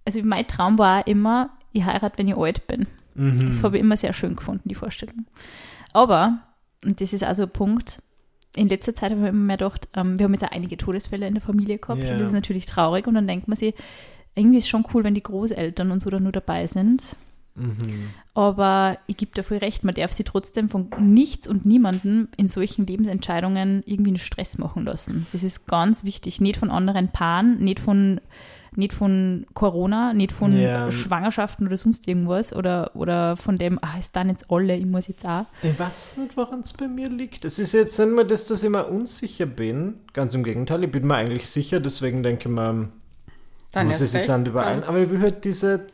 also 0.05 0.21
mein 0.23 0.47
Traum 0.47 0.77
war 0.77 1.07
immer, 1.07 1.49
ich 1.73 1.83
heirate, 1.83 2.17
wenn 2.17 2.27
ich 2.27 2.37
alt 2.37 2.67
bin. 2.67 2.87
Das 3.13 3.63
habe 3.63 3.77
ich 3.77 3.83
immer 3.83 3.97
sehr 3.97 4.13
schön 4.13 4.37
gefunden, 4.37 4.69
die 4.69 4.75
Vorstellung. 4.75 5.25
Aber, 5.91 6.39
und 6.85 7.01
das 7.01 7.13
ist 7.13 7.23
also 7.23 7.43
ein 7.43 7.49
Punkt, 7.49 8.01
in 8.55 8.67
letzter 8.69 8.93
Zeit 8.93 9.11
habe 9.11 9.21
ich 9.21 9.27
immer 9.29 9.37
mehr 9.37 9.57
gedacht, 9.57 9.87
ähm, 9.95 10.19
wir 10.19 10.25
haben 10.25 10.33
jetzt 10.33 10.43
auch 10.43 10.51
einige 10.51 10.77
Todesfälle 10.77 11.27
in 11.27 11.33
der 11.35 11.41
Familie 11.41 11.77
gehabt 11.77 12.01
Ja. 12.03 12.13
und 12.13 12.19
das 12.19 12.27
ist 12.29 12.33
natürlich 12.33 12.65
traurig 12.65 13.07
und 13.07 13.13
dann 13.15 13.27
denkt 13.27 13.47
man 13.47 13.55
sich, 13.55 13.73
irgendwie 14.35 14.57
ist 14.57 14.65
es 14.65 14.69
schon 14.69 14.85
cool, 14.93 15.03
wenn 15.03 15.13
die 15.13 15.23
Großeltern 15.23 15.91
und 15.91 16.01
so 16.01 16.09
da 16.09 16.19
nur 16.19 16.31
dabei 16.31 16.67
sind. 16.67 17.15
Aber 18.33 18.97
ich 19.07 19.17
gebe 19.17 19.31
da 19.35 19.43
voll 19.43 19.57
recht, 19.57 19.83
man 19.83 19.93
darf 19.93 20.13
sie 20.13 20.23
trotzdem 20.23 20.69
von 20.69 20.89
nichts 20.99 21.47
und 21.47 21.65
niemandem 21.65 22.29
in 22.37 22.47
solchen 22.47 22.85
Lebensentscheidungen 22.87 23.83
irgendwie 23.85 24.11
einen 24.11 24.17
Stress 24.17 24.57
machen 24.57 24.85
lassen. 24.85 25.27
Das 25.33 25.43
ist 25.43 25.67
ganz 25.67 26.05
wichtig. 26.05 26.39
Nicht 26.39 26.57
von 26.57 26.71
anderen 26.71 27.09
Paaren, 27.09 27.59
nicht 27.59 27.79
von, 27.81 28.21
nicht 28.75 28.93
von 28.93 29.45
Corona, 29.53 30.13
nicht 30.13 30.31
von 30.31 30.57
Ja. 30.57 30.89
Schwangerschaften 30.91 31.67
oder 31.67 31.75
sonst 31.77 32.07
irgendwas 32.07 32.55
oder, 32.55 32.91
oder 32.95 33.35
von 33.35 33.57
dem, 33.57 33.77
ah, 33.81 33.97
ist 33.99 34.15
dann 34.15 34.29
jetzt 34.29 34.49
alle, 34.49 34.75
ich 34.75 34.85
muss 34.85 35.07
jetzt 35.07 35.25
auch. 35.25 35.45
Ich 35.61 35.77
weiß 35.77 36.17
nicht, 36.17 36.37
woran 36.37 36.61
es 36.61 36.71
bei 36.73 36.87
mir 36.87 37.09
liegt. 37.09 37.43
Es 37.43 37.59
ist 37.59 37.73
jetzt 37.73 37.99
nicht 37.99 38.11
mehr, 38.11 38.23
dass 38.23 38.47
dass 38.47 38.63
ich 38.63 38.69
mir 38.69 38.85
unsicher 38.85 39.45
bin. 39.45 39.95
Ganz 40.13 40.33
im 40.35 40.43
Gegenteil, 40.43 40.83
ich 40.85 40.91
bin 40.91 41.05
mir 41.05 41.15
eigentlich 41.15 41.49
sicher, 41.49 41.79
deswegen 41.81 42.23
denke 42.23 42.47
ich 42.47 42.55
mir, 42.55 42.89
Dann 43.73 43.87
muss 43.87 43.99
es 43.99 44.13
jetzt 44.13 44.29
an 44.29 44.41
recht, 44.41 44.51
überein. 44.51 44.83
Aber 44.85 44.99
ich 44.99 45.09
will 45.09 45.21
halt 45.21 45.43
diese, 45.43 45.85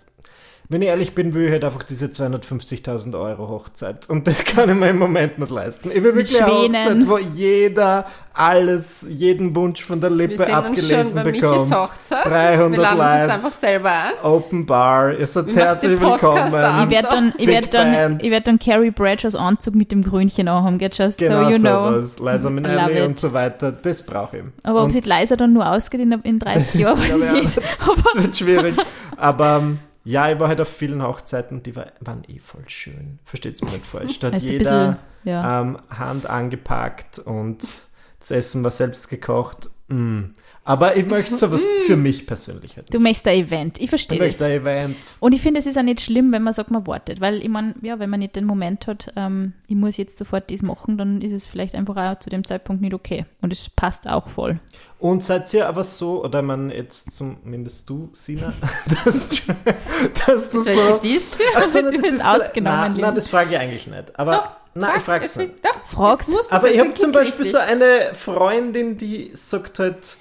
wenn 0.69 0.81
ich 0.83 0.89
ehrlich 0.89 1.15
bin, 1.15 1.33
will 1.33 1.45
ich 1.45 1.51
halt 1.51 1.63
einfach 1.63 1.83
diese 1.83 2.07
250.000 2.07 3.19
Euro 3.19 3.47
Hochzeit. 3.47 4.09
Und 4.09 4.27
das 4.27 4.43
kann 4.43 4.69
ich 4.69 4.75
mir 4.75 4.89
im 4.89 4.99
Moment 4.99 5.39
nicht 5.39 5.49
leisten. 5.51 5.89
Ich 5.89 6.03
will 6.03 6.13
Mit 6.13 6.29
wirklich 6.31 6.43
eine. 6.43 6.79
Hochzeit, 6.85 7.07
wo 7.07 7.17
jeder 7.17 8.05
alles, 8.37 9.05
jeden 9.09 9.55
Wunsch 9.55 9.83
von 9.83 9.99
der 9.99 10.09
Wir 10.11 10.27
Lippe 10.27 10.37
sehen 10.37 10.55
uns 10.55 10.87
schon 10.87 10.97
abgelesen 10.99 11.23
bekommt. 11.23 11.75
Hochzeit. 11.75 12.25
300 12.25 12.71
Wir 12.71 12.77
laden 12.81 12.97
Leute. 12.97 13.33
einfach 13.33 13.49
selber 13.49 13.89
ein. 13.91 14.11
Open 14.23 14.65
Bar, 14.65 15.13
ihr 15.17 15.27
seid 15.27 15.55
herzlich 15.55 15.99
willkommen. 15.99 16.47
Ich 16.47 16.53
werde 16.89 17.07
dann, 17.09 17.33
ich 17.37 17.47
werd 17.47 17.73
dann, 17.73 18.19
ich 18.19 18.31
werd 18.31 18.47
dann 18.47 18.59
Carrie 18.59 18.91
Bradshaws 18.91 19.35
Anzug 19.35 19.75
mit 19.75 19.91
dem 19.91 20.03
Grünchen 20.03 20.47
anhaben, 20.47 20.77
get 20.77 20.97
just 20.97 21.17
Genau 21.19 21.45
so 21.45 21.49
you 21.49 21.59
know. 21.59 21.91
sowas. 21.91 22.19
Liza 22.19 22.49
I 22.49 22.51
Minnelli 22.51 23.01
und 23.01 23.19
so 23.19 23.33
weiter. 23.33 23.71
Das 23.71 24.03
brauche 24.03 24.37
ich. 24.37 24.43
Aber 24.63 24.79
ob 24.79 24.83
und 24.85 24.89
es 24.89 24.95
nicht 24.95 25.07
leiser 25.07 25.37
dann 25.37 25.53
nur 25.53 25.67
ausgeht 25.69 26.01
in, 26.01 26.11
in 26.11 26.39
30 26.39 26.73
Jahren, 26.81 26.97
weiß 26.99 27.57
ich 27.57 27.63
Das 28.13 28.23
wird 28.23 28.37
schwierig. 28.37 28.75
Aber 29.17 29.57
ähm, 29.61 29.79
ja, 30.03 30.29
ich 30.31 30.39
war 30.39 30.47
halt 30.47 30.61
auf 30.61 30.69
vielen 30.69 31.01
Hochzeiten, 31.03 31.63
die 31.63 31.75
war, 31.75 31.87
waren 31.99 32.23
eh 32.27 32.39
voll 32.39 32.63
schön. 32.67 33.19
Versteht's 33.25 33.61
mir 33.61 33.71
nicht 33.71 33.85
falsch. 33.85 34.19
Da 34.19 34.27
hat 34.27 34.35
Also 34.35 34.51
jeder 34.51 34.59
bisschen, 34.63 34.95
ja. 35.25 35.61
ähm, 35.61 35.79
Hand 35.89 36.29
angepackt 36.29 37.19
und 37.19 37.86
das 38.19 38.31
Essen 38.31 38.63
war 38.63 38.71
selbst 38.71 39.09
gekocht. 39.09 39.69
Mm. 39.87 40.31
Aber 40.67 40.97
ich 40.97 41.05
möchte 41.05 41.37
sowas 41.37 41.65
für 41.85 41.95
mich 41.95 42.27
persönlich 42.27 42.75
halt. 42.75 42.93
Du 42.93 42.99
möchtest 42.99 43.27
ein 43.29 43.39
Event, 43.39 43.79
ich 43.79 43.89
verstehe 43.89 44.19
das. 44.19 44.41
ein 44.41 44.51
Event. 44.51 44.97
Und 45.21 45.31
ich 45.31 45.41
finde, 45.41 45.61
es 45.61 45.65
ist 45.65 45.77
auch 45.77 45.83
nicht 45.83 46.01
schlimm, 46.01 46.33
wenn 46.33 46.43
man 46.43 46.51
sagt, 46.51 46.71
man 46.71 46.85
wartet. 46.85 47.21
Weil 47.21 47.41
ich 47.41 47.47
meine, 47.47 47.73
ja, 47.81 47.99
wenn 47.99 48.09
man 48.09 48.19
nicht 48.19 48.35
den 48.35 48.43
Moment 48.43 48.85
hat, 48.85 49.13
ähm, 49.15 49.53
ich 49.67 49.77
muss 49.77 49.95
jetzt 49.95 50.17
sofort 50.17 50.51
das 50.51 50.61
machen, 50.61 50.97
dann 50.97 51.21
ist 51.21 51.31
es 51.31 51.47
vielleicht 51.47 51.73
einfach 51.73 51.95
auch 51.95 52.19
zu 52.19 52.29
dem 52.29 52.43
Zeitpunkt 52.43 52.81
nicht 52.81 52.93
okay. 52.93 53.25
Und 53.41 53.53
es 53.53 53.69
passt 53.69 54.09
auch 54.09 54.27
voll. 54.27 54.59
Und 54.99 55.23
seid 55.23 55.53
ihr 55.53 55.69
aber 55.69 55.85
so, 55.85 56.25
oder 56.25 56.41
man 56.41 56.69
jetzt 56.69 57.15
zumindest 57.15 57.89
du, 57.89 58.09
Sina, 58.11 58.51
dass, 59.05 59.29
dass 60.25 60.49
du 60.49 60.61
so. 60.61 60.69
Ach 61.55 61.63
so, 61.63 61.81
Du 61.81 61.91
das 61.91 62.01
bist 62.01 62.25
ausgenommen, 62.27 62.97
nein, 62.97 63.15
das 63.15 63.29
frage 63.29 63.51
ich 63.51 63.57
eigentlich 63.57 63.87
nicht. 63.87 64.19
Aber 64.19 64.35
Doch, 64.35 64.51
nein, 64.79 64.91
ich 64.97 65.03
frage 65.03 65.25
es 65.25 65.31
es 65.31 65.37
nicht. 65.37 65.53
Doch, 65.65 65.85
Frag's. 65.85 66.29
Aber 66.49 66.69
ich 66.71 66.79
habe 66.79 66.93
zum 66.93 67.11
Beispiel 67.11 67.43
richtig. 67.45 67.51
so 67.51 67.57
eine 67.59 68.13
Freundin, 68.13 68.97
die 68.97 69.31
sagt 69.33 69.79
halt, 69.79 70.17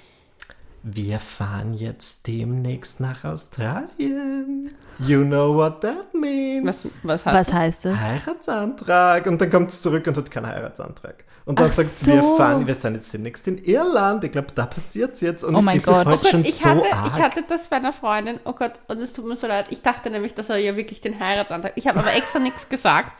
wir 0.83 1.19
fahren 1.19 1.73
jetzt 1.73 2.27
demnächst 2.27 2.99
nach 2.99 3.23
Australien. 3.25 4.73
You 4.99 5.23
know 5.23 5.53
what 5.55 5.81
that 5.81 6.13
means. 6.13 6.65
Was, 6.65 6.99
was 7.03 7.25
heißt 7.25 7.35
Was 7.37 7.53
heißt 7.53 7.85
das? 7.85 7.99
Heiratsantrag. 7.99 9.25
Und 9.27 9.39
dann 9.41 9.49
kommt 9.49 9.71
sie 9.71 9.81
zurück 9.81 10.07
und 10.07 10.17
hat 10.17 10.31
keinen 10.31 10.47
Heiratsantrag. 10.47 11.25
Und 11.45 11.59
dann 11.59 11.67
Ach 11.69 11.73
sagt 11.73 11.87
sie, 11.89 12.13
wir 12.13 12.21
so. 12.21 12.35
fahren, 12.37 12.67
wir 12.67 12.75
sind 12.75 12.95
jetzt 12.95 13.13
demnächst 13.13 13.47
in 13.47 13.57
Irland. 13.63 14.23
Ich 14.23 14.31
glaube, 14.31 14.47
da 14.53 14.65
passiert 14.65 15.15
es 15.15 15.21
jetzt. 15.21 15.43
Und 15.43 15.55
Oh 15.55 15.59
ich 15.59 15.65
mein 15.65 15.81
das 15.81 15.85
Gott. 15.85 16.05
heute 16.05 16.19
Oh 16.25 16.29
schon 16.29 16.41
Gott, 16.43 16.49
ich, 16.49 16.55
so 16.55 16.69
hatte, 16.69 16.93
arg. 16.93 17.11
ich 17.15 17.23
hatte 17.23 17.43
das 17.47 17.67
bei 17.67 17.77
einer 17.77 17.93
Freundin, 17.93 18.39
oh 18.45 18.53
Gott, 18.53 18.73
und 18.87 18.99
es 18.99 19.13
tut 19.13 19.25
mir 19.25 19.35
so 19.35 19.47
leid. 19.47 19.67
Ich 19.69 19.81
dachte 19.81 20.09
nämlich, 20.09 20.33
dass 20.35 20.49
er 20.49 20.57
ja 20.57 20.75
wirklich 20.75 20.99
den 20.99 21.19
Heiratsantrag. 21.19 21.73
Ich 21.75 21.87
habe 21.87 21.99
aber 21.99 22.13
extra 22.15 22.39
nichts 22.39 22.67
gesagt, 22.69 23.11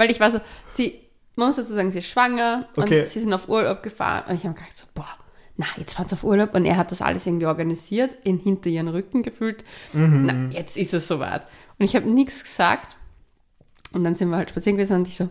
weil 0.00 0.10
ich 0.10 0.18
war 0.18 0.30
so, 0.30 0.40
sie, 0.72 0.98
man 1.36 1.48
muss 1.48 1.56
dazu 1.56 1.72
sagen, 1.74 1.90
sie 1.90 1.98
ist 1.98 2.08
schwanger 2.08 2.66
Okay. 2.76 3.00
und 3.02 3.08
sie 3.08 3.20
sind 3.20 3.32
auf 3.34 3.48
Urlaub 3.48 3.82
gefahren 3.82 4.24
und 4.28 4.36
ich 4.36 4.44
habe 4.44 4.54
gedacht 4.54 4.76
so, 4.76 4.86
boah, 4.94 5.06
na, 5.56 5.66
jetzt 5.76 5.94
fahren 5.94 6.08
sie 6.08 6.14
auf 6.14 6.24
Urlaub 6.24 6.54
und 6.54 6.64
er 6.64 6.78
hat 6.78 6.90
das 6.90 7.02
alles 7.02 7.26
irgendwie 7.26 7.44
organisiert, 7.46 8.16
in, 8.24 8.38
hinter 8.38 8.70
ihren 8.70 8.88
Rücken 8.88 9.22
gefühlt. 9.22 9.62
Mhm. 9.92 10.26
Na, 10.50 10.56
jetzt 10.58 10.78
ist 10.78 10.94
es 10.94 11.06
soweit. 11.06 11.42
Und 11.78 11.84
ich 11.84 11.94
habe 11.94 12.08
nichts 12.10 12.42
gesagt 12.42 12.96
und 13.92 14.04
dann 14.04 14.14
sind 14.14 14.30
wir 14.30 14.38
halt 14.38 14.48
spazieren 14.50 14.78
gewesen 14.78 14.96
und 14.96 15.08
ich 15.08 15.16
so, 15.16 15.28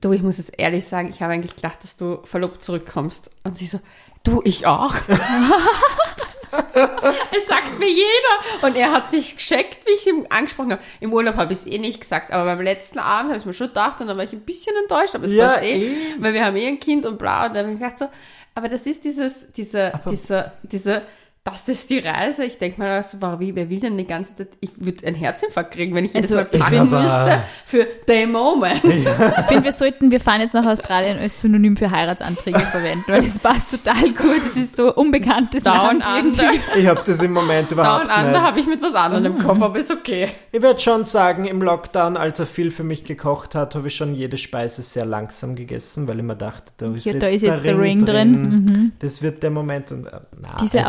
du, 0.00 0.12
ich 0.12 0.22
muss 0.22 0.38
jetzt 0.38 0.58
ehrlich 0.58 0.84
sagen, 0.86 1.10
ich 1.10 1.22
habe 1.22 1.32
eigentlich 1.32 1.54
gedacht, 1.54 1.82
dass 1.84 1.96
du 1.96 2.18
verlobt 2.24 2.62
zurückkommst. 2.64 3.30
Und 3.44 3.58
sie 3.58 3.66
so, 3.66 3.78
du, 4.24 4.40
ich 4.44 4.66
auch. 4.66 4.94
Es 7.36 7.46
sagt 7.46 7.78
mir 7.78 7.88
jeder. 7.88 8.66
Und 8.66 8.76
er 8.76 8.92
hat 8.92 9.06
sich 9.06 9.36
gescheckt, 9.36 9.80
wie 9.86 9.92
ich 9.92 10.06
ihm 10.06 10.26
angesprochen 10.28 10.72
habe. 10.72 10.82
Im 11.00 11.12
Urlaub 11.12 11.36
habe 11.36 11.52
ich 11.52 11.60
es 11.60 11.66
eh 11.66 11.78
nicht 11.78 12.00
gesagt, 12.00 12.32
aber 12.32 12.44
beim 12.44 12.60
letzten 12.60 12.98
Abend 12.98 13.30
habe 13.30 13.36
ich 13.36 13.42
es 13.42 13.46
mir 13.46 13.52
schon 13.52 13.68
gedacht 13.68 14.00
und 14.00 14.08
dann 14.08 14.16
war 14.16 14.24
ich 14.24 14.32
ein 14.32 14.40
bisschen 14.40 14.74
enttäuscht, 14.82 15.14
aber 15.14 15.24
es 15.26 15.32
Ja, 15.32 15.48
passt 15.48 15.64
eh, 15.64 15.86
eh. 15.86 15.96
weil 16.18 16.34
wir 16.34 16.44
haben 16.44 16.56
eh 16.56 16.68
ein 16.68 16.80
Kind 16.80 17.06
und 17.06 17.18
bla. 17.18 17.46
Und 17.46 17.54
dann 17.54 17.66
habe 17.66 17.74
ich 17.74 17.80
gedacht 17.80 17.98
so, 17.98 18.08
aber 18.54 18.68
das 18.68 18.86
ist 18.86 19.04
dieses, 19.04 19.52
diese, 19.52 19.92
diese, 20.10 20.52
diese, 20.62 21.02
das 21.42 21.68
ist 21.70 21.88
die 21.88 21.98
Reise. 22.00 22.44
Ich 22.44 22.58
denke 22.58 22.78
mal, 22.80 22.90
also, 22.90 23.16
warum, 23.20 23.40
wie, 23.40 23.54
wer 23.56 23.70
will 23.70 23.80
denn 23.80 23.96
die 23.96 24.04
ganze 24.06 24.34
Zeit, 24.36 24.48
ich 24.60 24.70
würde 24.76 25.06
einen 25.06 25.16
Herzinfarkt 25.16 25.72
kriegen, 25.72 25.94
wenn 25.94 26.04
ich 26.04 26.12
jedes 26.12 26.30
Also, 26.30 26.42
Mal 26.50 26.60
packen 26.60 26.82
müsste 26.90 27.42
für 27.64 27.86
the 28.06 28.26
moment. 28.26 28.84
Ich 28.84 29.08
finde, 29.48 29.64
wir 29.64 29.72
sollten, 29.72 30.10
wir 30.10 30.20
fahren 30.20 30.42
jetzt 30.42 30.52
nach 30.52 30.66
Australien 30.66 31.18
als 31.18 31.40
Synonym 31.40 31.76
für 31.78 31.90
Heiratsanträge 31.90 32.60
verwenden, 32.60 33.04
weil 33.06 33.24
es 33.24 33.38
passt 33.38 33.70
total 33.70 34.10
gut. 34.12 34.42
Es 34.48 34.56
ist 34.56 34.76
so 34.76 34.94
unbekanntes 34.94 35.64
Down 35.64 35.76
Land 35.76 36.06
under. 36.06 36.52
irgendwie. 36.52 36.60
Ich 36.80 36.86
habe 36.86 37.02
das 37.06 37.22
im 37.22 37.32
Moment 37.32 37.72
überhaupt 37.72 38.08
Down 38.10 38.30
nicht. 38.30 38.40
habe 38.40 38.60
ich 38.60 38.66
mit 38.66 38.82
was 38.82 38.94
anderem 38.94 39.24
im 39.26 39.38
Kopf, 39.38 39.62
aber 39.62 39.78
ist 39.78 39.90
okay. 39.90 40.28
Ich 40.52 40.60
werde 40.60 40.78
schon 40.78 41.04
sagen, 41.06 41.46
im 41.46 41.62
Lockdown, 41.62 42.18
als 42.18 42.38
er 42.38 42.46
viel 42.46 42.70
für 42.70 42.84
mich 42.84 43.04
gekocht 43.04 43.54
hat, 43.54 43.74
habe 43.74 43.88
ich 43.88 43.96
schon 43.96 44.14
jede 44.14 44.36
Speise 44.36 44.82
sehr 44.82 45.06
langsam 45.06 45.56
gegessen, 45.56 46.06
weil 46.06 46.18
ich 46.18 46.24
mir 46.24 46.36
dachte, 46.36 46.72
da 46.76 46.86
ist 46.94 47.06
Ja, 47.06 47.12
jetzt, 47.14 47.22
da 47.22 47.26
ist 47.28 47.42
der 47.42 47.54
jetzt 47.54 47.66
der 47.66 47.78
Ring 47.78 48.04
drin. 48.04 48.32
Mhm. 48.42 48.92
Das 48.98 49.22
wird 49.22 49.42
der 49.42 49.50
Moment. 49.50 49.90
Und, 49.90 50.06
äh, 50.06 50.20
na, 50.38 50.56
Diese 50.60 50.86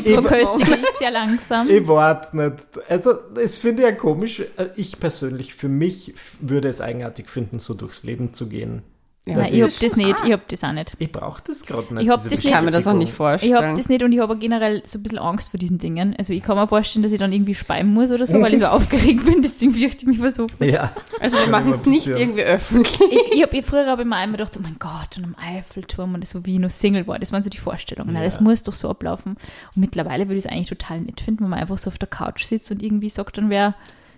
es 0.00 0.06
ist- 0.06 0.16
Austerverköstigung 0.18 0.82
ist 0.84 0.98
sehr 0.98 1.10
langsam. 1.10 1.68
Ich 1.70 1.86
warte 1.88 2.36
nicht. 2.36 2.54
Also, 2.88 3.14
das 3.34 3.58
finde 3.58 3.82
ich 3.82 3.88
ja 3.88 3.94
komisch. 3.94 4.40
Äh, 4.56 4.68
Ich 4.76 4.98
persönlich, 5.00 5.54
für 5.54 5.68
mich 5.68 6.14
würde 6.40 6.68
es 6.68 6.80
eigenartig 6.80 7.28
finden, 7.28 7.58
so 7.58 7.74
durchs 7.74 8.02
Leben 8.04 8.34
zu 8.34 8.48
gehen. 8.48 8.82
Ja, 9.26 9.40
ich 9.40 9.62
habe 9.62 9.68
ist- 9.68 9.82
das 9.82 9.96
nicht, 9.96 10.22
ich 10.26 10.32
habe 10.32 10.42
das 10.48 10.62
auch 10.64 10.72
nicht. 10.72 10.92
Ich 10.98 11.10
brauche 11.10 11.42
das 11.46 11.64
gerade 11.64 11.94
nicht. 11.94 12.02
Ich 12.04 12.10
hab 12.10 12.22
das 12.22 12.30
Ich 12.30 12.42
kann 12.50 12.62
mir 12.66 12.70
das 12.70 12.86
auch 12.86 12.92
nicht 12.92 13.06
Bestätigung. 13.16 13.34
Ich 13.34 13.40
vorstellen. 13.40 13.56
habe 13.56 13.76
das 13.76 13.88
nicht 13.88 14.02
und 14.02 14.12
ich 14.12 14.20
habe 14.20 14.36
generell 14.36 14.82
so 14.84 14.98
ein 14.98 15.02
bisschen 15.02 15.18
Angst 15.18 15.50
vor 15.50 15.58
diesen 15.58 15.78
Dingen. 15.78 16.14
Also 16.18 16.34
ich 16.34 16.42
kann 16.42 16.58
mir 16.58 16.68
vorstellen, 16.68 17.02
dass 17.04 17.12
ich 17.12 17.18
dann 17.18 17.32
irgendwie 17.32 17.54
speien 17.54 17.90
muss 17.94 18.10
oder 18.10 18.26
so, 18.26 18.38
weil 18.42 18.52
ich 18.52 18.60
so 18.60 18.66
aufgeregt 18.68 19.24
bin, 19.24 19.40
deswegen 19.40 19.72
fürchte 19.72 20.02
ich 20.02 20.06
mich 20.08 20.18
vor 20.18 20.30
sowas. 20.30 20.52
Ja. 20.60 20.92
Also 21.20 21.38
wir 21.38 21.46
machen 21.46 21.70
es 21.70 21.86
nicht 21.86 22.06
irgendwie 22.06 22.42
öffentlich. 22.42 23.00
Ich, 23.00 23.32
ich 23.38 23.42
habe 23.42 23.62
früher 23.62 23.86
habe 23.86 24.02
ich 24.02 24.08
mir 24.08 24.16
einmal 24.16 24.36
gedacht, 24.36 24.54
oh 24.58 24.60
mein 24.62 24.76
Gott, 24.78 25.16
und 25.16 25.24
am 25.24 25.36
Eiffelturm 25.38 26.12
und 26.12 26.28
so 26.28 26.44
wie 26.44 26.54
ich 26.54 26.58
noch 26.60 26.68
Single 26.68 27.06
war. 27.06 27.18
Das 27.18 27.32
waren 27.32 27.40
so 27.42 27.48
die 27.48 27.56
Vorstellungen. 27.56 28.12
Nein, 28.12 28.24
das 28.24 28.36
Ja. 28.36 28.42
muss 28.42 28.62
doch 28.62 28.74
so 28.74 28.90
ablaufen. 28.90 29.36
Und 29.74 29.76
mittlerweile 29.76 30.28
würde 30.28 30.36
ich 30.36 30.44
es 30.44 30.50
eigentlich 30.52 30.68
total 30.68 31.00
nett 31.00 31.22
finden, 31.22 31.44
wenn 31.44 31.50
man 31.50 31.60
einfach 31.60 31.78
so 31.78 31.88
auf 31.88 31.96
der 31.96 32.08
Couch 32.08 32.44
sitzt 32.44 32.70
und 32.70 32.82
irgendwie 32.82 33.08
sagt 33.08 33.38
dann 33.38 33.48
wer 33.48 33.74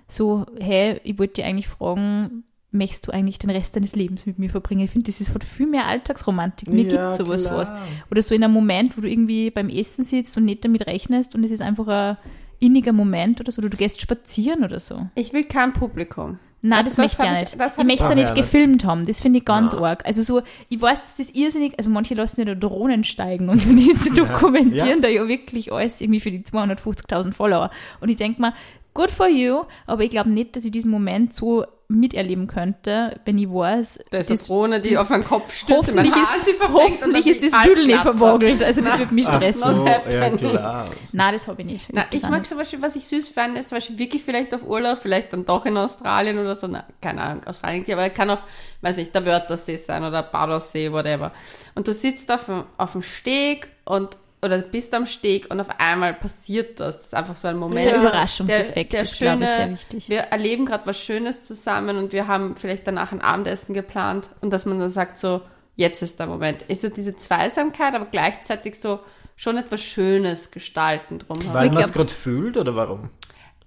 so, 0.09 0.47
hey, 0.61 1.01
ich 1.05 1.17
wollte 1.19 1.35
dich 1.35 1.45
eigentlich 1.45 1.69
fragen, 1.69 2.43
möchtest 2.77 3.07
du 3.09 3.13
eigentlich 3.13 3.39
den 3.39 3.51
Rest 3.51 3.75
deines 3.77 3.95
Lebens 3.97 4.27
mit 4.27 4.39
mir 4.39 4.51
verbringen? 4.51 4.83
Ich 4.85 4.91
finde, 4.91 5.11
das 5.11 5.21
ist 5.21 5.31
halt 5.31 5.45
viel 5.45 5.67
mehr 5.67 5.87
Alltagsromantik. 5.87 6.69
Mir 6.73 6.85
Ja, 6.87 7.07
gibt 7.11 7.17
sowas 7.17 7.45
klar. 7.45 7.57
was. 7.59 7.71
Oder 8.11 8.23
so 8.23 8.35
in 8.35 8.45
einem 8.45 8.53
Moment, 8.55 8.97
wo 8.97 9.01
du 9.01 9.09
irgendwie 9.11 9.51
beim 9.51 9.69
Essen 9.69 10.05
sitzt 10.05 10.37
und 10.37 10.45
nicht 10.45 10.65
damit 10.65 10.87
rechnest 10.87 11.35
und 11.35 11.45
es 11.45 11.51
ist 11.51 11.63
einfach 11.63 11.89
ein 11.89 12.17
inniger 12.59 12.93
Moment 12.93 13.41
oder 13.41 13.51
so, 13.53 13.61
oder 13.61 13.69
du 13.71 13.77
gehst 13.77 14.01
spazieren 14.01 14.65
oder 14.65 14.81
so. 14.81 15.07
Ich 15.15 15.33
will 15.33 15.45
kein 15.45 15.73
Publikum. 15.73 16.39
Nein, 16.63 16.85
Das- 16.85 16.97
das, 16.97 16.97
das 16.97 17.19
möchte 17.19 17.23
ich 17.27 17.33
ich- 17.33 17.41
nicht. 17.41 17.55
Ich, 17.55 17.61
hab 17.61 17.87
möchte 17.87 17.93
es 18.05 18.11
ich 18.11 18.11
auch 18.11 18.15
nicht 18.15 18.35
gefilmt 18.35 18.85
haben. 18.87 19.07
Das 19.07 19.21
finde 19.21 19.39
ich 19.41 19.45
ganz 19.45 19.73
Nein. 19.75 19.85
arg. 19.85 20.07
Also 20.07 20.23
so, 20.23 20.41
ich 20.71 20.81
weiß, 20.81 21.01
dass 21.01 21.17
das 21.17 21.31
irrsinnig, 21.31 21.75
also 21.79 21.91
manche 21.91 22.15
lassen 22.15 22.41
ja 22.41 22.47
da 22.47 22.55
Drohnen 22.55 23.05
steigen 23.05 23.51
und 23.51 23.61
so, 23.61 23.71
die 23.71 23.93
sie 23.93 24.11
dokumentieren 24.15 25.01
da 25.03 25.09
ja 25.09 25.29
wirklich 25.29 25.71
alles 25.73 26.01
irgendwie 26.01 26.19
für 26.21 26.31
die 26.31 26.41
250.000 26.43 27.33
Follower. 27.33 27.71
Und 28.01 28.09
ich 28.09 28.17
denke 28.17 28.41
mal, 28.41 28.53
good 28.95 29.11
for 29.11 29.29
you, 29.29 29.65
aber 29.87 30.03
ich 30.05 30.11
glaube 30.11 30.31
nicht, 30.31 30.57
dass 30.57 30.65
ich 30.65 30.71
diesen 30.73 30.91
Moment 30.91 31.35
so 31.35 31.67
miterleben 31.89 32.47
könnte, 32.47 33.21
wenn 33.25 33.39
ich 33.39 33.49
weiß, 33.49 34.01
Da 34.11 34.19
ist 34.19 34.31
eine 34.31 34.39
Drohne, 34.39 34.81
die 34.81 34.99
auf 34.99 35.11
einen 35.11 35.25
Kopf 35.25 35.55
stürzt, 35.55 35.89
hoffentlich 35.89 36.15
ist, 36.15 36.45
sie 36.45 36.53
hoffentlich 36.61 37.01
dann 37.01 37.15
ist 37.15 37.43
das 37.43 37.63
Büdel 37.65 37.87
nicht 37.87 38.01
verwogelt. 38.01 38.63
Also 38.63 38.81
das 38.81 38.99
wird 38.99 39.13
mich 39.13 39.29
Ach 39.29 39.37
stressen. 39.37 39.75
so, 39.75 39.87
ja 39.87 40.31
klar. 40.31 40.85
Nein, 41.13 41.35
das 41.35 41.47
habe 41.47 41.63
ich 41.63 41.67
nicht. 41.67 41.89
Na, 41.93 42.05
ich 42.11 42.23
mag 42.23 42.47
zum 42.47 42.59
Beispiel, 42.59 42.83
was 42.83 42.97
ich 42.97 43.07
süß 43.07 43.29
fand, 43.29 43.57
ist 43.57 43.69
zum 43.69 43.77
Beispiel 43.77 43.99
wirklich 43.99 44.25
vielleicht 44.25 44.53
auf 44.55 44.65
Urlaub, 44.65 44.99
vielleicht 45.01 45.33
dann 45.33 45.45
doch 45.45 45.65
in 45.65 45.77
Australien 45.77 46.39
oder 46.39 46.57
so, 46.57 46.67
na, 46.67 46.85
keine 47.01 47.21
Ahnung, 47.21 47.45
Australien, 47.45 47.85
aber 47.93 48.11
kann 48.11 48.31
auch, 48.31 48.41
weiß 48.81 48.97
nicht, 48.97 49.15
der 49.15 49.25
Wörthersee 49.25 49.77
sein 49.77 50.03
oder 50.03 50.23
Badersee, 50.25 50.91
whatever. 50.91 51.33
Und 51.75 51.87
du 51.87 51.95
sitzt 51.95 52.31
auf 52.33 52.47
dem, 52.47 52.65
auf 52.77 52.93
dem 52.93 53.03
Steg 53.03 53.69
und 53.85 54.17
oder 54.43 54.59
bist 54.59 54.95
am 54.95 55.07
Steg 55.07 55.51
und 55.51 55.61
auf 55.61 55.69
einmal 55.79 56.15
passiert 56.15 56.79
das. 56.79 56.99
Das 56.99 57.07
ist 57.07 57.15
einfach 57.15 57.37
so 57.37 57.49
ein 57.49 57.57
Moment. 57.57 57.87
Der 57.87 57.97
Überraschungseffekt 57.97 58.95
ist, 58.95 59.19
glaube 59.19 59.45
ich, 59.45 59.49
sehr 59.49 59.71
wichtig. 59.71 60.09
Wir 60.09 60.19
erleben 60.21 60.67
gerade 60.67 60.87
was 60.87 61.01
Schönes 61.01 61.45
zusammen 61.45 61.97
und 61.97 62.13
wir 62.13 62.29
haben 62.29 62.57
vielleicht 62.57 62.87
danach 62.87 63.13
ein 63.13 63.21
Abendessen 63.21 63.75
geplant 63.75 64.31
und 64.41 64.53
dass 64.53 64.67
man 64.67 64.79
dann 64.79 64.89
sagt 64.89 65.19
so, 65.19 65.43
jetzt 65.75 66.03
ist 66.03 66.21
der 66.21 66.27
Moment. 66.27 66.63
Ist 66.63 66.83
so 66.83 66.89
diese 66.89 67.17
Zweisamkeit, 67.17 67.95
aber 67.95 68.07
gleichzeitig 68.07 68.79
so 68.79 69.01
schon 69.37 69.57
etwas 69.57 69.83
Schönes 69.83 70.51
gestalten 70.51 71.19
drumherum. 71.19 71.55
Weil 71.55 71.71
man 71.71 71.83
es 71.83 71.93
gerade 71.93 72.13
fühlt 72.13 72.57
oder 72.57 72.75
warum? 72.75 73.11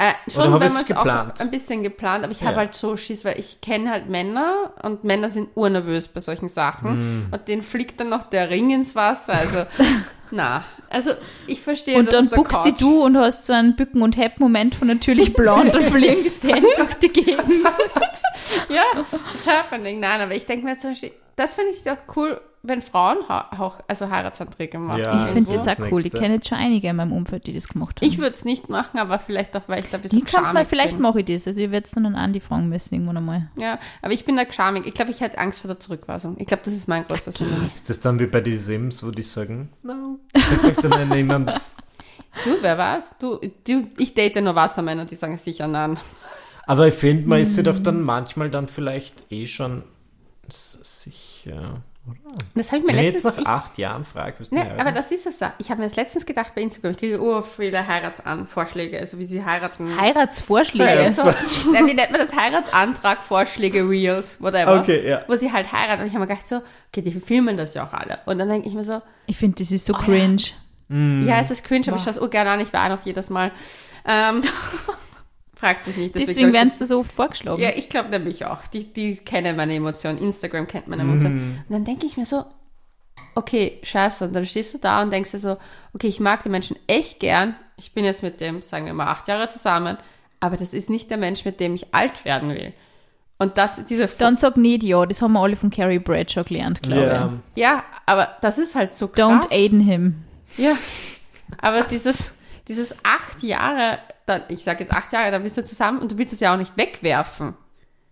Äh, 0.01 0.13
schon, 0.31 0.45
wenn 0.45 0.51
man 0.73 0.81
es 0.81 0.91
auch 0.93 1.03
geplant? 1.03 1.41
ein 1.41 1.51
bisschen 1.51 1.83
geplant, 1.83 2.23
aber 2.23 2.31
ich 2.31 2.39
Ja. 2.39 2.47
habe 2.47 2.57
halt 2.57 2.73
so 2.75 2.95
Schiss, 2.95 3.25
weil 3.25 3.37
ich 3.37 3.59
kenne 3.61 3.91
halt 3.91 4.07
Männer 4.09 4.71
und 4.81 5.03
Männer 5.03 5.29
sind 5.29 5.49
urnervös 5.55 6.07
bei 6.07 6.21
solchen 6.21 6.47
Sachen 6.47 7.27
Mm. 7.27 7.33
und 7.33 7.47
denen 7.49 7.61
fliegt 7.63 7.99
dann 7.99 8.07
noch 8.09 8.23
der 8.23 8.49
Ring 8.49 8.69
ins 8.71 8.95
Wasser, 8.95 9.33
also 9.33 9.63
na, 10.31 10.63
also 10.89 11.11
ich 11.47 11.59
verstehe 11.61 11.97
Und 11.99 12.13
dann 12.13 12.29
buckst 12.29 12.63
die 12.65 12.71
du 12.71 13.03
und 13.03 13.17
hast 13.17 13.45
so 13.45 13.51
einen 13.51 13.75
Bücken- 13.75 14.01
und 14.01 14.15
Hepp-Moment 14.15 14.73
von 14.73 14.87
natürlich 14.87 15.33
blond 15.33 15.75
und 15.75 15.83
fliegen 15.83 16.23
die 16.23 16.37
Zähne 16.37 16.65
durch 16.77 16.93
die 16.95 17.09
Gegend. 17.09 17.43
Ja, 18.69 18.83
it's 19.01 19.45
happening. 19.47 19.99
Nein, 19.99 20.21
aber 20.21 20.33
ich 20.33 20.45
denke 20.45 20.65
mir 20.65 20.77
zum 20.77 20.91
Beispiel, 20.91 21.11
das 21.35 21.55
finde 21.55 21.71
ich 21.71 21.83
doch 21.83 21.97
cool, 22.15 22.39
wenn 22.61 22.81
Frauen 22.81 23.17
auch, 23.29 23.79
also 23.87 24.09
Heiratsanträge 24.09 24.79
machen. 24.79 24.99
Ja, 25.01 25.13
Ich 25.27 25.31
finde 25.33 25.39
ist 25.39 25.53
das 25.53 25.61
auch 25.61 25.65
das 25.83 25.91
cool. 25.91 26.05
Ich 26.05 26.11
kenne 26.13 26.33
jetzt 26.35 26.49
schon 26.49 26.57
einige 26.57 26.89
in 26.89 26.95
meinem 26.97 27.13
Umfeld, 27.13 27.47
die 27.47 27.53
das 27.53 27.67
gemacht 27.67 28.01
haben. 28.01 28.07
Ich 28.07 28.17
würde 28.17 28.31
es 28.35 28.43
nicht 28.43 28.67
machen, 28.69 28.99
aber 28.99 29.17
vielleicht 29.19 29.55
auch, 29.55 29.61
weil 29.67 29.79
ich 29.79 29.89
da 29.89 29.97
ein 29.97 30.01
bisschen 30.01 30.19
Die 30.19 30.25
kann 30.25 30.43
schamig 30.43 30.67
vielleicht 30.67 30.99
mache 30.99 31.19
ich 31.21 31.25
das. 31.25 31.47
Also 31.47 31.61
ich 31.61 31.71
werde 31.71 31.85
es 31.85 31.91
dann 31.91 32.05
an 32.15 32.33
die 32.33 32.39
fragen 32.41 32.67
müssen 32.69 32.95
irgendwann 32.95 33.17
einmal. 33.17 33.49
Ja, 33.57 33.79
aber 34.01 34.11
ich 34.13 34.25
bin 34.25 34.35
da 34.35 34.43
schamig. 34.51 34.85
Ich 34.85 34.93
glaube, 34.93 35.11
ich 35.11 35.21
hätte 35.21 35.37
Angst 35.37 35.61
vor 35.61 35.69
der 35.69 35.79
Zurückweisung. 35.79 36.35
Ich 36.39 36.47
glaube, 36.47 36.63
das 36.65 36.73
ist 36.73 36.87
mein 36.89 37.07
größter 37.07 37.31
Sinn. 37.31 37.47
Ist 37.75 37.89
das 37.89 38.01
dann 38.01 38.19
wie 38.19 38.27
bei 38.27 38.41
den 38.41 38.57
Sims, 38.57 39.05
wo 39.05 39.11
die 39.11 39.23
sagen, 39.23 39.69
no, 39.83 40.19
sagt 40.35 40.83
dann. 40.83 41.45
Du, 42.43 42.51
wer 42.61 42.77
weiß? 42.77 43.15
Du, 43.19 43.39
du, 43.65 43.87
ich 43.97 44.13
date 44.13 44.41
nur 44.41 44.53
Wassermänner, 44.55 45.05
die 45.05 45.15
sagen 45.15 45.37
sicher 45.37 45.67
nein. 45.67 45.97
Aber 46.67 46.87
ich 46.87 46.93
finde, 46.93 47.27
man 47.27 47.39
ist 47.41 47.55
sich 47.55 47.63
doch 47.63 47.79
dann 47.79 48.01
manchmal 48.01 48.49
dann 48.51 48.67
vielleicht 48.67 49.23
eh 49.31 49.45
schon 49.47 49.83
s- 50.47 51.09
sicher. 52.13 52.37
Das 52.55 52.67
habe 52.67 52.77
ich 52.77 52.83
mir 52.83 52.89
Wenn 52.89 52.97
ich 52.97 53.13
jetzt 53.13 53.23
letztens... 53.23 53.35
nach 53.35 53.41
ich, 53.41 53.47
acht 53.47 53.77
Jahren 53.77 54.05
frage, 54.05 54.39
wirst 54.39 54.51
du 54.51 54.55
ne, 54.55 54.75
aber 54.79 54.91
das 54.91 55.11
ist 55.11 55.25
es. 55.25 55.39
Ich 55.57 55.69
habe 55.71 55.81
mir 55.81 55.87
das 55.87 55.95
letztens 55.95 56.25
gedacht 56.25 56.53
bei 56.55 56.61
Instagram. 56.61 56.91
Ich 56.91 56.97
kriege 56.97 57.21
ur 57.21 57.43
viele 57.43 57.85
Heiratsanvorschläge, 57.87 58.99
also 58.99 59.17
wie 59.19 59.25
sie 59.25 59.43
heiraten. 59.43 59.99
Heiratsvorschläge. 59.99 61.01
Ja, 61.03 61.11
so, 61.11 61.23
ja, 61.23 61.35
wie 61.85 61.93
nennt 61.93 62.11
man 62.11 62.21
das? 62.21 62.35
Heiratsantrag, 62.35 63.21
Vorschläge, 63.23 63.87
Reels, 63.87 64.41
whatever. 64.41 64.81
Okay, 64.81 65.07
ja. 65.07 65.21
Wo 65.27 65.35
sie 65.35 65.51
halt 65.51 65.71
heiraten. 65.71 66.01
Und 66.01 66.07
ich 66.07 66.13
habe 66.13 66.25
mir 66.25 66.27
gedacht 66.27 66.47
so, 66.47 66.57
okay, 66.91 67.01
die 67.01 67.11
filmen 67.19 67.57
das 67.57 67.73
ja 67.73 67.83
auch 67.85 67.93
alle. 67.93 68.19
Und 68.25 68.37
dann 68.37 68.47
denke 68.49 68.67
ich 68.67 68.73
mir 68.73 68.83
so, 68.83 69.01
Ich 69.27 69.37
finde, 69.37 69.55
das 69.57 69.71
ist 69.71 69.85
so 69.85 69.93
Oh 69.93 69.97
ja. 69.99 70.03
cringe. 70.05 70.41
ja, 70.89 71.39
es 71.39 71.51
ist 71.51 71.63
cringe, 71.63 71.85
aber 71.87 71.97
ich 71.97 72.03
schaue 72.03 72.13
es 72.13 72.19
urgerne 72.19 72.49
an. 72.51 72.59
Ich 72.61 72.71
war 72.73 72.93
auch 72.93 73.05
jedes 73.05 73.29
Mal. 73.29 73.51
Ähm, 74.07 74.43
fragt 75.59 75.85
mich 75.87 75.97
nicht. 75.97 76.15
Deswegen 76.15 76.47
ich, 76.47 76.53
werden 76.53 76.69
es 76.69 76.79
da 76.79 76.85
so 76.85 76.99
oft 76.99 77.11
vorgeschlagen. 77.11 77.61
Ja, 77.61 77.71
ich 77.75 77.89
glaube 77.89 78.09
nämlich 78.09 78.45
auch. 78.45 78.65
Die, 78.67 78.91
die 78.93 79.17
kennen 79.17 79.57
meine 79.57 79.75
Emotionen. 79.75 80.17
Instagram 80.17 80.67
kennt 80.67 80.87
meine 80.87 81.01
Emotionen. 81.01 81.63
Und 81.67 81.73
dann 81.73 81.83
denke 81.83 82.05
ich 82.05 82.15
mir 82.15 82.25
so, 82.25 82.45
okay, 83.35 83.79
scheiße. 83.83 84.25
Und 84.25 84.33
dann 84.33 84.45
stehst 84.45 84.73
du 84.73 84.77
da 84.77 85.01
und 85.01 85.11
denkst 85.11 85.31
dir 85.31 85.39
so, 85.39 85.57
okay, 85.93 86.07
ich 86.07 86.21
mag 86.21 86.43
die 86.43 86.49
Menschen 86.49 86.77
echt 86.87 87.19
gern. 87.19 87.55
Ich 87.75 87.93
bin 87.93 88.05
jetzt 88.05 88.23
mit 88.23 88.39
dem, 88.39 88.61
sagen 88.61 88.85
wir 88.85 88.93
mal, 88.93 89.07
acht 89.07 89.27
Jahre 89.27 89.49
zusammen. 89.49 89.97
Aber 90.39 90.55
das 90.55 90.73
ist 90.73 90.89
nicht 90.89 91.09
der 91.09 91.17
Mensch, 91.17 91.43
mit 91.43 91.59
dem 91.59 91.75
ich 91.75 91.93
alt 91.93 92.23
werden 92.23 92.49
will. 92.51 92.71
Und 93.37 93.57
das, 93.57 93.83
diese, 93.85 94.07
Dann 94.07 94.37
sag 94.37 94.55
nicht 94.55 94.83
ja, 94.83 95.05
das 95.05 95.21
haben 95.21 95.33
wir 95.33 95.41
alle 95.41 95.55
von 95.55 95.69
Carrie 95.69 95.99
Bradshaw 95.99 96.43
gelernt, 96.43 96.81
glaube 96.83 97.05
ja. 97.05 97.33
ja, 97.55 97.83
aber 98.05 98.27
das 98.41 98.57
ist 98.57 98.75
halt 98.75 98.93
so 98.93 99.05
ich. 99.05 99.13
krass. 99.13 99.45
Don't 99.45 99.51
aiden 99.51 99.79
him. 99.79 100.15
Ja, 100.57 100.73
aber 101.57 101.83
dieses, 101.83 102.33
dieses 102.69 102.95
acht 103.03 103.43
Jahre, 103.43 103.99
dann, 104.25 104.43
ich 104.47 104.63
sage 104.63 104.83
jetzt 104.83 104.93
acht 104.93 105.11
Jahre, 105.11 105.31
dann 105.31 105.43
bist 105.43 105.57
du 105.57 105.65
zusammen 105.65 105.99
und 105.99 106.11
du 106.11 106.17
willst 106.17 106.33
es 106.33 106.39
ja 106.39 106.53
auch 106.53 106.57
nicht 106.57 106.77
wegwerfen. 106.77 107.55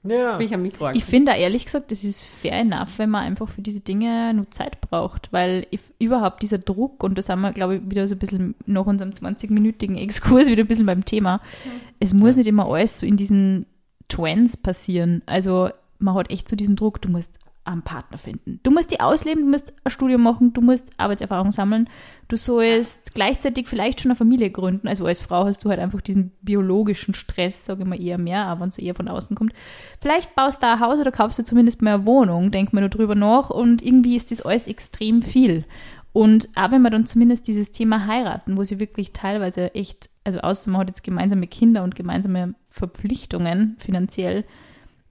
ja. 0.04 0.26
Jetzt 0.26 0.38
bin 0.40 0.48
ich 0.48 0.54
am 0.54 0.64
Mikro. 0.64 0.90
Ich 0.92 1.06
finde 1.06 1.32
auch 1.32 1.38
ehrlich 1.38 1.66
gesagt, 1.66 1.92
das 1.92 2.04
ist 2.04 2.24
fair 2.24 2.54
enough, 2.54 2.98
wenn 2.98 3.10
man 3.10 3.24
einfach 3.24 3.48
für 3.48 3.62
diese 3.62 3.80
Dinge 3.82 4.34
nur 4.34 4.50
Zeit 4.52 4.82
braucht, 4.82 5.32
weil 5.32 5.68
ich, 5.70 5.82
überhaupt 6.00 6.42
dieser 6.42 6.58
Druck, 6.58 7.04
und 7.04 7.18
das 7.18 7.30
haben 7.30 7.42
wir, 7.42 7.54
glaube 7.54 7.76
ich, 7.76 7.90
wieder 7.90 8.08
so 8.08 8.16
ein 8.16 8.20
bisschen 8.20 8.56
nach 8.66 8.86
unserem 8.86 9.12
20-minütigen 9.12 9.96
Exkurs 9.96 10.48
wieder 10.48 10.64
ein 10.64 10.68
bisschen 10.68 10.86
beim 10.86 11.06
Thema, 11.06 11.40
es 12.00 12.14
muss 12.14 12.36
nicht 12.36 12.48
immer 12.48 12.66
alles 12.68 13.00
so 13.00 13.06
in 13.06 13.16
diesen 13.18 13.68
Trends 14.10 14.58
passieren. 14.58 15.22
Also 15.28 15.70
man 16.00 16.16
hat 16.16 16.32
echt 16.32 16.50
so 16.50 16.56
diesen 16.56 16.76
Druck, 16.76 17.02
du 17.02 17.10
musst 17.10 17.40
einen 17.68 17.82
Partner 17.82 18.18
finden. 18.18 18.60
Du 18.64 18.72
musst 18.72 18.92
die 18.92 19.00
ausleben, 19.00 19.44
du 19.44 19.50
musst 19.50 19.74
ein 19.84 19.92
Studium 19.92 20.24
machen, 20.24 20.54
du 20.54 20.62
musst 20.62 20.92
Arbeitserfahrung 20.98 21.52
sammeln, 21.52 21.90
du 22.28 22.38
sollst 22.38 23.14
gleichzeitig 23.14 23.68
vielleicht 23.68 24.02
schon 24.02 24.12
eine 24.12 24.18
Familie 24.18 24.50
gründen. 24.50 24.88
Also 24.88 25.06
als 25.06 25.22
Frau 25.22 25.46
hast 25.46 25.64
du 25.64 25.70
halt 25.70 25.80
einfach 25.80 26.02
diesen 26.02 26.32
biologischen 26.42 27.14
Stress, 27.14 27.66
sage 27.66 27.84
ich 27.84 27.88
mal, 27.88 28.02
eher 28.02 28.18
mehr, 28.18 28.46
aber 28.46 28.62
wenn 28.62 28.70
es 28.70 28.78
eher 28.78 28.96
von 28.96 29.08
außen 29.08 29.36
kommt. 29.36 29.54
Vielleicht 30.02 30.36
baust 30.36 30.64
du 30.64 30.68
ein 30.68 30.80
Haus 30.80 31.00
oder 31.00 31.12
kaufst 31.12 31.40
du 31.40 31.44
zumindest 31.44 31.82
eine 31.82 32.06
Wohnung, 32.06 32.52
denk 32.52 32.74
mal 32.74 32.82
nur 32.82 32.90
drüber 32.90 33.16
nach 33.16 33.50
und 33.50 33.82
irgendwie 33.82 34.16
ist 34.16 34.32
das 34.32 34.42
alles 34.42 34.68
extrem 34.68 35.22
viel. 35.22 35.66
Und 36.14 36.50
auch 36.56 36.72
wenn 36.72 36.82
man 36.82 36.92
dann 36.92 37.06
zumindest 37.06 37.48
dieses 37.48 37.72
Thema 37.72 38.08
heiraten, 38.08 38.58
wo 38.58 38.64
sie 38.64 38.80
wirklich 38.80 39.14
teilweise 39.14 39.76
echt, 39.76 40.10
also 40.24 40.40
außer 40.40 40.72
man 40.72 40.82
hat 40.82 40.88
jetzt 40.88 41.04
gemeinsame 41.04 41.46
Kinder 41.46 41.84
und 41.84 41.94
gemeinsame 41.94 42.56
Verpflichtungen 42.70 43.76
finanziell, 43.78 44.44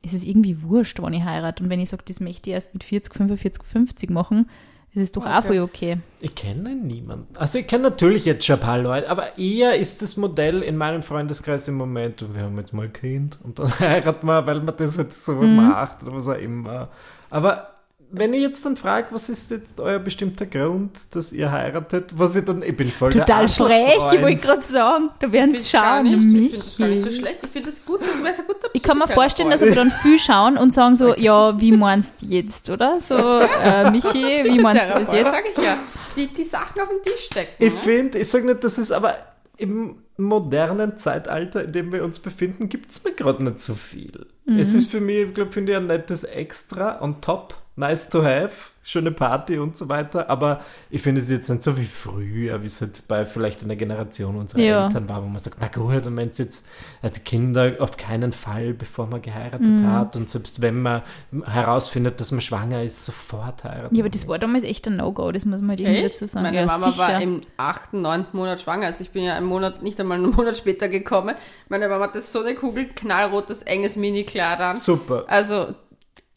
ist 0.02 0.12
es 0.14 0.24
irgendwie 0.24 0.62
wurscht, 0.62 1.00
wann 1.00 1.12
ich 1.12 1.24
heirate. 1.24 1.62
Und 1.64 1.70
wenn 1.70 1.80
ich 1.80 1.88
sage, 1.90 2.02
das 2.06 2.20
möchte 2.20 2.50
ich 2.50 2.54
erst 2.54 2.72
mit 2.74 2.84
40, 2.84 3.14
45, 3.14 3.62
50 3.62 4.10
machen, 4.10 4.48
ist 4.94 5.02
es 5.02 5.12
doch 5.12 5.26
auch 5.26 5.38
Okay. 5.38 5.46
voll 5.48 5.58
okay. 5.60 5.98
Ich 6.20 6.34
kenne 6.34 6.74
niemanden. 6.74 7.36
Also 7.36 7.58
ich 7.58 7.66
kenne 7.66 7.82
natürlich 7.84 8.24
jetzt 8.24 8.46
schon 8.46 8.56
ein 8.56 8.60
paar 8.62 8.78
Leute, 8.78 9.10
aber 9.10 9.36
eher 9.38 9.76
ist 9.76 10.00
das 10.00 10.16
Modell 10.16 10.62
in 10.62 10.76
meinem 10.76 11.02
Freundeskreis 11.02 11.68
im 11.68 11.74
Moment, 11.74 12.22
und 12.22 12.34
wir 12.34 12.42
haben 12.44 12.56
jetzt 12.58 12.72
mal 12.72 12.84
ein 12.86 12.92
Kind 12.94 13.38
und 13.44 13.58
dann 13.58 13.70
heiraten 13.80 14.26
wir, 14.26 14.46
weil 14.46 14.60
man 14.62 14.74
das 14.76 14.96
jetzt 14.96 15.24
so 15.24 15.32
Mhm. 15.32 15.56
macht 15.56 16.02
oder 16.02 16.14
was 16.14 16.28
auch 16.28 16.38
immer. 16.38 16.88
Aber 17.28 17.75
wenn 18.10 18.32
ich 18.34 18.42
jetzt 18.42 18.64
dann 18.64 18.76
frage, 18.76 19.08
was 19.10 19.28
ist 19.28 19.50
jetzt 19.50 19.80
euer 19.80 19.98
bestimmter 19.98 20.46
Grund, 20.46 21.14
dass 21.14 21.32
ihr 21.32 21.50
heiratet, 21.50 22.18
was 22.18 22.36
ich 22.36 22.44
dann, 22.44 22.62
ich 22.62 22.76
bin 22.76 22.90
voll 22.90 23.10
Total 23.10 23.48
frech, 23.48 23.98
ich 24.12 24.22
wollte 24.22 24.36
gerade 24.36 24.62
sagen, 24.62 25.10
da 25.18 25.32
werden 25.32 25.54
sie 25.54 25.72
gar 25.72 26.04
schauen, 26.04 26.04
nicht. 26.04 26.14
Ich 26.14 26.22
finde 26.22 26.56
das 26.56 26.78
gar 26.78 26.88
nicht 26.88 27.04
so 27.04 27.10
schlecht. 27.10 27.38
Ich 27.42 27.50
finde 27.50 27.66
das 27.70 27.84
gut. 27.84 28.00
Du 28.00 28.24
wärst 28.24 28.40
ein 28.40 28.46
guter 28.46 28.68
Ich 28.72 28.82
kann 28.82 28.98
mir 28.98 29.08
vorstellen, 29.08 29.50
dass 29.50 29.62
aber 29.62 29.74
dann 29.74 29.90
viel 29.90 30.18
schauen 30.18 30.56
und 30.56 30.72
sagen 30.72 30.96
so, 30.96 31.14
ja, 31.16 31.60
wie 31.60 31.72
meinst 31.72 32.22
du 32.22 32.26
jetzt, 32.26 32.70
oder? 32.70 33.00
So, 33.00 33.16
äh, 33.16 33.90
Michi, 33.90 34.44
wie 34.44 34.60
meinst 34.60 34.88
du 34.88 34.94
das 34.98 35.12
jetzt? 35.12 35.30
sag 35.32 35.44
ich 35.56 35.62
ja. 35.62 35.78
Die, 36.16 36.28
die 36.28 36.44
Sachen 36.44 36.80
auf 36.80 36.88
den 36.88 37.02
Tisch 37.02 37.26
stecken. 37.26 37.52
Ich 37.58 37.74
ne? 37.74 37.80
finde, 37.80 38.18
ich 38.18 38.28
sage 38.28 38.46
nicht, 38.46 38.64
dass 38.64 38.78
es 38.78 38.90
aber 38.92 39.16
im 39.58 39.96
modernen 40.16 40.96
Zeitalter, 40.96 41.64
in 41.64 41.72
dem 41.72 41.92
wir 41.92 42.04
uns 42.04 42.20
befinden, 42.20 42.68
gibt 42.68 42.90
es 42.90 43.04
mir 43.04 43.12
gerade 43.12 43.42
nicht 43.42 43.60
so 43.60 43.74
viel. 43.74 44.26
Es 44.46 44.74
ist 44.74 44.90
für 44.90 45.00
mich, 45.00 45.28
ich 45.28 45.34
glaube, 45.34 45.52
finde 45.52 45.72
ich 45.72 45.78
ein 45.78 45.86
nettes 45.86 46.24
Extra 46.24 47.02
on 47.02 47.20
top, 47.20 47.54
nice 47.76 48.08
to 48.08 48.22
have, 48.24 48.70
schöne 48.82 49.10
Party 49.12 49.58
und 49.58 49.76
so 49.76 49.88
weiter, 49.88 50.30
aber 50.30 50.60
ich 50.90 51.02
finde 51.02 51.20
es 51.20 51.30
jetzt 51.30 51.50
nicht 51.50 51.62
so 51.62 51.76
wie 51.76 51.84
früher, 51.84 52.62
wie 52.62 52.66
es 52.66 52.80
halt 52.80 53.02
bei 53.08 53.26
vielleicht 53.26 53.62
einer 53.64 53.76
Generation 53.76 54.36
unserer 54.36 54.60
Ja. 54.60 54.84
Eltern 54.86 55.08
war, 55.08 55.22
wo 55.22 55.26
man 55.26 55.38
sagt, 55.38 55.58
na 55.60 55.66
gut, 55.68 56.06
und 56.06 56.16
wenn 56.16 56.30
es 56.30 56.38
jetzt 56.38 56.64
die 57.02 57.20
Kinder 57.20 57.72
auf 57.80 57.96
keinen 57.96 58.32
Fall, 58.32 58.72
bevor 58.74 59.06
man 59.08 59.20
geheiratet 59.20 59.66
Mhm. 59.66 59.92
hat 59.92 60.16
und 60.16 60.30
selbst 60.30 60.62
wenn 60.62 60.80
man 60.80 61.02
herausfindet, 61.44 62.20
dass 62.20 62.30
man 62.32 62.40
schwanger 62.40 62.82
ist, 62.82 63.04
sofort 63.04 63.64
heiraten. 63.64 63.94
Ja, 63.94 64.02
aber 64.02 64.10
das 64.10 64.26
war 64.28 64.38
damals 64.38 64.64
echt 64.64 64.86
ein 64.86 64.96
No-Go, 64.96 65.32
das 65.32 65.44
muss 65.44 65.60
man 65.60 65.70
halt 65.70 65.80
irgendwie 65.80 66.00
Echt? 66.04 66.14
dazu 66.14 66.26
sagen. 66.28 66.44
Meine 66.46 66.56
ja, 66.58 66.66
Mama 66.66 66.90
sicher. 66.90 66.98
war 67.08 67.20
im 67.20 67.40
achten, 67.56 68.02
neunten 68.02 68.36
Monat 68.36 68.60
schwanger. 68.60 68.86
Also 68.86 69.02
ich 69.02 69.10
bin 69.10 69.24
ja 69.24 69.34
einen 69.36 69.46
Monat, 69.46 69.82
nicht 69.82 69.98
einmal 70.00 70.18
einen 70.18 70.30
Monat 70.36 70.56
später 70.56 70.88
gekommen. 70.88 71.34
Meine 71.68 71.88
Mama 71.88 72.04
hatte 72.04 72.22
so 72.22 72.40
eine 72.42 72.54
Kugel, 72.54 72.86
knallrotes, 72.94 73.62
enges 73.62 73.96
Mini-Kleid 73.96 74.60
an. 74.60 74.76
Super. 74.76 75.24
Also 75.26 75.74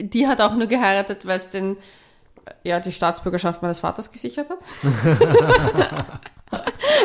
die 0.02 0.26
hat 0.26 0.40
auch 0.40 0.54
nur 0.54 0.66
geheiratet, 0.66 1.26
weil 1.26 1.36
es 1.36 1.50
den 1.50 1.76
ja, 2.62 2.80
die 2.80 2.92
Staatsbürgerschaft 2.92 3.62
meines 3.62 3.78
Vaters 3.78 4.10
gesichert 4.10 4.48
hat. 4.50 4.58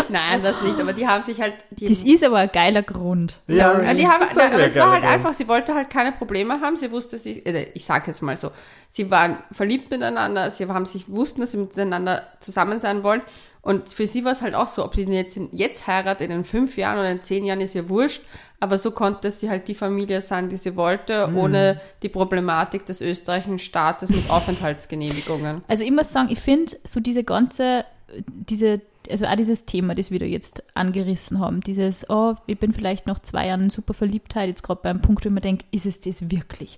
Nein, 0.09 0.41
das 0.41 0.61
nicht, 0.61 0.79
aber 0.79 0.93
die 0.93 1.07
haben 1.07 1.21
sich 1.21 1.39
halt. 1.39 1.53
Die, 1.69 1.87
das 1.87 2.03
ist 2.03 2.23
aber 2.23 2.37
ein 2.37 2.49
geiler 2.51 2.81
Grund. 2.81 3.39
Ja, 3.47 3.73
Ja, 3.73 3.79
das 3.79 3.95
die 3.95 4.07
haben, 4.07 4.19
tatsächlich 4.19 4.53
aber 4.53 4.67
es 4.67 4.75
war 4.75 4.91
halt 4.91 5.03
geiler 5.03 5.13
einfach, 5.13 5.33
sie 5.33 5.47
wollte 5.47 5.75
halt 5.75 5.89
keine 5.89 6.11
Probleme 6.13 6.59
haben. 6.61 6.75
Sie 6.75 6.91
wusste, 6.91 7.17
sie, 7.17 7.45
äh, 7.45 7.69
ich 7.73 7.85
sage 7.85 8.07
jetzt 8.07 8.21
mal 8.21 8.35
so, 8.37 8.51
sie 8.89 9.11
waren 9.11 9.37
verliebt 9.51 9.91
miteinander, 9.91 10.49
sie 10.51 10.67
haben 10.67 10.85
sich 10.85 11.09
wussten, 11.09 11.41
dass 11.41 11.51
sie 11.51 11.57
miteinander 11.57 12.23
zusammen 12.39 12.79
sein 12.79 13.03
wollen. 13.03 13.21
Und 13.65 13.89
für 13.89 14.05
sie 14.05 14.23
war 14.23 14.31
es 14.31 14.43
halt 14.43 14.53
auch 14.53 14.67
so, 14.67 14.85
ob 14.85 14.93
sie 14.93 15.01
jetzt, 15.05 15.39
jetzt 15.51 15.87
heiratet, 15.87 16.29
in 16.29 16.43
fünf 16.43 16.77
Jahren 16.77 16.99
oder 16.99 17.09
in 17.11 17.23
zehn 17.23 17.43
Jahren, 17.43 17.61
ist 17.61 17.73
ihr 17.73 17.89
wurscht. 17.89 18.21
Aber 18.59 18.77
so 18.77 18.91
konnte 18.91 19.31
sie 19.31 19.49
halt 19.49 19.67
die 19.67 19.73
Familie 19.73 20.21
sein, 20.21 20.49
die 20.49 20.57
sie 20.57 20.75
wollte, 20.75 21.27
Mhm. 21.27 21.37
ohne 21.37 21.81
die 22.03 22.09
Problematik 22.09 22.85
des 22.85 23.01
österreichischen 23.01 23.57
Staates 23.57 24.09
mit 24.09 24.29
Aufenthaltsgenehmigungen. 24.29 25.63
Also 25.67 25.83
ich 25.83 25.91
muss 25.91 26.11
sagen, 26.13 26.29
ich 26.31 26.39
finde 26.39 26.73
so 26.83 26.99
diese 26.99 27.23
ganze, 27.23 27.85
diese, 28.27 28.81
also 29.09 29.25
auch 29.25 29.35
dieses 29.35 29.65
Thema, 29.65 29.95
das 29.95 30.11
wir 30.11 30.19
da 30.19 30.25
jetzt 30.25 30.63
angerissen 30.75 31.39
haben, 31.39 31.61
dieses, 31.61 32.07
oh, 32.09 32.35
ich 32.45 32.59
bin 32.59 32.71
vielleicht 32.71 33.07
noch 33.07 33.17
zwei 33.17 33.47
Jahren 33.47 33.63
in 33.63 33.69
super 33.71 33.95
Verliebtheit, 33.95 34.47
jetzt 34.47 34.61
gerade 34.63 34.81
beim 34.83 35.01
Punkt, 35.01 35.25
wo 35.25 35.29
man 35.31 35.41
denkt, 35.41 35.65
ist 35.71 35.87
es 35.87 36.01
das 36.01 36.29
wirklich? 36.29 36.77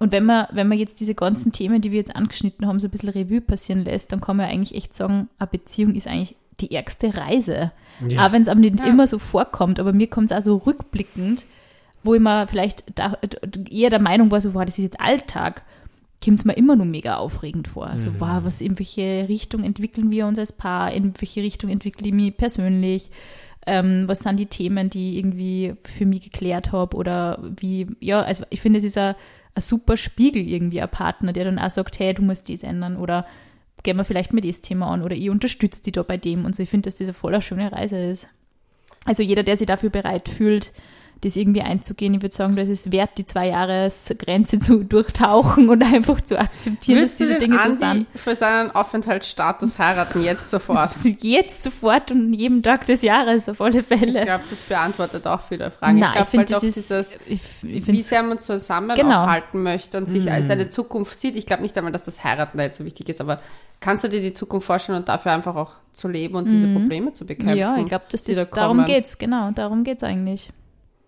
Und 0.00 0.12
wenn 0.12 0.24
man, 0.24 0.46
wenn 0.50 0.66
man 0.66 0.78
jetzt 0.78 0.98
diese 1.00 1.14
ganzen 1.14 1.52
Themen, 1.52 1.80
die 1.82 1.90
wir 1.92 1.98
jetzt 1.98 2.16
angeschnitten 2.16 2.66
haben, 2.66 2.80
so 2.80 2.86
ein 2.88 2.90
bisschen 2.90 3.10
Revue 3.10 3.40
passieren 3.42 3.84
lässt, 3.84 4.10
dann 4.12 4.20
kann 4.22 4.36
man 4.38 4.46
eigentlich 4.48 4.74
echt 4.74 4.94
sagen, 4.94 5.28
eine 5.38 5.46
Beziehung 5.46 5.94
ist 5.94 6.06
eigentlich 6.08 6.34
die 6.60 6.72
ärgste 6.74 7.14
Reise. 7.16 7.70
Ja. 8.08 8.26
Auch 8.26 8.32
wenn 8.32 8.42
es 8.42 8.48
aber 8.48 8.60
nicht 8.60 8.80
Ja. 8.80 8.86
immer 8.86 9.06
so 9.06 9.18
vorkommt, 9.18 9.78
aber 9.78 9.92
mir 9.92 10.08
kommt 10.08 10.30
es 10.30 10.36
auch 10.36 10.42
so 10.42 10.56
rückblickend, 10.56 11.44
wo 12.02 12.14
ich 12.14 12.20
mir 12.20 12.46
vielleicht 12.48 12.84
da, 12.98 13.18
eher 13.70 13.90
der 13.90 13.98
Meinung 14.00 14.30
war, 14.30 14.40
so, 14.40 14.54
wow, 14.54 14.64
das 14.64 14.78
ist 14.78 14.84
jetzt 14.84 15.00
Alltag. 15.00 15.64
kommt 16.24 16.38
es 16.40 16.44
mir 16.44 16.52
immer 16.54 16.76
nur 16.76 16.84
mega 16.86 17.16
aufregend 17.16 17.66
vor. 17.68 17.86
Also, 17.86 18.10
Mhm. 18.10 18.20
wow, 18.20 18.38
was, 18.42 18.60
in 18.60 18.78
welche 18.78 19.26
Richtung 19.28 19.64
entwickeln 19.64 20.10
wir 20.10 20.26
uns 20.26 20.38
als 20.38 20.52
Paar, 20.52 20.92
in 20.92 21.14
welche 21.18 21.42
Richtung 21.42 21.70
entwickle 21.70 22.06
ich 22.08 22.12
mich 22.12 22.36
persönlich, 22.36 23.10
ähm, 23.66 24.04
was 24.06 24.20
sind 24.20 24.38
die 24.38 24.44
Themen, 24.46 24.90
die 24.90 25.10
ich 25.12 25.16
irgendwie 25.16 25.74
für 25.84 26.04
mich 26.06 26.20
geklärt 26.22 26.72
habe 26.72 26.94
oder 26.96 27.42
wie, 27.58 27.86
ja, 28.00 28.20
also 28.22 28.44
ich 28.50 28.60
finde, 28.60 28.78
es 28.78 28.84
ist 28.84 28.98
ein, 28.98 29.14
ein 29.54 29.60
super 29.60 29.96
Spiegel 29.96 30.46
irgendwie, 30.46 30.80
ein 30.80 30.90
Partner, 30.90 31.32
der 31.32 31.44
dann 31.44 31.58
auch 31.58 31.70
sagt, 31.70 31.98
hey, 31.98 32.14
du 32.14 32.22
musst 32.22 32.48
dies 32.48 32.62
ändern 32.62 32.96
oder 32.96 33.26
gehen 33.82 33.96
wir 33.96 34.04
vielleicht 34.04 34.32
mit 34.32 34.44
das 34.44 34.60
Thema 34.60 34.90
an 34.90 35.02
oder 35.02 35.16
ich 35.16 35.30
unterstütze 35.30 35.82
dich 35.82 35.92
da 35.92 36.02
bei 36.02 36.16
dem 36.16 36.44
und 36.44 36.54
so. 36.54 36.62
Ich 36.62 36.70
finde, 36.70 36.86
dass 36.86 36.96
das 36.96 37.08
eine 37.08 37.14
voll 37.14 37.34
eine 37.34 37.42
schöne 37.42 37.72
Reise 37.72 37.98
ist. 37.98 38.28
Also 39.04 39.22
jeder, 39.22 39.42
der 39.42 39.56
sich 39.56 39.66
dafür 39.66 39.90
bereit 39.90 40.28
fühlt, 40.28 40.72
das 41.22 41.36
irgendwie 41.36 41.60
einzugehen, 41.62 42.14
ich 42.14 42.22
würde 42.22 42.34
sagen, 42.34 42.56
das 42.56 42.68
ist 42.68 42.92
wert, 42.92 43.10
die 43.18 43.24
zwei 43.26 43.48
Jahresgrenze 43.48 44.58
zu 44.58 44.84
durchtauchen 44.84 45.68
und 45.68 45.82
einfach 45.82 46.20
zu 46.22 46.38
akzeptieren, 46.38 46.98
Würdest 46.98 47.20
dass 47.20 47.28
diese 47.28 47.38
Dinge 47.38 47.58
so 47.58 47.64
Andi 47.84 48.06
sind. 48.06 48.06
für 48.18 48.34
seinen 48.34 48.70
Aufenthaltsstatus 48.70 49.78
heiraten 49.78 50.22
jetzt 50.22 50.50
sofort? 50.50 50.90
Jetzt 51.20 51.62
sofort 51.62 52.10
und 52.10 52.32
jeden 52.32 52.62
Tag 52.62 52.86
des 52.86 53.02
Jahres 53.02 53.48
auf 53.48 53.60
alle 53.60 53.80
Ich 53.80 53.86
Fälle. 53.86 54.22
glaube, 54.22 54.44
das 54.48 54.62
beantwortet 54.62 55.26
auch 55.26 55.40
viele 55.42 55.70
Fragen. 55.70 55.98
Nein, 55.98 56.08
ich 56.10 56.14
glaube, 56.14 56.24
ich 56.24 56.30
finde, 56.30 56.40
halt 56.46 56.50
das 56.50 56.58
auch 56.58 56.66
ist, 56.66 56.76
dieses, 56.76 57.14
ich, 57.26 57.40
ich 57.76 57.86
wie 57.86 58.00
sehr 58.00 58.22
man 58.22 58.38
zusammen 58.38 58.96
Genau. 58.96 59.22
auch 59.24 59.26
halten 59.26 59.62
möchte 59.62 59.98
und 59.98 60.06
sich 60.06 60.30
als 60.30 60.48
eine 60.50 60.70
Zukunft 60.70 61.20
sieht. 61.20 61.36
Ich 61.36 61.46
glaube 61.46 61.62
nicht 61.62 61.76
einmal, 61.76 61.92
dass 61.92 62.04
das 62.04 62.24
Heiraten 62.24 62.56
da 62.58 62.64
jetzt 62.64 62.78
so 62.78 62.84
wichtig 62.84 63.08
ist, 63.08 63.20
aber 63.20 63.40
kannst 63.80 64.04
du 64.04 64.08
dir 64.08 64.20
die 64.20 64.32
Zukunft 64.32 64.66
vorstellen 64.66 64.98
und 64.98 65.08
dafür 65.08 65.32
einfach 65.32 65.56
auch 65.56 65.72
zu 65.92 66.08
leben 66.08 66.36
und 66.36 66.48
diese 66.50 66.66
Probleme 66.68 67.12
zu 67.12 67.26
bekämpfen? 67.26 67.56
ja, 67.58 67.76
ich 67.76 67.86
glaube, 67.86 68.04
das 68.10 68.24
die 68.24 68.34
da 68.34 68.42
ist, 68.42 68.56
darum 68.56 68.78
kommen? 68.78 68.86
geht's, 68.86 69.18
genau, 69.18 69.50
darum 69.50 69.84
geht's 69.84 70.02
eigentlich. 70.02 70.50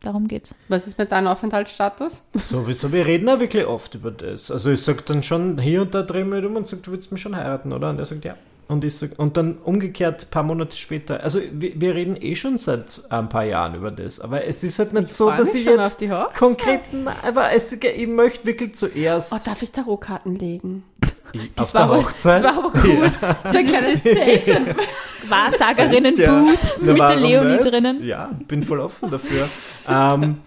Darum 0.02 0.26
geht's. 0.26 0.54
Was 0.68 0.86
ist 0.86 0.98
mit 0.98 1.12
deinem 1.12 1.28
Aufenthaltsstatus? 1.28 2.22
Sowieso, 2.34 2.92
wir 2.92 3.06
reden 3.06 3.28
ja 3.28 3.38
wirklich 3.38 3.66
oft 3.66 3.94
über 3.94 4.10
das. 4.10 4.50
Also 4.50 4.70
ich 4.70 4.82
sag 4.82 5.06
dann 5.06 5.22
schon 5.22 5.58
hier 5.58 5.82
und 5.82 5.94
da 5.94 6.02
drehen 6.02 6.28
wir 6.30 6.44
um 6.46 6.56
und 6.56 6.66
sagt, 6.66 6.86
du 6.86 6.92
willst 6.92 7.12
mich 7.12 7.20
schon 7.20 7.36
heiraten, 7.36 7.72
oder? 7.72 7.90
Und 7.90 7.98
er 7.98 8.06
sagt 8.06 8.24
ja. 8.24 8.34
Und 8.68 8.84
ich 8.84 8.96
sag, 8.96 9.18
und 9.18 9.36
dann 9.36 9.58
umgekehrt 9.58 10.24
ein 10.24 10.30
paar 10.30 10.42
Monate 10.42 10.76
später. 10.76 11.22
Also 11.22 11.40
wir, 11.52 11.80
wir 11.80 11.94
reden 11.94 12.16
eh 12.20 12.34
schon 12.34 12.58
seit 12.58 13.02
ein 13.10 13.28
paar 13.28 13.44
Jahren 13.44 13.74
über 13.74 13.90
das. 13.90 14.18
Aber 14.20 14.44
es 14.46 14.64
ist 14.64 14.78
halt 14.78 14.92
nicht 14.92 15.12
so, 15.12 15.28
freu 15.28 15.36
dass 15.36 15.54
ich 15.54 15.64
jetzt 15.66 16.02
konkret, 16.36 16.80
aber 17.26 17.52
es, 17.52 17.72
ich 17.72 18.06
möchte 18.08 18.46
wirklich 18.46 18.74
zuerst 18.74 19.32
Oh, 19.32 19.38
darf 19.44 19.62
ich 19.62 19.72
Tarotkarten 19.72 20.36
legen? 20.36 20.84
Das 21.56 21.74
auf 21.74 21.74
war, 21.74 21.96
Hochzeit. 21.96 22.44
das 22.44 22.56
war 22.56 22.64
aber 22.64 22.72
cool. 22.84 23.10
So 23.50 23.58
ein 23.58 23.66
kleines 23.66 24.02
Date. 24.04 24.58
Wahrsagerinnen-Booth 25.32 26.58
Na, 26.82 26.92
mit 26.92 27.00
der 27.02 27.16
Leonie 27.16 27.52
nicht? 27.52 27.64
drinnen. 27.64 28.04
Ja, 28.04 28.30
bin 28.48 28.62
voll 28.62 28.80
offen 28.80 29.10
dafür. 29.10 29.48
ähm, 29.88 30.38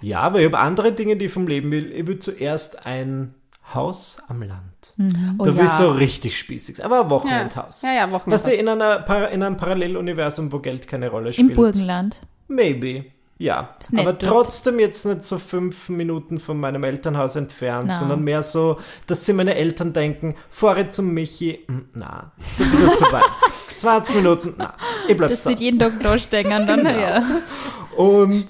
ja, 0.00 0.20
aber 0.20 0.38
ich 0.40 0.46
habe 0.46 0.58
andere 0.58 0.92
Dinge, 0.92 1.16
die 1.16 1.26
ich 1.26 1.32
vom 1.32 1.46
Leben 1.46 1.70
will. 1.70 1.92
Ich 1.92 2.06
will 2.06 2.18
zuerst 2.18 2.86
ein 2.86 3.34
Haus 3.74 4.18
am 4.28 4.42
Land. 4.42 4.94
Oh 5.38 5.44
da 5.44 5.54
will 5.56 5.64
ja. 5.64 5.76
so 5.76 5.90
richtig 5.90 6.38
spießig. 6.38 6.84
Aber 6.84 7.00
ein 7.00 7.04
Ja, 7.04 7.10
Wochenendhaus. 7.10 7.82
ja, 7.82 7.92
ja 7.92 8.10
Wochenendhaus. 8.10 8.32
Was 8.32 8.42
du 8.44 8.52
in, 8.54 8.68
einer, 8.68 9.30
in 9.30 9.42
einem 9.42 9.56
Paralleluniversum, 9.56 10.52
wo 10.52 10.58
Geld 10.58 10.88
keine 10.88 11.08
Rolle 11.10 11.32
spielt. 11.32 11.50
Im 11.50 11.56
Burgenland. 11.56 12.20
Maybe. 12.48 13.04
Ja, 13.40 13.74
aber 13.96 14.12
dort. 14.12 14.22
trotzdem 14.22 14.78
jetzt 14.78 15.06
nicht 15.06 15.22
so 15.22 15.38
fünf 15.38 15.88
Minuten 15.88 16.38
von 16.38 16.60
meinem 16.60 16.84
Elternhaus 16.84 17.36
entfernt, 17.36 17.88
Na. 17.88 17.94
sondern 17.98 18.22
mehr 18.22 18.42
so, 18.42 18.78
dass 19.06 19.24
sie 19.24 19.32
meine 19.32 19.54
Eltern 19.54 19.94
denken, 19.94 20.34
fahre 20.50 20.90
zum 20.90 21.14
Michi, 21.14 21.64
hm, 21.66 21.88
na, 21.94 22.32
ist 22.38 22.60
ein 22.60 22.70
bisschen 22.70 22.96
zu 22.98 23.04
weit. 23.10 23.24
20 23.78 24.14
Minuten, 24.16 24.54
na, 24.58 24.74
ich 25.08 25.16
bleib 25.16 25.30
Das 25.30 25.44
sieht 25.44 25.58
jeden 25.58 25.78
Tag 25.78 25.92
da 26.02 26.18
stehen. 26.18 26.50
Dann, 26.50 26.66
Genau. 26.84 26.90
ja. 26.90 27.24
Und 27.96 28.44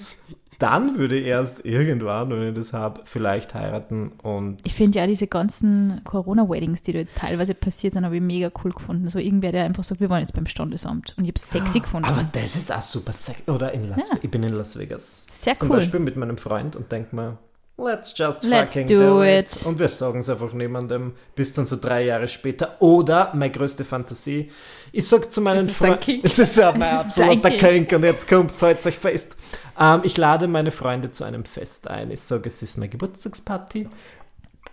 dann 0.61 0.97
würde 0.97 1.17
ich 1.17 1.25
erst 1.25 1.65
irgendwann, 1.65 2.29
wenn 2.29 2.49
ich 2.49 2.55
das 2.55 2.73
habe, 2.73 3.01
vielleicht 3.05 3.53
heiraten 3.53 4.11
und 4.21 4.57
Ich 4.63 4.73
finde 4.73 4.99
ja 4.99 5.07
diese 5.07 5.27
ganzen 5.27 6.01
Corona-Weddings, 6.03 6.83
die 6.83 6.93
da 6.93 6.99
jetzt 6.99 7.17
teilweise 7.17 7.55
passiert 7.55 7.93
sind, 7.93 8.05
habe 8.05 8.15
ich 8.15 8.21
mega 8.21 8.51
cool 8.63 8.71
gefunden. 8.71 9.09
So 9.09 9.19
irgendwer, 9.19 9.51
der 9.51 9.65
einfach 9.65 9.83
sagt, 9.83 10.01
wir 10.01 10.09
wollen 10.09 10.21
jetzt 10.21 10.33
beim 10.33 10.45
Standesamt. 10.45 11.15
Und 11.17 11.23
ich 11.23 11.29
habe 11.29 11.37
es 11.37 11.49
sexy 11.49 11.79
gefunden. 11.79 12.07
aber 12.07 12.23
das 12.31 12.55
ist 12.55 12.71
auch 12.71 12.81
super 12.81 13.13
sexy. 13.13 13.49
Oder 13.49 13.71
in 13.71 13.89
Las 13.89 14.09
Ja. 14.09 14.17
Ich 14.21 14.29
bin 14.29 14.43
in 14.43 14.53
Las 14.53 14.77
Vegas. 14.77 15.25
Sehr 15.29 15.57
Zum 15.57 15.69
cool. 15.69 15.77
Beispiel 15.77 15.99
mit 15.99 16.15
meinem 16.15 16.37
Freund 16.37 16.75
und 16.75 16.91
denk 16.91 17.11
mir, 17.13 17.37
let's 17.77 18.13
just 18.15 18.43
Let's 18.43 18.73
fucking 18.73 18.87
do 18.87 18.99
do, 18.99 19.23
it. 19.23 19.51
it. 19.51 19.65
Und 19.65 19.79
wir 19.79 19.89
sagen 19.89 20.19
es 20.19 20.29
einfach 20.29 20.53
niemandem, 20.53 21.13
bis 21.35 21.53
dann 21.53 21.65
so 21.65 21.77
drei 21.77 22.05
Jahre 22.05 22.27
später. 22.27 22.75
Oder, 22.79 23.31
meine 23.33 23.51
größte 23.51 23.83
Fantasie, 23.83 24.51
ich 24.91 25.07
sag 25.07 25.31
zu 25.31 25.41
meinen 25.41 25.59
es 25.59 25.75
Freunden, 25.75 26.21
das 26.23 26.37
ist 26.37 26.57
ja 26.57 26.71
mein 26.71 26.81
Es 26.81 27.05
absoluter 27.05 27.51
Kink. 27.51 27.91
Und 27.93 28.03
jetzt 28.03 28.27
kommt 28.27 28.61
heute 28.61 28.89
euch 28.89 28.97
fest. 28.97 29.35
Ähm, 29.79 30.01
ich 30.03 30.17
lade 30.17 30.47
meine 30.47 30.71
Freunde 30.71 31.11
zu 31.11 31.23
einem 31.23 31.45
Fest 31.45 31.87
ein. 31.87 32.11
Ich 32.11 32.21
sage, 32.21 32.47
es 32.47 32.61
ist 32.61 32.77
meine 32.77 32.89
Geburtstagsparty. 32.89 33.87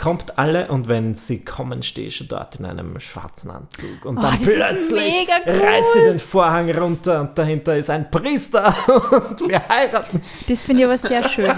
Kommt 0.01 0.39
alle 0.39 0.69
und 0.69 0.89
wenn 0.89 1.17
sie 1.17 1.45
kommen, 1.45 1.83
stehe 1.83 2.07
ich 2.07 2.17
schon 2.17 2.29
dort 2.29 2.55
in 2.57 2.65
einem 2.67 3.01
schwarzen 3.01 3.51
Anzug. 3.51 4.05
Und 4.05 4.19
Oh, 4.19 4.23
dann 4.23 4.37
plötzlich 4.37 5.27
cool. 5.47 5.53
reißt 5.61 5.93
sie 5.95 6.01
den 6.05 6.19
Vorhang 6.21 6.71
runter 6.71 7.21
und 7.23 7.37
dahinter 7.37 7.77
ist 7.77 7.91
ein 7.91 8.09
Priester 8.09 8.73
und 9.31 9.49
wir 9.49 9.61
heiraten. 9.69 10.23
Das 10.49 10.63
finde 10.63 10.83
ich 10.83 10.87
aber 10.89 10.99
sehr 10.99 11.29
schön. 11.29 11.51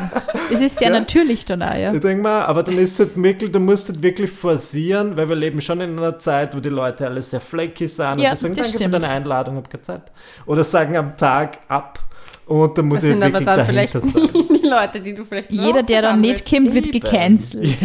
Es 0.50 0.62
ist 0.62 0.78
sehr 0.78 0.88
Ja. 0.90 0.98
natürlich 0.98 1.44
dann 1.44 1.62
auch, 1.62 1.74
ja. 1.74 1.92
Ich 1.92 2.00
denke 2.00 2.22
mal, 2.22 2.42
aber 2.46 2.62
dann 2.62 2.78
ist 2.78 2.98
es 2.98 3.00
halt 3.08 3.22
wirklich, 3.22 3.52
du 3.52 3.60
musst 3.60 3.90
es 3.90 4.00
wirklich 4.02 4.30
forcieren, 4.30 5.18
weil 5.18 5.28
wir 5.28 5.36
leben 5.36 5.60
schon 5.60 5.82
in 5.82 5.98
einer 5.98 6.18
Zeit, 6.18 6.56
wo 6.56 6.60
die 6.60 6.70
Leute 6.70 7.06
alle 7.06 7.20
sehr 7.20 7.40
flaky 7.42 7.86
sind 7.86 8.20
Ja, 8.20 8.30
und 8.30 8.36
sagen, 8.38 8.54
danke 8.54 8.70
stimmt. 8.70 8.94
für 8.94 9.00
deine 9.00 9.12
Einladung, 9.12 9.56
hab 9.56 9.68
keine 9.70 9.82
Zeit. 9.82 10.12
Oder 10.46 10.64
sagen 10.64 10.96
am 10.96 11.14
Tag 11.18 11.58
ab 11.68 11.98
und 12.46 12.78
dann 12.78 12.86
muss 12.86 13.02
Das 13.02 13.10
ich 13.10 13.20
wirklich 13.20 13.44
dahinter 13.44 14.00
sein. 14.00 14.30
Leute, 14.68 15.00
die 15.00 15.14
du 15.14 15.24
vielleicht 15.24 15.50
Jeder, 15.50 15.80
noch 15.80 15.86
der 15.86 16.02
dann 16.02 16.20
nicht 16.20 16.48
kommt, 16.48 16.74
wird 16.74 16.88
Eben. 16.88 17.00
gecancelt. 17.00 17.78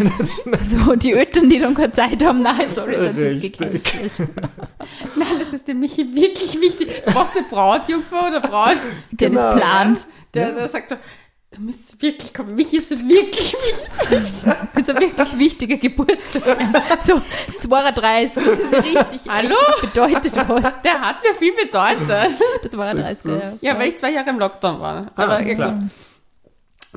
So, 0.63 0.95
die 0.95 1.13
Eltern, 1.13 1.49
die 1.49 1.59
dann 1.59 1.73
keine 1.75 1.91
Zeit 1.91 2.23
haben, 2.23 2.41
nein, 2.41 2.67
sorry, 2.67 2.99
sind 2.99 3.17
jetzt 3.19 3.41
gecancelt. 3.41 3.81
Nein, 5.15 5.27
das 5.39 5.53
ist 5.53 5.67
dem 5.67 5.79
Michi 5.79 6.05
wirklich 6.15 6.59
wichtig. 6.59 6.89
Du 7.05 7.11
brauchst 7.13 7.35
eine 7.37 7.45
Brautjungfer 7.49 8.27
oder 8.27 8.41
Braut, 8.41 8.77
Der 9.11 9.29
das 9.29 9.41
Genau. 9.41 9.55
plant. 9.55 10.07
der, 10.33 10.51
der 10.51 10.67
sagt 10.67 10.89
so, 10.89 10.95
du 11.51 11.61
müsst 11.61 12.01
wirklich 12.01 12.33
kommen. 12.33 12.53
Michi 12.55 12.77
ist 12.77 12.91
wirklich 12.91 13.53
wichtig. 13.53 14.21
Das 14.73 14.81
ist 14.81 14.89
ein 14.89 14.99
wirklich 14.99 15.39
wichtiger 15.39 15.77
Geburtstag. 15.77 16.43
So, 17.01 17.21
32, 17.59 18.43
das 18.43 18.59
ist 18.59 18.73
richtig. 18.73 19.21
Hallo? 19.29 19.55
Das 19.71 19.81
bedeutet 19.81 20.35
was. 20.49 20.81
Der 20.81 21.01
hat 21.01 21.17
mir 21.23 21.33
viel 21.33 21.53
bedeutet. 21.53 22.09
Das 22.61 22.71
32, 22.71 23.31
ja. 23.31 23.53
Ja, 23.73 23.79
weil 23.79 23.89
ich 23.89 23.97
zwei 23.97 24.11
Jahre 24.11 24.29
im 24.29 24.39
Lockdown 24.39 24.79
war. 24.79 25.11
Aber 25.15 25.41
ja, 25.41 25.53
klar. 25.53 25.79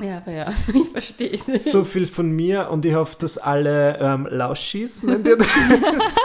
Ja, 0.03 0.17
aber 0.17 0.31
ja, 0.31 0.53
ich 0.73 0.89
verstehe. 0.89 1.39
So 1.61 1.83
viel 1.83 2.07
von 2.07 2.31
mir 2.31 2.69
und 2.69 2.85
ich 2.85 2.93
hoffe, 2.93 3.15
dass 3.19 3.37
alle 3.37 3.97
ähm, 3.99 4.27
Lauschis, 4.29 5.03
nennt 5.03 5.27
ihr 5.27 5.37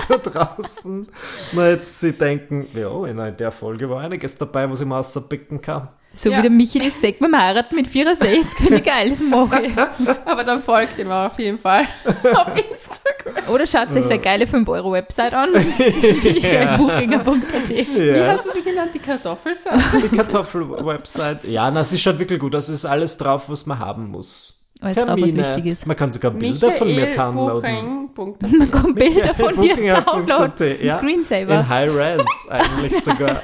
da 0.08 0.18
draußen, 0.18 1.08
na 1.52 1.68
jetzt 1.68 2.00
sie 2.00 2.12
denken, 2.12 2.66
ja, 2.74 3.06
in 3.06 3.36
der 3.36 3.50
Folge 3.50 3.88
war 3.88 4.00
einiges 4.00 4.36
dabei, 4.36 4.70
was 4.70 4.80
ich 4.80 4.86
mal 4.86 4.98
auspicken 4.98 5.60
kann. 5.60 5.88
So 6.16 6.30
Ja. 6.30 6.38
wie 6.38 6.42
der 6.42 6.50
Michi 6.50 6.78
das 6.78 7.02
beim 7.18 7.36
Heiraten 7.36 7.74
mit 7.74 7.88
64, 7.88 8.48
finde 8.56 8.76
ich 8.78 8.84
geil, 8.84 9.08
das 9.08 9.20
mache 9.20 9.62
ich. 9.66 9.72
Aber 10.24 10.44
dann 10.44 10.62
folgt 10.62 10.98
ihm 10.98 11.10
auch 11.10 11.26
auf 11.26 11.38
jeden 11.38 11.58
Fall 11.58 11.82
auf 12.34 12.48
Instagram. 12.56 13.52
Oder 13.52 13.66
schaut 13.66 13.94
euch 13.94 14.04
seine 14.04 14.20
geile 14.20 14.44
5-Euro-Website 14.44 15.34
an. 15.34 15.50
Buchinger.at. 16.78 17.68
Wie 17.68 18.08
Ja. 18.16 18.28
hast 18.28 18.46
du 18.46 18.50
sie 18.52 18.62
genannt? 18.62 18.90
Die 18.94 18.98
Kartoffelsache? 18.98 19.78
Die 20.02 20.16
Kartoffel-Website. 20.16 21.44
Ja, 21.44 21.70
na, 21.70 21.82
sie 21.84 21.98
schaut 21.98 22.18
wirklich 22.18 22.38
gut 22.38 22.54
aus. 22.54 22.68
Es 22.68 22.76
ist 22.80 22.84
alles 22.84 23.16
drauf, 23.16 23.48
was 23.48 23.66
man 23.66 23.78
haben 23.78 24.08
muss. 24.08 24.63
Alles 24.80 24.96
drauf, 24.96 25.18
was 25.20 25.36
wichtig 25.36 25.66
ist. 25.66 25.86
Man 25.86 25.96
kann 25.96 26.12
sogar 26.12 26.30
Bilder 26.32 26.70
von 26.72 26.88
mir 26.88 27.10
downloaden. 27.10 28.10
Buching. 28.14 28.58
Man 28.58 28.70
kann 28.70 28.94
Bilder 28.94 29.34
von 29.34 29.60
dir 29.60 29.76
downloaden. 29.76 30.76
ja. 30.82 30.98
Screensaver. 30.98 31.54
In 31.54 31.68
High 31.68 31.94
Res 31.94 32.22
eigentlich 32.50 33.02
sogar. 33.02 33.40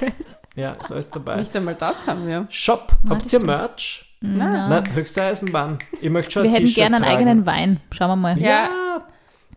Ja, 0.54 0.72
ist 0.72 0.92
alles 0.92 1.10
dabei. 1.10 1.36
Nicht 1.36 1.56
einmal 1.56 1.74
das 1.76 2.06
haben 2.06 2.26
wir. 2.26 2.46
Shop, 2.50 2.92
habt 3.08 3.24
das 3.24 3.32
ihr 3.32 3.38
stimmt. 3.40 3.46
Merch? 3.46 4.06
Nein. 4.20 4.68
Nein, 4.68 4.94
höchste 4.94 5.22
Eisenbahn. 5.22 5.78
Ich 6.02 6.10
möchte 6.10 6.32
schon 6.32 6.42
Wir 6.42 6.50
ein 6.50 6.56
hätten 6.56 6.74
gerne 6.74 6.96
einen 6.96 7.04
tragen. 7.04 7.16
eigenen 7.16 7.46
Wein. 7.46 7.80
Schauen 7.90 8.08
wir 8.10 8.16
mal. 8.16 8.38
Ja. 8.38 8.68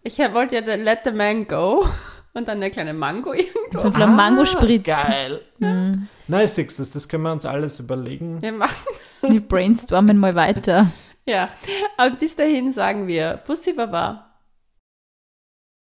Ich 0.03 0.17
wollte 0.19 0.55
ja 0.55 0.61
den 0.61 0.83
Let 0.83 0.99
the 1.03 1.11
Man 1.11 1.47
Go 1.47 1.85
und 2.33 2.47
dann 2.47 2.57
eine 2.57 2.71
kleine 2.71 2.93
Mango 2.93 3.33
irgendwo. 3.33 3.79
So 3.79 3.91
ein 3.91 4.15
Mango-Spritz. 4.15 4.85
Geil. 4.85 5.41
Mhm. 5.59 6.07
Nein, 6.27 6.47
du, 6.55 6.63
das 6.65 7.09
können 7.09 7.23
wir 7.23 7.31
uns 7.33 7.45
alles 7.45 7.79
überlegen. 7.81 8.41
Wir 8.41 8.53
machen 8.53 8.73
Wir 9.21 9.41
brainstormen 9.41 10.17
mal 10.17 10.33
weiter. 10.35 10.87
Ja, 11.25 11.49
und 11.97 12.19
bis 12.19 12.35
dahin 12.35 12.71
sagen 12.71 13.07
wir 13.07 13.37
Pussy 13.37 13.73
Baba. 13.73 14.32